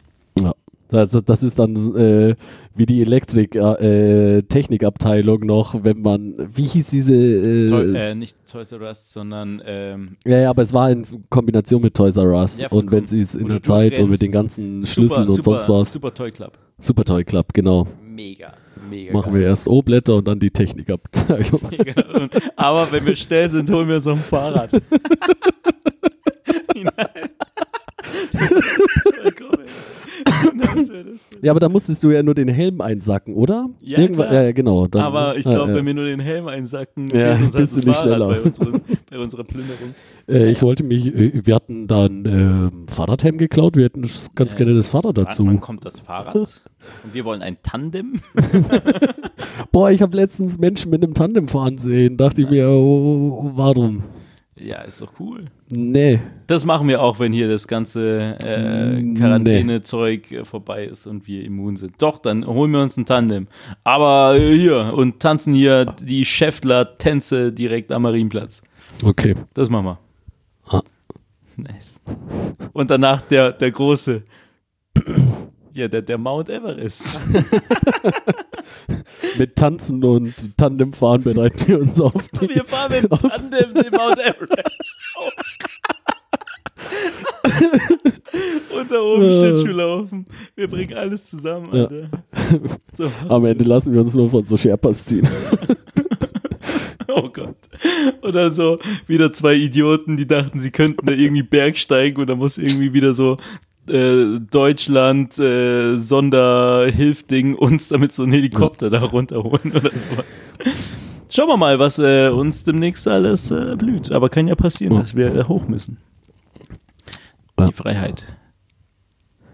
[0.94, 2.36] Das, das ist dann äh,
[2.76, 8.82] wie die Elektrik-Technikabteilung noch, wenn man, wie hieß diese, äh, Toy, äh, nicht Toys R
[8.82, 12.70] Us, sondern ähm, ja, ja, aber es war in Kombination mit Toys R Us Ja,
[12.70, 15.64] und wenn sie es in der Zeit und mit den ganzen Schlüsseln super, und sonst
[15.64, 16.60] super, was, Super Toy Club.
[16.78, 17.88] Super Toy Club, genau.
[18.06, 18.54] Mega,
[18.88, 19.14] mega.
[19.14, 19.42] Machen geil.
[19.42, 21.62] wir erst O-Blätter und dann die Technikabteilung.
[22.56, 24.70] Aber wenn wir schnell sind, holen wir so ein Fahrrad.
[30.54, 30.92] Nice.
[31.42, 33.70] Ja, aber da musstest du ja nur den Helm einsacken, oder?
[33.82, 34.42] Ja, Irgendwann, klar.
[34.42, 34.88] ja, ja, genau.
[34.88, 35.78] Dann, Aber ich ja, glaube, ja.
[35.78, 38.28] wenn wir nur den Helm einsacken, Ja, uns halt bist das du nicht Fahrrad schneller.
[38.30, 39.96] bei, unseren, bei unserer Plünderung.
[40.28, 44.02] Äh, ich wollte mich, äh, wir hatten da ein ähm, Fahrradhelm geklaut, wir hätten
[44.36, 45.46] ganz Ja, gerne das Fahrrad dazu.
[45.48, 46.36] wann kommt das Fahrrad?
[47.04, 48.20] Und wir wollen ein Tandem?
[49.72, 52.18] Boah, ich habe letztens Menschen mit einem Tandem fahren sehen.
[52.18, 54.04] Dachte ich mir, oh, warum?
[54.64, 55.48] Ja, ist doch cool.
[55.70, 56.22] Nee.
[56.48, 59.14] Das machen wir auch, wenn hier das ganze äh.
[59.14, 62.02] Quarantänezeug äh, vorbei ist und wir immun sind.
[62.02, 63.48] Doch, dann holen wir uns ein Tandem.
[63.84, 68.62] Aber äh, hier und tanzen hier die Schäftler-Tänze direkt am Marienplatz.
[69.04, 69.36] Okay.
[69.54, 70.00] Das machen wir.
[70.70, 70.82] Ah.
[71.58, 72.00] Nice.
[72.72, 74.24] Und danach der, der große.
[75.74, 77.20] Ja, der, der Mount Everest.
[79.38, 82.14] Mit Tanzen und Tandemfahren bereiten wir uns auf.
[82.40, 85.16] Die, Wir fahren mit dem Tandem den Mount Everest.
[85.18, 85.32] hoch.
[88.80, 90.26] Und da oben Schlittschuhlaufen.
[90.56, 91.84] Wir bringen alles zusammen, Ja.
[91.84, 92.10] Alter.
[92.96, 93.12] So.
[93.30, 95.28] am Ende lassen wir uns nur von so Sherpas ziehen.
[97.16, 97.56] Oh Gott.
[98.24, 102.58] Oder so wieder zwei Idioten, die dachten, sie könnten da irgendwie bergsteigen und da muss
[102.58, 103.38] irgendwie wieder so
[103.90, 110.44] äh, Deutschland äh, Sonderhilfding uns damit so einen Helikopter da runterholen oder sowas.
[111.30, 114.12] Schauen wir mal, was äh, uns demnächst alles äh, blüht.
[114.12, 115.00] Aber kann ja passieren, Ja.
[115.00, 115.98] dass wir äh, hoch müssen.
[117.60, 118.24] Die Freiheit.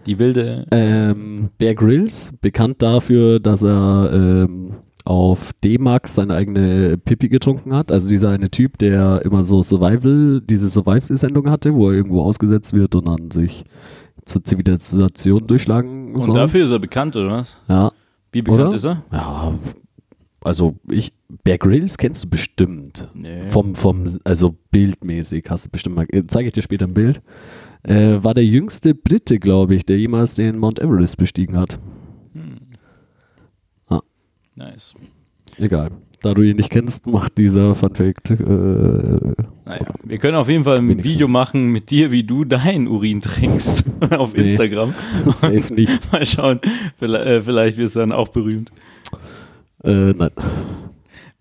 [0.06, 0.66] Die wilde.
[0.70, 4.74] Ähm, Bear Grylls, bekannt dafür, dass er ähm,
[5.04, 7.92] auf D-Max seine eigene Pipi getrunken hat.
[7.92, 12.72] Also dieser eine Typ, der immer so Survival, diese Survival-Sendung hatte, wo er irgendwo ausgesetzt
[12.74, 13.64] wird und dann sich
[14.30, 16.34] zur Zivilisation durchschlagen Und soll.
[16.34, 17.60] dafür ist er bekannt, oder was?
[17.68, 17.90] ja,
[18.32, 18.74] Wie bekannt Oder?
[18.76, 19.02] ist er?
[19.12, 19.58] ja,
[20.42, 21.12] also ich,
[21.44, 23.08] Bear Grylls kennst du bestimmt.
[23.14, 23.44] Nee.
[23.46, 27.20] Vom, vom, also bildmäßig hast du bestimmt mal, äh, zeige ich dir später ein Bild.
[27.82, 31.78] Äh, war der jüngste Brite, glaube ich, der jemals den Mount Everest bestiegen hat.
[32.32, 32.56] Hm.
[33.88, 34.00] Ah.
[34.54, 34.94] Nice.
[35.58, 35.90] Egal.
[36.22, 38.30] Da du ihn nicht kennst, macht dieser Funfact.
[38.32, 38.34] Äh,
[39.64, 41.14] Naja, wir können auf jeden Fall ein Wenigstens.
[41.14, 44.42] Video machen mit dir, wie du deinen Urin trinkst auf Nee.
[44.42, 44.92] Instagram.
[45.26, 45.98] safe nicht.
[46.12, 46.60] Mal schauen,
[46.98, 48.70] vielleicht, äh, vielleicht wirst du dann auch berühmt.
[49.82, 50.30] Äh, nein.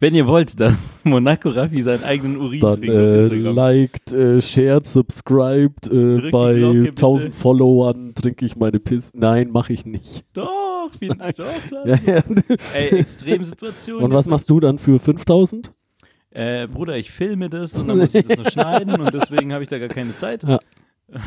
[0.01, 4.85] Wenn ihr wollt, dass Monaco Raffi seinen eigenen Urin Dann trinkt äh, liked, äh, shared,
[4.85, 5.91] subscribed.
[5.91, 6.89] Äh, bei Glocke, bitte.
[6.91, 9.11] 1000 Followern trinke ich meine Piss.
[9.13, 10.23] Nein, mache ich nicht.
[10.33, 11.35] Doch, vielen Dank.
[11.35, 11.85] Doch, klar.
[11.85, 12.21] Ja, ja.
[12.73, 14.01] Ey, Extremsituation.
[14.01, 15.73] Und was machst du dann für 5000?
[16.31, 19.63] Äh, Bruder, ich filme das und dann muss ich das noch schneiden und deswegen habe
[19.63, 20.43] ich da gar keine Zeit.
[20.43, 20.59] Ja.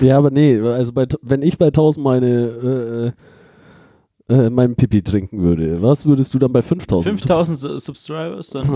[0.00, 3.12] Ja, aber nee, also bei, wenn ich bei 1000 meine
[4.32, 7.18] äh, äh, meinen Pipi trinken würde, was würdest du dann bei 5000?
[7.20, 8.68] 5000 Su- Subscribers, dann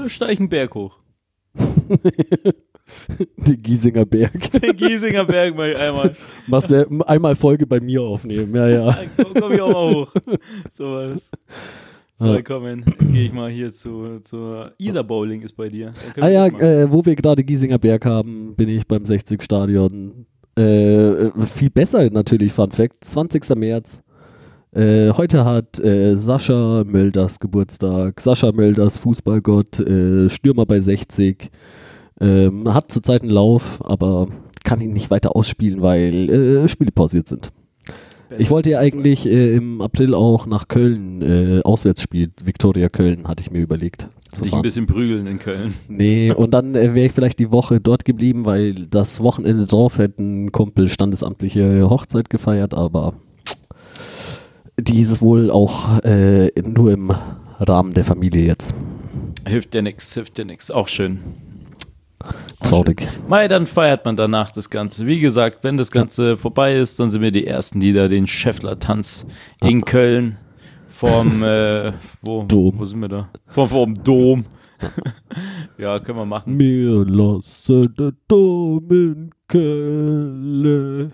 [0.00, 0.98] ähm, steige ich einen Berg hoch.
[3.36, 4.50] Den Giesinger Berg.
[4.60, 6.14] Den Giesinger Berg mal einmal.
[6.46, 8.54] Machst du einmal Folge bei mir aufnehmen.
[8.54, 8.96] Ja, ja.
[9.16, 10.14] Dann komme ich auch mal hoch.
[10.72, 11.30] Sowas.
[12.18, 12.26] Ja.
[12.26, 12.84] Vollkommen.
[13.12, 15.92] Gehe ich mal hier zu, zur Isar Bowling ist bei dir.
[16.18, 20.26] Ah ja, äh, wo wir gerade Giesinger Berg haben, bin ich beim 60 Stadion.
[20.58, 23.04] Äh, äh, viel besser natürlich, Fun Fact.
[23.04, 23.54] 20.
[23.56, 24.02] März.
[24.76, 28.20] Äh, heute hat äh, Sascha Mölders Geburtstag.
[28.20, 31.50] Sascha Mölders, Fußballgott, äh, Stürmer bei 60.
[32.20, 34.28] Ähm, hat zurzeit einen Lauf, aber
[34.64, 37.52] kann ihn nicht weiter ausspielen, weil äh, Spiele pausiert sind.
[38.36, 42.32] Ich wollte ja eigentlich äh, im April auch nach Köln äh, auswärts spielen.
[42.44, 44.10] Viktoria Köln hatte ich mir überlegt.
[44.30, 44.58] dich fahren.
[44.58, 45.72] ein bisschen prügeln in Köln.
[45.88, 50.22] Nee, und dann wäre ich vielleicht die Woche dort geblieben, weil das Wochenende drauf hätte
[50.22, 53.14] ein Kumpel standesamtliche Hochzeit gefeiert, aber
[54.78, 57.12] die ist wohl auch äh, nur im
[57.58, 58.74] Rahmen der Familie jetzt.
[59.46, 60.70] Hilft dir nix, hilft dir nix.
[60.70, 61.20] Auch schön.
[62.62, 63.06] Traurig.
[63.28, 65.06] Mai, dann feiert man danach das Ganze.
[65.06, 68.26] Wie gesagt, wenn das Ganze vorbei ist, dann sind wir die Ersten, die da den
[68.26, 69.26] Scheffler-Tanz
[69.62, 70.38] in Köln
[70.96, 71.92] vorm, äh,
[72.22, 72.78] wo, Dom.
[72.78, 73.28] wo sind wir da?
[73.46, 74.44] Vorm, vorm Dom.
[75.78, 76.56] ja, können wir machen.
[76.56, 81.12] Mir lasse der Dom in Köln.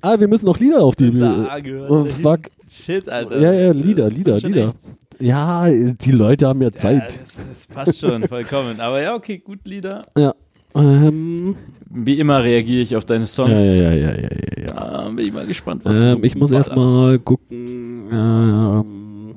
[0.00, 1.10] Ah, wir müssen noch Lieder auf die.
[1.18, 2.40] Da gehört Oh, der fuck.
[2.68, 3.38] Shit, Alter.
[3.40, 4.74] Ja, ja, Lieder, Lieder, Lieder.
[5.18, 7.20] Ja, die Leute haben ja Ja, Zeit.
[7.20, 8.80] das, das passt schon, vollkommen.
[8.80, 10.02] Aber ja, okay, gut, Lieder.
[10.16, 10.34] Ja.
[10.74, 11.56] Ähm,
[11.90, 13.78] Wie immer reagiere ich auf deine ja, Songs.
[13.78, 14.74] ja, ja, ja, ja, ja, ja.
[14.76, 18.08] Ah, bin ich mal gespannt, was du so Ähm, ich muss erstmal gucken.
[18.12, 19.34] Ähm,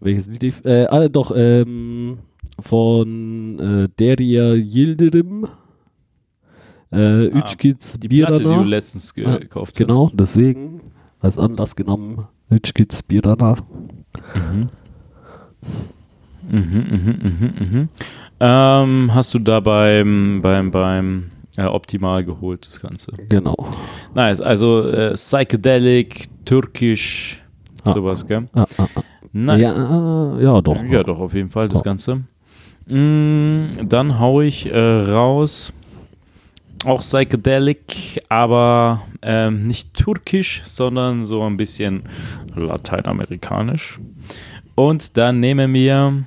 [0.00, 0.64] welches Lied ich.
[0.64, 2.18] Äh, ah, doch, ähm,
[2.58, 5.46] von äh, Deria Yildirim.
[6.92, 10.80] Äh, Ah, Ütschkids Die Platte, die du letztens Ah, gekauft Genau, deswegen
[11.20, 12.26] als Anlass genommen.
[12.50, 13.56] Ütschkids Birana.
[13.56, 13.62] hast.
[14.34, 14.68] Mhm.
[16.50, 16.60] Mhm,
[16.90, 17.88] mhm, mhm, mhm.
[18.40, 23.12] Ähm, hast du da beim, beim, beim äh, Optimal geholt, das Ganze.
[23.28, 23.56] Genau.
[24.14, 27.38] Nice, also äh, Psychedelic, Türkisch,
[27.84, 27.92] Ah.
[27.92, 28.46] sowas, gell?
[28.52, 28.86] Ah, ah.
[29.32, 29.72] Nice.
[29.72, 30.82] Ja, ja, doch.
[30.84, 31.84] Ja, doch, auf jeden Fall, das Ja.
[31.84, 32.22] Ganze.
[32.86, 35.72] Mm, dann hau ich äh, raus.
[36.84, 42.02] Auch Psychedelic, aber ähm, nicht türkisch, sondern so ein bisschen
[42.54, 44.00] lateinamerikanisch.
[44.74, 46.24] Und dann nehmen wir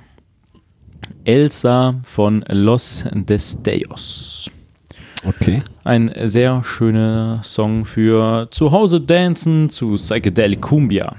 [1.24, 4.50] Elsa von Los Destellos.
[5.24, 5.62] Okay.
[5.84, 11.16] Ein sehr schöner Song für zu Hause dancen zu Psychedelic Cumbia.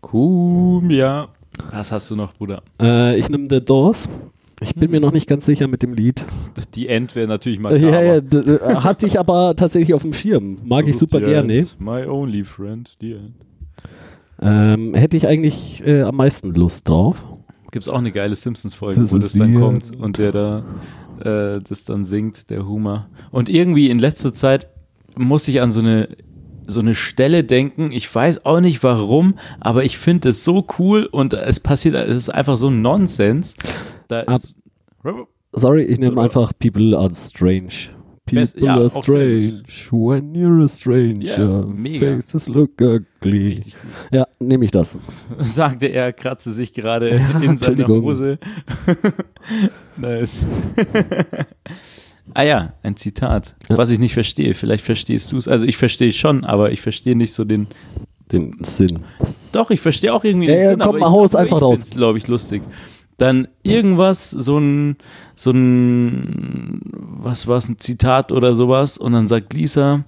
[0.00, 1.28] Cumbia.
[1.70, 2.62] Was hast du noch, Bruder?
[2.80, 4.08] Äh, ich nehme The Doors.
[4.62, 6.24] Ich bin mir noch nicht ganz sicher mit dem Lied.
[6.74, 10.12] Die End wäre natürlich mal Ja, ja, d- äh, hatte ich aber tatsächlich auf dem
[10.12, 10.56] Schirm.
[10.64, 11.66] Mag ich super gerne.
[11.78, 13.34] My only friend, the end.
[14.40, 17.22] Ähm, hätte ich eigentlich äh, am meisten Lust drauf.
[17.70, 20.00] Gibt es auch eine geile Simpsons-Folge, Das wo das dann kommt End.
[20.00, 20.58] und der da
[21.20, 23.08] äh, das dann singt, der Humor.
[23.30, 24.68] Und irgendwie in letzter Zeit
[25.16, 26.08] muss ich an so eine
[26.66, 27.90] so eine Stelle denken.
[27.92, 32.16] Ich weiß auch nicht warum, aber ich finde es so cool und es passiert, es
[32.16, 33.56] ist einfach so ein Nonsens.
[34.12, 34.54] Da Ab- ist,
[35.54, 37.90] Sorry, ich nehme einfach People are strange.
[38.24, 41.38] People Best- ja, are strange when you're a stranger.
[41.38, 42.14] Ja, mega.
[42.16, 43.60] Faces look ugly.
[44.12, 44.98] Ja, nehme ich das.
[45.38, 47.88] sagte er, kratze sich gerade in seiner.
[47.88, 48.38] Hose.
[49.96, 50.46] nice.
[52.34, 53.76] ah ja, ein Zitat, Ja.
[53.78, 54.54] was ich nicht verstehe.
[54.54, 55.48] Vielleicht verstehst du es.
[55.48, 57.66] Also ich verstehe es schon, aber ich verstehe nicht so den.
[58.30, 59.00] Den Sinn.
[59.50, 61.56] Doch, ich verstehe auch irgendwie Ja, den ja, Sinn, komm, aber mal ich, haus einfach
[61.58, 61.90] ich raus.
[61.90, 62.62] glaube ich, lustig.
[63.18, 64.96] Dann irgendwas, so ein,
[65.34, 70.04] so ein, was war es, ein Zitat oder sowas, und dann sagt Lisa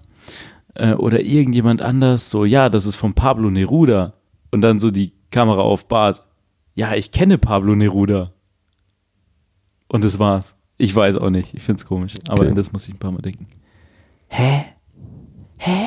[0.74, 4.14] äh, oder irgendjemand anders so, ja, das ist von Pablo Neruda.
[4.51, 6.24] Und dann so die Kamera auf Bart.
[6.74, 8.32] Ja, ich kenne Pablo Neruda.
[9.89, 10.56] Und das war's.
[10.76, 11.55] Ich weiß auch nicht.
[11.55, 12.14] Ich find's komisch.
[12.28, 12.55] Aber Okay.
[12.55, 13.47] das muss ich ein paar Mal denken.
[14.28, 14.64] Hä?
[15.59, 15.86] Hä?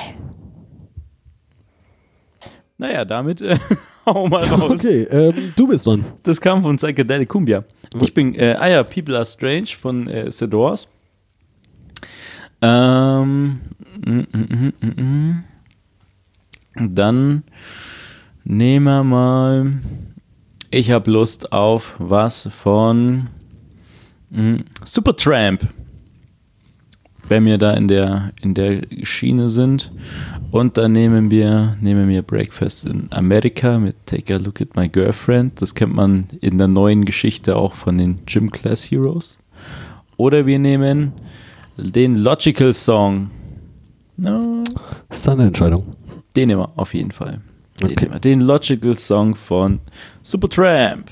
[2.77, 3.57] Naja, damit äh,
[4.07, 4.79] hau mal raus.
[4.79, 6.05] Okay, ähm, du bist dran.
[6.23, 7.63] Das kam von Psychedelic Cumbia.
[8.01, 10.88] Ich bin, äh, ah ja, People Are Strange von äh, The Doors.
[12.61, 13.59] Ähm,
[14.05, 15.43] mm, mm, mm, mm, mm.
[16.95, 17.43] Dann
[18.43, 19.73] nehmen wir mal,
[20.71, 23.27] ich habe Lust auf was von
[24.29, 25.67] mm, Supertramp.
[27.29, 29.91] Wenn wir da in der, in der Schiene sind.
[30.51, 34.87] Und dann nehmen wir, nehmen wir Breakfast in America mit Take a Look at My
[34.87, 35.61] Girlfriend.
[35.61, 39.39] Das kennt man in der neuen Geschichte auch von den Gym Class Heroes.
[40.15, 41.11] Oder wir nehmen
[41.77, 43.29] den Logical Song.
[44.15, 44.63] No,
[45.09, 45.83] Das ist deine Entscheidung.
[46.35, 47.41] den nehmen wir auf jeden Fall.
[47.81, 48.07] Den, Okay.
[48.11, 48.19] wir.
[48.19, 49.79] den Logical Song von
[50.23, 51.11] Supertramp.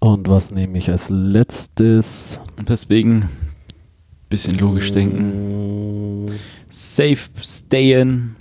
[0.00, 2.40] Und was nehme ich als letztes?
[2.68, 3.28] Deswegen
[4.32, 6.24] bisschen logisch denken.
[6.70, 8.34] Safe stayen.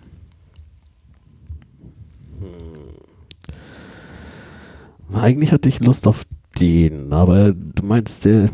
[5.11, 6.23] Eigentlich hatte ich Lust auf
[6.57, 8.49] den, aber du meinst, der,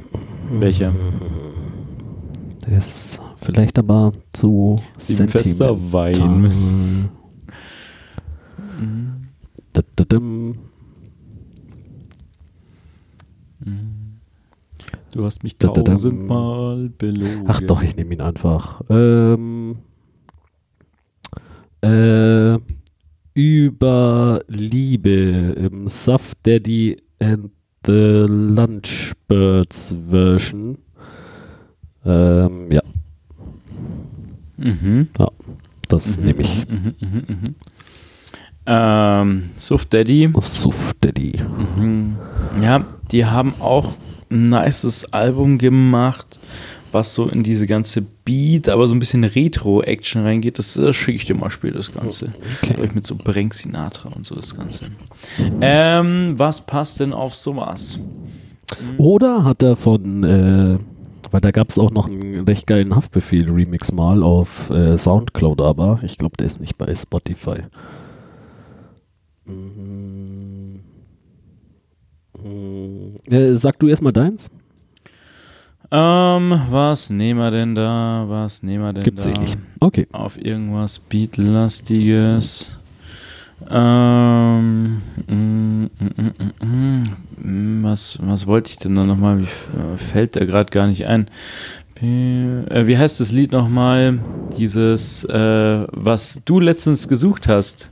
[0.51, 0.91] Welcher?
[2.65, 5.77] der ist vielleicht aber zu Silvester.
[5.93, 6.41] Wein.
[6.41, 6.81] Mist.
[9.73, 10.55] Dududum.
[15.17, 15.93] Du hast mich Da, da, da.
[15.93, 17.45] tausendmal belogen.
[17.47, 18.81] Ach doch, ich nehme ihn einfach.
[18.87, 19.77] Ähm,
[21.81, 22.59] äh,
[23.33, 27.49] über Liebe im Soft Daddy and
[27.83, 30.77] the Lunchbirds Version.
[32.05, 32.81] Ähm, ja,
[34.57, 35.07] Mhm.
[35.87, 36.69] das nehme ich.
[36.69, 37.55] Mhm, mhm, mhm.
[38.67, 40.31] Ähm, Suf Daddy.
[40.41, 41.33] Soft Daddy.
[41.75, 42.17] Mhm.
[42.61, 43.95] Ja, die haben auch
[44.29, 46.39] ein nices Album gemacht,
[46.91, 50.57] was so in diese ganze Beat, aber so ein bisschen Retro-Action reingeht.
[50.59, 52.33] Das, das schicke ich dir mal später, das Ganze.
[52.63, 52.89] Okay.
[52.93, 54.91] Mit so Brenk Sinatra und so das Ganze.
[55.61, 57.99] Ähm, was passt denn auf sowas?
[58.97, 60.77] Oder hat er von, äh,
[61.31, 65.99] weil da gab es auch noch einen recht geilen Haftbefehl-Remix mal auf äh, Soundcloud, aber
[66.03, 67.63] ich glaube, der ist nicht bei Spotify.
[69.45, 70.46] Mhm.
[72.43, 74.49] Äh, sag du erstmal deins?
[75.89, 78.25] Ähm, was nehmen wir denn da?
[78.27, 79.29] Was nehmen wir denn Gibt's da?
[79.31, 79.57] eh nicht.
[79.79, 80.07] Okay.
[80.11, 82.77] Auf irgendwas Beatlastiges.
[83.69, 87.03] Ähm, mm, mm,
[87.41, 89.39] mm, was, was wollte ich denn da nochmal?
[89.39, 91.29] Wie äh, fällt da gerade gar nicht ein?
[92.01, 94.19] Äh, wie heißt das Lied nochmal?
[94.57, 97.89] Dieses, äh, was du letztens gesucht hast.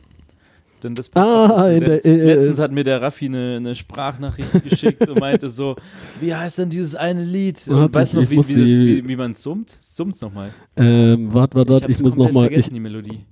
[0.86, 5.08] Denn das Ah, auch der- äh, letztens hat mir der Raffi eine, eine Sprachnachricht geschickt
[5.10, 5.76] und meinte so,
[6.22, 7.68] wie heißt denn dieses eine Lied?
[7.68, 9.70] Und Warte, weißt du ich noch, wie, wie, das, wie, wie man summt?
[9.82, 10.52] Summt's nochmal.
[10.78, 12.46] Ähm, warte, warte, warte, ich, muss nochmal.
[12.46, 13.26] Ich, vergessen, die Melodie.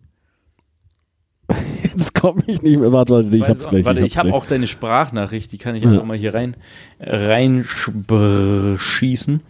[1.84, 2.92] jetzt komme ich nicht mehr.
[2.92, 3.86] Warte, warte, ich Weiß hab's auch- gleich.
[3.86, 5.92] Warte, ich ich habe auch deine Sprachnachricht, die kann ich Ja.
[5.92, 6.58] einfach mal hier rein
[7.00, 9.42] reinschießen.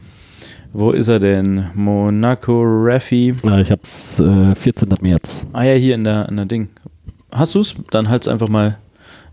[0.75, 1.67] Wo ist er denn?
[1.75, 3.35] Monaco Raffi.
[3.43, 4.89] Ja, ich hab's äh, 14.
[5.01, 5.45] März.
[5.53, 6.69] Ah ja, hier in der, in der Ding.
[7.33, 7.75] Hast du's?
[7.89, 8.77] Dann halt's einfach mal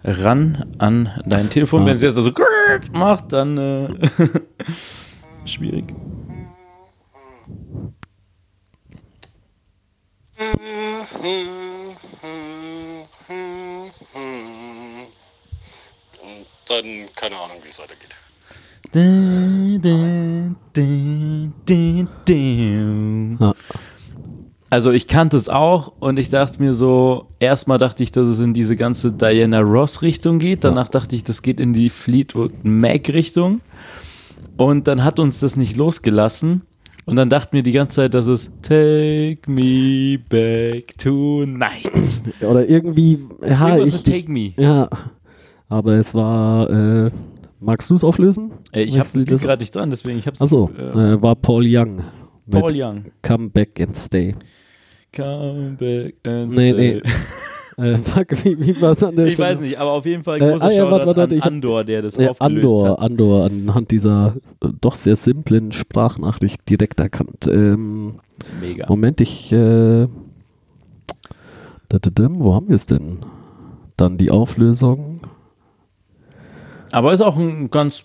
[0.02, 1.82] ran an dein Telefon.
[1.82, 1.86] Ah.
[1.86, 3.89] Wenn es jetzt so grrrt macht, dann äh,
[5.44, 5.94] schwierig.
[16.22, 18.16] Und dann keine Ahnung, wie es weitergeht.
[23.40, 23.55] Ja.
[24.73, 28.39] Also ich kannte es auch und ich dachte mir so, erstmal dachte ich, dass es
[28.39, 32.53] in diese ganze Diana Ross Richtung geht, danach dachte ich, das geht in die Fleetwood
[32.63, 33.61] Mac Richtung
[34.57, 36.63] und dann hat uns das nicht losgelassen
[37.05, 42.23] und dann dachten wir die ganze Zeit, dass es Take Me Back Tonight.
[42.41, 44.53] Oder irgendwie, ja, Irgendwas ich, Take Me.
[44.57, 44.89] Ja,
[45.69, 47.11] aber es war, äh,
[47.59, 48.53] magst du es auflösen?
[48.71, 51.23] Äh, Ich habe Welches das gerade nicht dran, deswegen ich habe es Achso, äh, äh,
[51.23, 52.05] war Paul Young.
[52.49, 53.07] Paul Young.
[53.23, 54.37] Come Back and Stay.
[55.15, 56.95] Come back and Nee, stay.
[56.95, 57.03] nee.
[57.77, 59.55] Äh, fuck, wie, wie war es an der Ich Stelle?
[59.55, 61.82] weiß nicht, aber auf jeden Fall Äh, großer ah ja, warte, warte, an ich Andor,
[61.82, 63.01] der das Ja, aufgelöst Andor, hat.
[63.01, 67.47] Andor, anhand dieser äh, doch sehr simplen Sprachnachricht direkt erkannt.
[67.47, 68.16] Ähm,
[68.61, 68.87] Mega.
[68.87, 69.51] Moment, ich.
[69.53, 70.09] Äh,
[71.89, 73.20] wo haben wir es denn?
[73.97, 75.20] Dann die Auflösung.
[76.93, 78.05] Aber ist auch ein ganz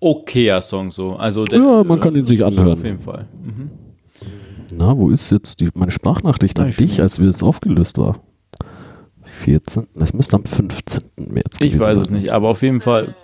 [0.00, 1.12] okayer Song so.
[1.12, 2.72] Also der, Ja, man kann ihn sich so anhören.
[2.72, 3.28] Auf jeden Fall.
[3.42, 3.70] Mhm.
[4.72, 8.20] Na, wo ist jetzt die, meine Sprachnachricht an ich dich, als wir es aufgelöst war?
[9.22, 9.86] 14.
[9.96, 11.02] Es müsste am 15.
[11.16, 12.16] März Ich gewesen weiß es sein.
[12.16, 13.14] nicht, aber auf jeden Fall.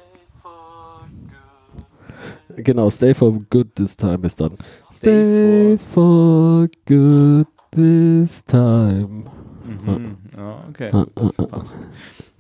[2.57, 4.53] Genau, Stay for Good This Time ist dann.
[4.83, 9.25] Stay Stay for Good This Time.
[9.65, 10.17] Mhm.
[10.35, 10.91] Ja, okay.
[10.93, 11.43] Ah, ah, ah.
[11.45, 11.79] passt.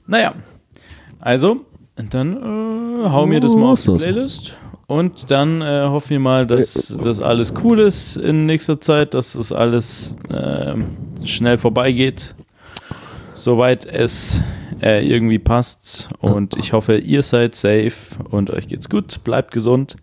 [0.07, 0.35] Naja,
[1.19, 1.67] also,
[1.97, 3.91] dann äh, hau mir das mal auf die?
[3.97, 4.57] Playlist.
[4.89, 9.33] Und dann äh, hoffen wir mal, dass das alles cool ist in nächster Zeit, dass
[9.33, 12.37] das alles ähm, schnell vorbeigeht,
[13.35, 14.41] soweit es
[14.81, 16.09] äh, irgendwie passt.
[16.21, 17.93] Und ich hoffe, ihr seid safe
[18.31, 19.25] und euch geht's gut.
[19.25, 19.97] Bleibt gesund.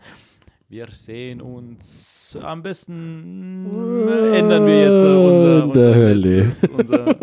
[0.68, 2.38] Wir sehen uns.
[2.42, 7.16] Am besten äh, ändern wir jetzt äh, unser, unser, letztes- unser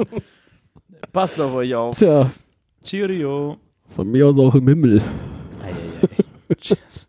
[1.12, 1.96] Passt auf euch auf.
[1.96, 2.30] Tja,
[2.84, 3.56] Cheerio.
[3.88, 5.02] von mir aus auch im Himmel.
[5.62, 5.72] Ei, ei,
[6.50, 6.54] ei.
[6.60, 7.08] Tschüss.